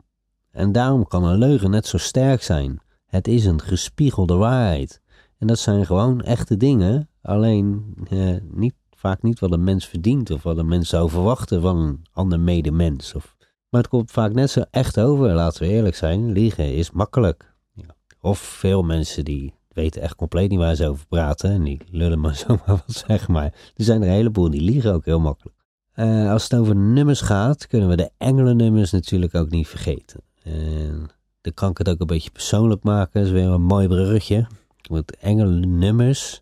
En 0.51 0.71
daarom 0.71 1.07
kan 1.07 1.23
een 1.23 1.37
leugen 1.37 1.69
net 1.69 1.87
zo 1.87 1.97
sterk 1.97 2.43
zijn. 2.43 2.81
Het 3.05 3.27
is 3.27 3.45
een 3.45 3.61
gespiegelde 3.61 4.35
waarheid. 4.35 5.01
En 5.37 5.47
dat 5.47 5.59
zijn 5.59 5.85
gewoon 5.85 6.21
echte 6.21 6.57
dingen, 6.57 7.09
alleen 7.21 7.95
eh, 8.09 8.35
niet, 8.51 8.75
vaak 8.91 9.21
niet 9.21 9.39
wat 9.39 9.51
een 9.51 9.63
mens 9.63 9.85
verdient 9.85 10.31
of 10.31 10.43
wat 10.43 10.57
een 10.57 10.67
mens 10.67 10.89
zou 10.89 11.09
verwachten 11.09 11.61
van 11.61 11.77
een 11.77 12.05
ander 12.11 12.39
medemens. 12.39 13.15
Of, 13.15 13.35
maar 13.69 13.81
het 13.81 13.89
komt 13.89 14.11
vaak 14.11 14.33
net 14.33 14.49
zo 14.49 14.63
echt 14.71 14.99
over, 14.99 15.33
laten 15.33 15.61
we 15.61 15.69
eerlijk 15.69 15.95
zijn. 15.95 16.31
Liegen 16.31 16.75
is 16.75 16.91
makkelijk. 16.91 17.53
Ja. 17.73 17.95
Of 18.21 18.39
veel 18.39 18.83
mensen 18.83 19.25
die 19.25 19.54
weten 19.75 20.01
echt 20.01 20.15
compleet 20.15 20.49
niet 20.49 20.59
waar 20.59 20.75
ze 20.75 20.87
over 20.87 21.07
praten. 21.07 21.51
En 21.51 21.63
die 21.63 21.81
lullen 21.89 22.19
maar 22.19 22.35
zomaar 22.47 22.83
wat 22.85 23.03
zeggen. 23.07 23.33
Maar 23.33 23.53
er 23.75 23.83
zijn 23.83 24.01
er 24.01 24.07
een 24.07 24.13
heleboel 24.13 24.49
die 24.49 24.61
liegen 24.61 24.93
ook 24.93 25.05
heel 25.05 25.19
makkelijk. 25.19 25.57
Uh, 25.95 26.31
als 26.31 26.43
het 26.43 26.55
over 26.55 26.75
nummers 26.75 27.21
gaat, 27.21 27.67
kunnen 27.67 27.89
we 27.89 27.95
de 27.95 28.11
engelennummers 28.17 28.91
natuurlijk 28.91 29.35
ook 29.35 29.49
niet 29.49 29.67
vergeten. 29.67 30.21
En 30.43 31.09
dan 31.41 31.53
kan 31.53 31.69
ik 31.69 31.77
het 31.77 31.89
ook 31.89 31.99
een 31.99 32.07
beetje 32.07 32.31
persoonlijk 32.31 32.83
maken. 32.83 33.19
Dat 33.19 33.25
is 33.25 33.31
weer 33.31 33.47
een 33.47 33.61
mooi 33.61 33.87
bruggetje. 33.87 34.47
Want 34.89 35.15
engelennummers, 35.15 36.41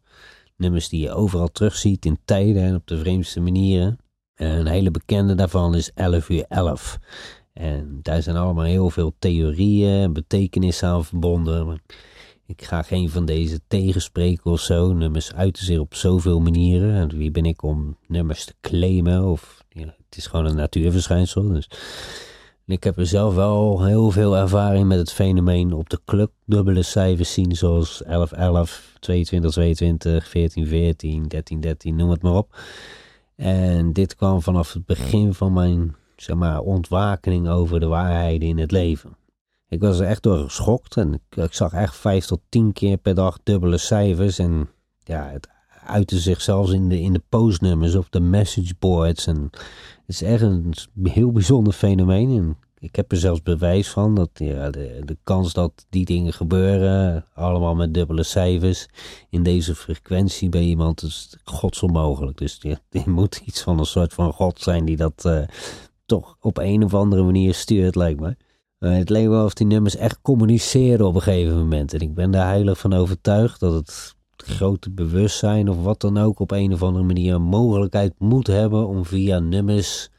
nummers 0.55 0.89
die 0.89 1.01
je 1.01 1.11
overal 1.11 1.51
terugziet 1.51 2.05
in 2.05 2.19
tijden 2.25 2.63
en 2.63 2.75
op 2.75 2.87
de 2.87 2.97
vreemdste 2.97 3.39
manieren. 3.39 3.97
Een 4.35 4.67
hele 4.67 4.91
bekende 4.91 5.35
daarvan 5.35 5.75
is 5.75 5.91
11 5.93 6.29
uur 6.29 6.45
11. 6.47 6.99
En 7.53 7.99
daar 8.01 8.21
zijn 8.21 8.35
allemaal 8.35 8.63
heel 8.63 8.89
veel 8.89 9.15
theorieën 9.19 10.01
en 10.01 10.13
betekenissen 10.13 10.87
aan 10.87 11.05
verbonden. 11.05 11.81
Ik 12.45 12.63
ga 12.63 12.81
geen 12.81 13.09
van 13.09 13.25
deze 13.25 13.59
tegenspreken 13.67 14.51
of 14.51 14.59
zo. 14.59 14.93
Nummers 14.93 15.33
uiten 15.33 15.65
zich 15.65 15.79
op 15.79 15.95
zoveel 15.95 16.39
manieren. 16.39 16.93
En 16.95 17.17
wie 17.17 17.31
ben 17.31 17.45
ik 17.45 17.63
om 17.63 17.97
nummers 18.07 18.45
te 18.45 18.53
claimen? 18.61 19.23
Of 19.23 19.63
het 19.69 20.17
is 20.17 20.27
gewoon 20.27 20.45
een 20.45 20.55
natuurverschijnsel. 20.55 21.47
Dus. 21.47 21.69
ik 22.65 22.83
heb 22.83 22.97
er 22.97 23.07
zelf 23.07 23.35
wel 23.35 23.83
heel 23.83 24.11
veel 24.11 24.37
ervaring 24.37 24.87
met 24.87 24.97
het 24.97 25.13
fenomeen 25.13 25.73
op 25.73 25.89
de 25.89 25.99
club 26.05 26.31
dubbele 26.45 26.83
cijfers 26.83 27.33
zien. 27.33 27.55
Zoals 27.55 28.03
11, 28.03 28.31
11, 28.31 28.95
22, 28.99 29.51
22, 29.51 30.27
14, 30.27 30.67
14, 30.67 31.27
13, 31.27 31.61
13, 31.61 31.95
noem 31.95 32.09
het 32.09 32.21
maar 32.21 32.35
op. 32.35 32.57
En 33.35 33.93
dit 33.93 34.15
kwam 34.15 34.41
vanaf 34.41 34.73
het 34.73 34.85
begin 34.85 35.33
van 35.33 35.53
mijn 35.53 35.95
zeg 36.15 36.35
maar, 36.35 36.59
ontwakening 36.59 37.49
over 37.49 37.79
de 37.79 37.87
waarheden 37.87 38.47
in 38.47 38.57
het 38.57 38.71
leven. 38.71 39.15
Ik 39.73 39.81
was 39.81 39.99
er 39.99 40.07
echt 40.07 40.23
door 40.23 40.37
geschokt 40.37 40.97
en 40.97 41.21
ik, 41.29 41.53
zag 41.53 41.73
echt 41.73 41.95
vijf 41.95 42.25
tot 42.25 42.39
tien 42.49 42.73
keer 42.73 42.97
per 42.97 43.15
dag 43.15 43.39
dubbele 43.43 43.77
cijfers. 43.77 44.39
En 44.39 44.69
ja, 45.03 45.29
het 45.29 45.47
uitte 45.85 46.19
zich 46.19 46.41
zelfs 46.41 46.71
in 46.71 46.89
de, 46.89 47.01
in 47.01 47.13
de 47.13 47.21
postnummers 47.29 47.95
of 47.95 48.09
de 48.09 48.19
messageboards. 48.19 49.27
En 49.27 49.49
het 49.51 49.61
is 50.05 50.21
echt 50.21 50.41
een 50.41 50.73
heel 51.03 51.31
bijzonder 51.31 51.73
fenomeen. 51.73 52.37
En 52.37 52.57
ik 52.79 52.95
heb 52.95 53.11
er 53.11 53.17
zelfs 53.17 53.41
bewijs 53.41 53.89
van 53.89 54.15
dat 54.15 54.29
ja, 54.33 54.69
de, 54.69 55.01
de 55.05 55.17
kans 55.23 55.53
dat 55.53 55.85
die 55.89 56.05
dingen 56.05 56.33
gebeuren, 56.33 57.25
allemaal 57.33 57.75
met 57.75 57.93
dubbele 57.93 58.23
cijfers, 58.23 58.87
in 59.29 59.43
deze 59.43 59.75
frequentie 59.75 60.49
bij 60.49 60.63
iemand, 60.63 61.03
is 61.03 61.37
godsonmogelijk. 61.43 62.37
Dus 62.37 62.57
je 62.61 62.77
moet 63.05 63.41
iets 63.45 63.61
van 63.61 63.79
een 63.79 63.85
soort 63.85 64.13
van 64.13 64.33
god 64.33 64.61
zijn 64.61 64.85
die 64.85 64.97
dat 64.97 65.23
uh, 65.25 65.43
toch 66.05 66.37
op 66.39 66.57
een 66.57 66.83
of 66.83 66.93
andere 66.93 67.23
manier 67.23 67.53
stuurt, 67.53 67.95
lijkt 67.95 68.19
me. 68.19 68.35
Uh, 68.83 68.95
het 68.95 69.09
leek 69.09 69.27
wel 69.27 69.45
of 69.45 69.53
die 69.53 69.67
nummers 69.67 69.95
echt 69.95 70.21
communiceren 70.21 71.05
op 71.07 71.15
een 71.15 71.21
gegeven 71.21 71.57
moment. 71.57 71.93
En 71.93 71.99
ik 71.99 72.13
ben 72.13 72.31
daar 72.31 72.47
heilig 72.47 72.79
van 72.79 72.93
overtuigd 72.93 73.59
dat 73.59 73.73
het 73.73 74.15
grote 74.35 74.91
bewustzijn 74.91 75.69
of 75.69 75.83
wat 75.83 76.01
dan 76.01 76.17
ook 76.17 76.39
op 76.39 76.51
een 76.51 76.73
of 76.73 76.83
andere 76.83 77.05
manier 77.05 77.33
een 77.33 77.41
mogelijkheid 77.41 78.13
moet 78.17 78.47
hebben 78.47 78.87
om 78.87 79.05
via 79.05 79.39
nummers, 79.39 80.09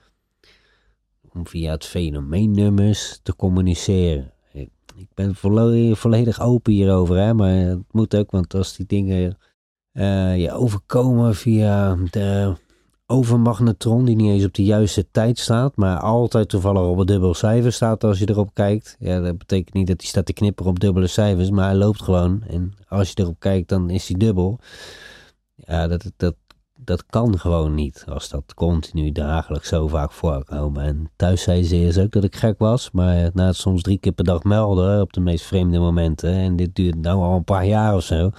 om 1.33 1.47
via 1.47 1.71
het 1.71 1.85
fenomeen 1.85 2.51
nummers 2.51 3.21
te 3.23 3.37
communiceren. 3.37 4.33
Ik, 4.97 5.09
ben 5.15 5.35
volledig, 5.97 6.41
open 6.41 6.73
hierover, 6.73 7.17
hè, 7.17 7.35
maar 7.35 7.53
het 7.53 7.93
moet 7.93 8.17
ook, 8.17 8.31
want 8.31 8.55
als 8.55 8.77
die 8.77 8.87
dingen 8.87 9.39
uh, 9.93 10.41
je 10.41 10.53
overkomen 10.53 11.35
via 11.35 11.97
de 12.11 12.57
overmagnetron 13.07 14.05
die 14.05 14.17
niet 14.17 14.31
eens 14.31 14.45
op 14.45 14.55
de 14.55 14.65
juiste 14.65 15.11
tijd 15.11 15.39
staat, 15.39 15.77
maar 15.77 15.99
altijd 15.99 16.49
toevallig 16.49 16.83
op 16.83 16.99
een 16.99 17.07
dubbel 17.07 17.35
cijfer 17.35 17.73
staat 17.73 18.05
als 18.05 18.19
je 18.19 18.29
erop 18.29 18.51
kijkt. 18.53 18.97
Ja, 18.99 19.21
dat 19.21 19.39
betekent 19.39 19.75
niet 19.75 19.87
dat 19.87 20.01
hij 20.01 20.09
staat 20.09 20.27
te 20.27 20.33
knipperen 20.33 20.71
op 20.71 20.81
dubbele 20.81 21.07
cijfers, 21.07 21.51
maar 21.51 21.65
hij 21.65 21.75
loopt 21.75 22.03
gewoon. 22.03 22.43
En 22.43 22.73
als 22.89 23.09
je 23.09 23.15
erop 23.23 23.39
kijkt, 23.39 23.69
dan 23.69 23.91
is 23.91 24.09
hij 24.09 24.19
dubbel. 24.19 24.59
Ja, 25.55 25.87
dat, 25.87 26.13
dat, 26.17 26.35
dat 26.79 27.07
kan 27.07 27.39
gewoon 27.39 27.75
niet 27.75 28.05
als 28.09 28.29
dat 28.29 28.55
continu 28.55 29.13
dagelijks 29.13 29.69
zo 29.69 29.89
vaak 29.89 30.13
voorkomt. 30.13 30.79
En 30.79 31.11
thuis 31.17 31.43
zei 31.43 31.65
ze 31.65 31.77
eerst 31.77 31.99
ook 31.99 32.13
dat 32.13 32.25
ik 32.25 32.37
gek 32.37 32.59
was, 32.59 32.91
maar 32.91 33.31
na 33.35 33.47
het 33.47 33.57
soms 33.57 33.83
drie 33.83 33.99
keer 33.99 34.13
per 34.13 34.25
dag 34.25 34.43
melden 34.43 35.01
op 35.01 35.13
de 35.13 35.21
meest 35.21 35.45
vreemde 35.45 35.79
momenten. 35.79 36.33
En 36.33 36.57
dit 36.57 36.75
duurt 36.75 36.97
nou 36.97 37.23
al 37.23 37.37
een 37.37 37.45
paar 37.45 37.67
jaar 37.67 37.95
of 37.95 38.03
zo. 38.03 38.31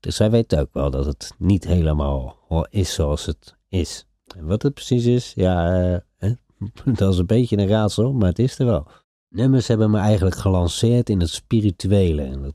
Dus 0.00 0.16
zij 0.16 0.30
weet 0.30 0.56
ook 0.56 0.68
wel 0.72 0.90
dat 0.90 1.06
het 1.06 1.34
niet 1.38 1.64
helemaal 1.64 2.36
is 2.70 2.94
zoals 2.94 3.26
het 3.26 3.56
is. 3.74 4.06
Wat 4.40 4.62
het 4.62 4.74
precies 4.74 5.04
is, 5.04 5.32
ja, 5.34 5.84
uh, 6.20 6.30
dat 6.98 7.12
is 7.12 7.18
een 7.18 7.26
beetje 7.26 7.58
een 7.58 7.68
raadsel, 7.68 8.12
maar 8.12 8.28
het 8.28 8.38
is 8.38 8.58
er 8.58 8.66
wel. 8.66 8.86
Nummers 9.28 9.68
hebben 9.68 9.90
me 9.90 9.98
eigenlijk 9.98 10.36
gelanceerd 10.36 11.08
in 11.08 11.20
het 11.20 11.30
spirituele. 11.30 12.22
En 12.22 12.42
dat 12.42 12.54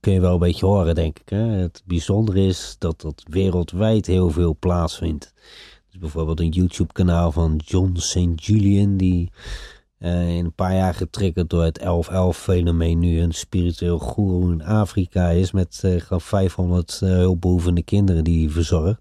kun 0.00 0.12
je 0.12 0.20
wel 0.20 0.32
een 0.32 0.38
beetje 0.38 0.66
horen, 0.66 0.94
denk 0.94 1.18
ik. 1.18 1.28
Hè? 1.28 1.36
Het 1.36 1.82
bijzondere 1.84 2.46
is 2.46 2.76
dat 2.78 3.00
dat 3.00 3.22
wereldwijd 3.30 4.06
heel 4.06 4.30
veel 4.30 4.56
plaatsvindt. 4.58 5.32
Dus 5.90 5.98
bijvoorbeeld 5.98 6.40
een 6.40 6.48
YouTube-kanaal 6.48 7.32
van 7.32 7.60
John 7.64 7.96
St. 7.96 8.46
Julian, 8.46 8.96
die 8.96 9.30
uh, 9.98 10.36
in 10.36 10.44
een 10.44 10.54
paar 10.54 10.74
jaar 10.74 10.94
getriggerd 10.94 11.50
door 11.50 11.62
het 11.62 11.80
11-11-fenomeen 11.80 12.98
nu 12.98 13.20
een 13.20 13.34
spiritueel 13.34 13.98
goeroe 13.98 14.52
in 14.52 14.62
Afrika 14.62 15.28
is. 15.28 15.52
Met 15.52 15.82
uh, 15.84 16.00
500 16.08 17.00
uh, 17.02 17.10
hulpbehoevende 17.10 17.82
kinderen 17.82 18.24
die 18.24 18.44
hij 18.44 18.52
verzorgt 18.52 19.00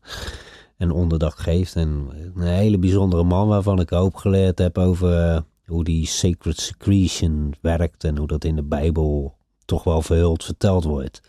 en 0.77 0.91
onderdak 0.91 1.37
geeft. 1.37 1.75
En 1.75 2.09
een 2.35 2.41
hele 2.41 2.77
bijzondere 2.79 3.23
man 3.23 3.47
waarvan 3.47 3.79
ik 3.79 3.89
hoop 3.89 4.15
geleerd 4.15 4.57
heb 4.57 4.77
over 4.77 5.33
uh, 5.33 5.39
hoe 5.65 5.83
die 5.83 6.07
sacred 6.07 6.59
secretion 6.59 7.53
werkt 7.61 8.03
en 8.03 8.17
hoe 8.17 8.27
dat 8.27 8.43
in 8.43 8.55
de 8.55 8.63
Bijbel 8.63 9.37
toch 9.65 9.83
wel 9.83 10.01
verhuld 10.01 10.43
verteld 10.43 10.83
wordt. 10.83 11.21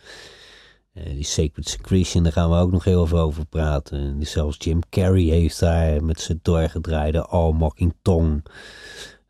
Uh, 0.95 1.05
die 1.05 1.25
sacred 1.25 1.69
secretion, 1.69 2.23
daar 2.23 2.33
gaan 2.33 2.51
we 2.51 2.57
ook 2.57 2.73
nog 2.73 2.85
heel 2.85 3.07
veel 3.07 3.19
over 3.19 3.47
praten. 3.47 3.99
En 3.99 4.27
zelfs 4.27 4.57
Jim 4.59 4.81
Carrey 4.91 5.23
heeft 5.23 5.61
daar 5.61 6.05
met 6.05 6.21
zijn 6.21 6.39
doorgedraaide 6.43 7.27
All 7.27 7.53
Mocking 7.53 7.95
Tongue 8.03 8.43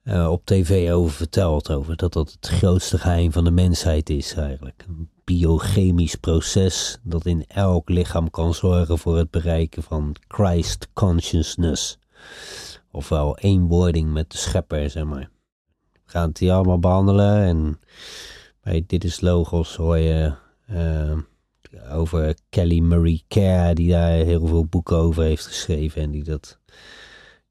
uh, 0.05 0.31
op 0.31 0.45
tv 0.45 0.93
over 0.93 1.15
verteld. 1.15 1.71
Over 1.71 1.97
dat 1.97 2.13
dat 2.13 2.33
het 2.33 2.49
grootste 2.49 2.99
geheim 2.99 3.33
van 3.33 3.45
de 3.45 3.51
mensheid 3.51 4.11
is 4.11 4.35
eigenlijk 4.35 4.87
biochemisch 5.25 6.15
proces 6.15 6.99
dat 7.03 7.27
in 7.27 7.45
elk 7.47 7.89
lichaam 7.89 8.31
kan 8.31 8.55
zorgen 8.55 8.99
voor 8.99 9.17
het 9.17 9.31
bereiken 9.31 9.83
van 9.83 10.17
Christ 10.29 10.89
consciousness. 10.93 11.99
Ofwel 12.91 13.39
eenwording 13.39 14.13
met 14.13 14.31
de 14.31 14.39
schepper, 14.39 14.91
zeg 14.91 15.05
maar. 15.05 15.31
We 15.93 16.11
gaan 16.11 16.29
het 16.29 16.39
hier 16.39 16.53
allemaal 16.53 16.79
behandelen 16.79 17.43
en 17.43 17.81
bij 18.61 18.85
Dit 18.87 19.05
is 19.05 19.21
Logos 19.21 19.77
hoor 19.77 19.99
je 19.99 20.33
uh, 20.71 21.19
over 21.93 22.37
Kelly 22.49 22.81
Marie 22.81 23.25
Kerr, 23.29 23.75
die 23.75 23.91
daar 23.91 24.11
heel 24.11 24.47
veel 24.47 24.65
boeken 24.67 24.97
over 24.97 25.23
heeft 25.23 25.47
geschreven 25.47 26.03
en 26.03 26.11
die, 26.11 26.25
dat, 26.25 26.59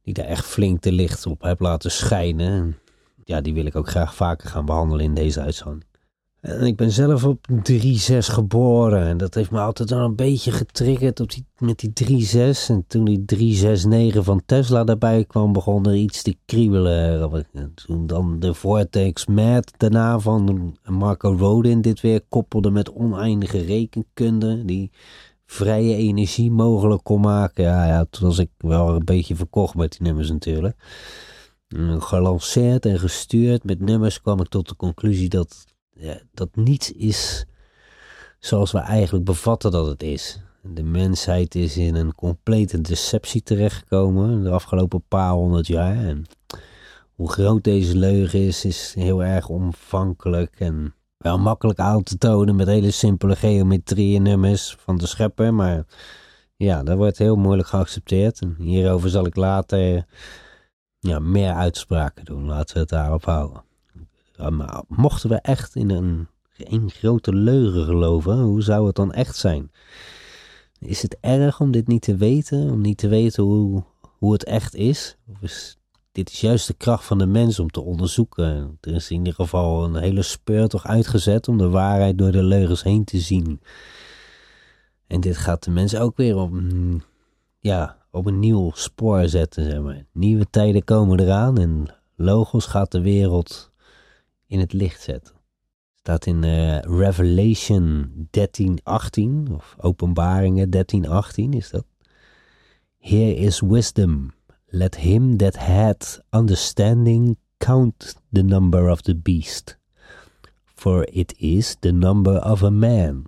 die 0.02 0.14
daar 0.14 0.26
echt 0.26 0.46
flink 0.46 0.82
de 0.82 0.92
licht 0.92 1.26
op 1.26 1.42
heeft 1.42 1.60
laten 1.60 1.92
schijnen. 1.92 2.78
Ja, 3.24 3.42
die 3.42 3.54
wil 3.54 3.66
ik 3.66 3.76
ook 3.76 3.90
graag 3.90 4.16
vaker 4.16 4.50
gaan 4.50 4.66
behandelen 4.66 5.06
in 5.06 5.14
deze 5.14 5.42
uitzending. 5.42 5.86
En 6.44 6.62
ik 6.62 6.76
ben 6.76 6.92
zelf 6.92 7.26
op 7.26 7.48
3-6 7.52 7.54
geboren. 8.18 9.08
En 9.08 9.18
dat 9.18 9.34
heeft 9.34 9.52
me 9.52 9.60
altijd 9.60 9.90
wel 9.90 10.00
een 10.00 10.16
beetje 10.16 10.52
getriggerd 10.52 11.20
op 11.20 11.32
die, 11.32 11.46
met 11.58 11.80
die 11.80 12.28
3-6. 12.28 12.68
En 12.68 12.84
toen 12.88 13.06
die 13.26 14.14
3-6-9 14.14 14.18
van 14.18 14.42
Tesla 14.46 14.84
daarbij 14.84 15.26
kwam, 15.26 15.54
begon 15.54 15.86
er 15.86 15.96
iets 15.96 16.22
te 16.22 16.36
kriebelen. 16.46 17.46
En 17.54 17.74
toen 17.74 18.08
dan 18.08 18.40
de 18.40 18.54
Vortex 18.54 19.26
Mad 19.26 19.74
daarna 19.78 20.20
van 20.20 20.76
Marco 20.86 21.36
Rodin 21.38 21.82
dit 21.82 22.02
weer 22.02 22.22
koppelde 22.30 22.72
met 22.72 22.94
oneindige 22.94 23.62
rekenkunde. 23.62 24.66
Die 24.66 24.92
vrije 25.46 25.96
energie 25.96 26.52
mogelijk 26.52 27.04
kon 27.04 27.22
maken. 27.22 27.64
Ja, 27.64 27.86
ja, 27.86 28.06
toen 28.10 28.28
was 28.28 28.38
ik 28.38 28.50
wel 28.58 28.96
een 28.96 29.06
beetje 29.06 29.36
verkocht 29.36 29.76
met 29.76 29.92
die 29.92 30.02
nummers 30.02 30.30
natuurlijk. 30.30 30.76
gelanceerd 32.00 32.86
en 32.86 33.00
gestuurd 33.00 33.64
met 33.64 33.80
nummers 33.80 34.22
kwam 34.22 34.40
ik 34.40 34.48
tot 34.48 34.68
de 34.70 34.76
conclusie 34.76 35.30
dat 35.30 35.72
dat 36.34 36.56
niets 36.56 36.92
is 36.92 37.46
zoals 38.40 38.72
we 38.72 38.80
eigenlijk 38.80 39.26
bevatten 39.26 39.72
dat 39.72 39.88
het 39.88 40.04
is. 40.04 40.40
De 40.62 40.84
mensheid 40.84 41.56
is 41.56 41.78
in 41.78 41.96
een 41.96 42.16
complete 42.16 42.82
deceptie 42.82 43.44
terechtgekomen 43.44 44.44
de 44.44 44.50
afgelopen 44.50 45.04
paar 45.08 45.32
honderd 45.32 45.68
jaar. 45.68 45.96
En 45.98 46.26
hoe 47.16 47.32
groot 47.32 47.64
deze 47.64 47.98
leugen 47.98 48.40
is, 48.40 48.66
is 48.66 48.94
heel 48.94 49.24
erg 49.24 49.50
omvankelijk 49.50 50.60
en 50.60 50.96
wel 51.18 51.40
makkelijk 51.40 51.80
aan 51.80 52.04
te 52.04 52.18
tonen 52.18 52.56
met 52.56 52.68
hele 52.68 52.92
simpele 52.92 53.36
geometrie 53.36 54.16
en 54.16 54.22
nummers 54.22 54.76
van 54.80 54.98
de 54.98 55.08
schepper. 55.08 55.54
Maar 55.54 55.86
ja, 56.56 56.84
dat 56.84 56.98
wordt 56.98 57.18
heel 57.18 57.36
moeilijk 57.36 57.68
geaccepteerd. 57.68 58.42
En 58.42 58.56
hierover 58.60 59.10
zal 59.10 59.26
ik 59.26 59.36
later 59.36 60.06
ja, 61.00 61.20
meer 61.20 61.54
uitspraken 61.54 62.26
doen. 62.26 62.46
Laten 62.46 62.74
we 62.74 62.80
het 62.80 62.90
daarop 62.90 63.26
houden. 63.26 63.64
Maar 64.52 64.84
mochten 64.88 65.30
we 65.30 65.36
echt 65.36 65.76
in 65.76 65.90
een, 65.90 66.28
een 66.58 66.90
grote 66.90 67.34
leugen 67.34 67.86
geloven, 67.86 68.40
hoe 68.40 68.62
zou 68.62 68.88
het 68.88 68.96
dan 68.96 69.14
echt 69.14 69.36
zijn? 69.36 69.72
Is 70.80 71.02
het 71.02 71.18
erg 71.20 71.60
om 71.60 71.72
dit 71.72 71.88
niet 71.88 72.02
te 72.02 72.16
weten? 72.16 72.72
Om 72.72 72.82
niet 72.82 72.98
te 72.98 73.08
weten 73.08 73.44
hoe, 73.44 73.84
hoe 74.18 74.34
het 74.34 74.44
echt 74.44 74.76
is? 74.76 75.18
Of 75.28 75.42
is 75.42 75.78
dit 76.14 76.32
is 76.32 76.42
juist 76.42 76.68
de 76.68 76.74
kracht 76.74 77.06
van 77.06 77.18
de 77.18 77.26
mens 77.26 77.60
om 77.60 77.70
te 77.70 77.82
onderzoeken. 77.82 78.78
Er 78.82 78.94
is 78.94 79.10
in 79.12 79.18
ieder 79.18 79.34
geval 79.34 79.84
een 79.84 79.96
hele 79.96 80.22
speurtocht 80.22 80.86
uitgezet 80.86 81.48
om 81.48 81.58
de 81.58 81.70
waarheid 81.70 82.18
door 82.18 82.32
de 82.32 82.44
leugens 82.44 82.84
heen 82.84 83.04
te 83.04 83.20
zien. 83.20 83.62
En 85.08 85.22
dit 85.22 85.38
gaat 85.38 85.64
de 85.64 85.72
mens 85.72 85.96
ook 85.96 86.18
weer 86.18 86.38
op, 86.38 86.54
ja, 87.60 87.98
op 88.12 88.26
een 88.26 88.40
nieuw 88.40 88.72
spoor 88.74 89.28
zetten. 89.28 89.64
Zeg 89.64 89.82
maar. 89.82 90.06
Nieuwe 90.12 90.50
tijden 90.50 90.84
komen 90.84 91.20
eraan 91.20 91.58
en 91.58 91.96
logos 92.16 92.66
gaat 92.66 92.92
de 92.92 93.02
wereld 93.02 93.72
in 94.54 94.60
het 94.60 94.74
licht 94.74 95.02
zetten. 95.02 95.36
Staat 95.96 96.26
in 96.26 96.44
uh, 96.44 96.80
Revelation 96.80 98.12
13:18 98.30 99.52
of 99.52 99.76
Openbaringen 99.78 100.70
13:18 100.70 101.50
is 101.50 101.70
dat. 101.70 101.86
Here 102.98 103.36
is 103.36 103.62
wisdom. 103.62 104.34
Let 104.66 104.96
him 104.96 105.38
that 105.38 105.56
hath 105.56 106.20
understanding 106.30 107.38
count 107.58 108.16
the 108.32 108.44
number 108.44 108.90
of 108.90 109.02
the 109.02 109.16
beast, 109.16 109.78
for 110.76 111.08
it 111.12 111.34
is 111.38 111.76
the 111.80 111.92
number 111.92 112.40
of 112.40 112.64
a 112.64 112.70
man, 112.70 113.24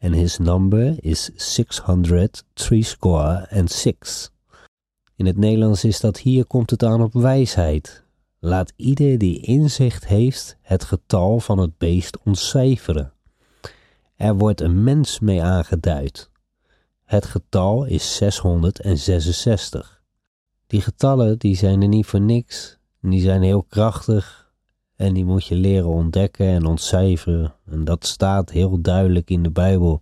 and 0.00 0.14
his 0.14 0.38
number 0.38 0.96
is 1.00 1.30
600 1.34 2.42
score 2.80 3.46
and 3.50 3.70
six. 3.70 4.30
In 5.16 5.26
het 5.26 5.36
Nederlands 5.36 5.84
is 5.84 6.00
dat 6.00 6.18
hier 6.18 6.46
komt 6.46 6.70
het 6.70 6.82
aan 6.82 7.02
op 7.02 7.12
wijsheid. 7.12 8.05
Laat 8.38 8.72
ieder 8.76 9.18
die 9.18 9.40
inzicht 9.40 10.06
heeft 10.06 10.56
het 10.62 10.84
getal 10.84 11.40
van 11.40 11.58
het 11.58 11.78
beest 11.78 12.18
ontcijferen. 12.24 13.12
Er 14.16 14.36
wordt 14.36 14.60
een 14.60 14.84
mens 14.84 15.20
mee 15.20 15.42
aangeduid. 15.42 16.30
Het 17.04 17.26
getal 17.26 17.84
is 17.84 18.16
666. 18.16 20.02
Die 20.66 20.80
getallen 20.80 21.38
die 21.38 21.56
zijn 21.56 21.82
er 21.82 21.88
niet 21.88 22.06
voor 22.06 22.20
niks. 22.20 22.78
Die 23.00 23.20
zijn 23.20 23.42
heel 23.42 23.62
krachtig 23.62 24.52
en 24.96 25.14
die 25.14 25.24
moet 25.24 25.44
je 25.44 25.54
leren 25.54 25.88
ontdekken 25.88 26.46
en 26.46 26.66
ontcijferen. 26.66 27.54
En 27.66 27.84
dat 27.84 28.06
staat 28.06 28.50
heel 28.50 28.80
duidelijk 28.80 29.30
in 29.30 29.42
de 29.42 29.50
Bijbel. 29.50 30.00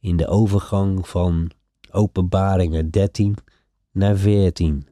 In 0.00 0.16
de 0.16 0.26
overgang 0.26 1.08
van 1.08 1.50
openbaringen 1.90 2.90
13 2.90 3.36
naar 3.92 4.16
14. 4.16 4.86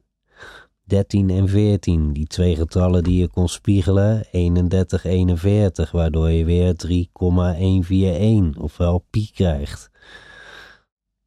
13 0.83 1.29
en 1.29 1.49
14, 1.49 2.13
die 2.13 2.27
twee 2.27 2.55
getallen 2.55 3.03
die 3.03 3.19
je 3.19 3.27
kon 3.27 3.47
spiegelen, 3.49 4.25
31, 4.31 5.03
41, 5.03 5.91
waardoor 5.91 6.29
je 6.29 6.45
weer 6.45 6.75
3,141, 6.75 8.61
ofwel 8.61 9.05
pi 9.09 9.31
krijgt. 9.33 9.89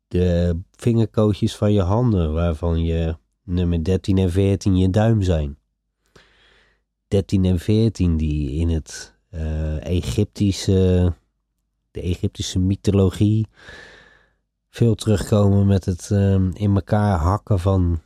De 0.08 0.60
vingerkootjes 0.70 1.56
van 1.56 1.72
je 1.72 1.82
handen, 1.82 2.32
waarvan 2.32 2.84
je 2.84 3.16
nummer 3.44 3.84
13 3.84 4.18
en 4.18 4.30
14 4.30 4.76
je 4.76 4.90
duim 4.90 5.22
zijn. 5.22 5.58
13 7.08 7.44
en 7.44 7.58
14 7.58 8.16
die 8.16 8.50
in 8.50 8.68
het 8.68 9.14
uh, 9.30 9.86
Egyptische, 9.86 11.12
de 11.90 12.00
Egyptische 12.00 12.58
mythologie 12.58 13.46
veel 14.70 14.94
terugkomen 14.94 15.66
met 15.66 15.84
het 15.84 16.10
uh, 16.12 16.34
in 16.52 16.74
elkaar 16.74 17.18
hakken 17.18 17.58
van 17.58 18.00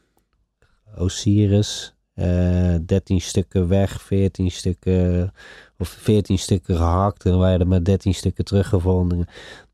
Osiris. 1.01 1.95
Uh, 2.15 2.75
eh, 2.75 2.81
13 2.87 3.21
stukken 3.21 3.69
weg, 3.69 4.03
14 4.03 4.51
stukken, 4.51 5.33
of 5.79 5.89
14 5.89 6.39
stukken 6.39 6.77
gehakt 6.77 7.25
en 7.25 7.33
er 7.33 7.67
maar 7.67 7.85
13 7.85 8.15
stukken 8.15 8.45
teruggevonden. 8.45 9.27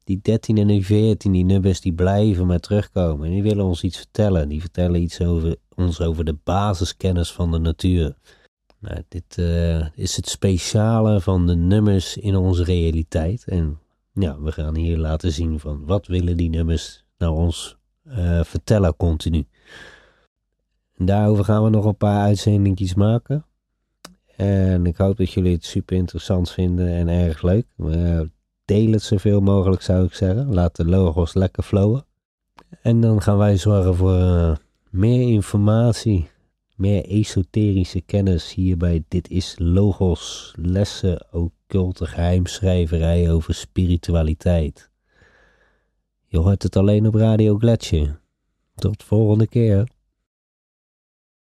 Die 0.04 0.18
13 0.22 0.58
en 0.58 0.66
die 0.66 0.84
14, 0.84 1.32
die 1.32 1.44
nummers, 1.44 1.80
die 1.80 1.92
blijven 1.92 2.46
maar 2.46 2.60
terugkomen. 2.60 3.26
En 3.26 3.32
die 3.32 3.42
willen 3.42 3.64
ons 3.64 3.82
iets 3.82 3.96
vertellen. 3.96 4.48
Die 4.48 4.60
vertellen 4.60 5.02
iets 5.02 5.20
over 5.20 5.56
ons 5.74 6.00
over 6.00 6.24
de 6.24 6.36
basiskennis 6.44 7.32
van 7.32 7.50
de 7.50 7.58
natuur. 7.58 8.14
Nou, 8.78 9.02
dit 9.08 9.36
uh, 9.36 9.86
is 9.94 10.16
het 10.16 10.28
speciale 10.28 11.20
van 11.20 11.46
de 11.46 11.54
nummers 11.54 12.16
in 12.16 12.36
onze 12.36 12.64
realiteit. 12.64 13.44
En 13.44 13.78
ja, 14.12 14.40
we 14.40 14.52
gaan 14.52 14.76
hier 14.76 14.98
laten 14.98 15.32
zien 15.32 15.60
van 15.60 15.84
wat 15.84 16.06
willen 16.06 16.36
die 16.36 16.50
nummers 16.50 17.04
nou 17.18 17.36
ons 17.36 17.76
uh, 18.04 18.44
vertellen 18.44 18.96
continu. 18.96 19.46
Daarover 20.96 21.44
gaan 21.44 21.64
we 21.64 21.70
nog 21.70 21.84
een 21.84 21.96
paar 21.96 22.20
uitzendingjes 22.20 22.94
maken. 22.94 23.44
En 24.36 24.86
ik 24.86 24.96
hoop 24.96 25.16
dat 25.16 25.32
jullie 25.32 25.54
het 25.54 25.64
super 25.64 25.96
interessant 25.96 26.50
vinden 26.50 26.88
en 26.88 27.08
erg 27.08 27.42
leuk. 27.42 27.66
Deel 28.64 28.92
het 28.92 29.02
zoveel 29.02 29.40
mogelijk 29.40 29.82
zou 29.82 30.04
ik 30.04 30.14
zeggen. 30.14 30.54
Laat 30.54 30.76
de 30.76 30.84
logos 30.84 31.34
lekker 31.34 31.62
flowen. 31.62 32.06
En 32.82 33.00
dan 33.00 33.22
gaan 33.22 33.38
wij 33.38 33.56
zorgen 33.56 33.94
voor 33.94 34.18
uh, 34.18 34.54
meer 34.90 35.28
informatie, 35.28 36.28
meer 36.76 37.04
esoterische 37.04 38.00
kennis 38.00 38.54
hier 38.54 38.76
bij 38.76 39.04
Dit 39.08 39.30
is 39.30 39.54
Logos, 39.58 40.54
lessen, 40.56 41.26
occulte 41.32 42.06
geheimschrijverij 42.06 43.30
over 43.30 43.54
spiritualiteit. 43.54 44.90
Je 46.26 46.38
hoort 46.38 46.62
het 46.62 46.76
alleen 46.76 47.06
op 47.06 47.14
Radio 47.14 47.58
Gletscher. 47.58 48.20
Tot 48.74 49.02
volgende 49.02 49.46
keer. 49.46 49.88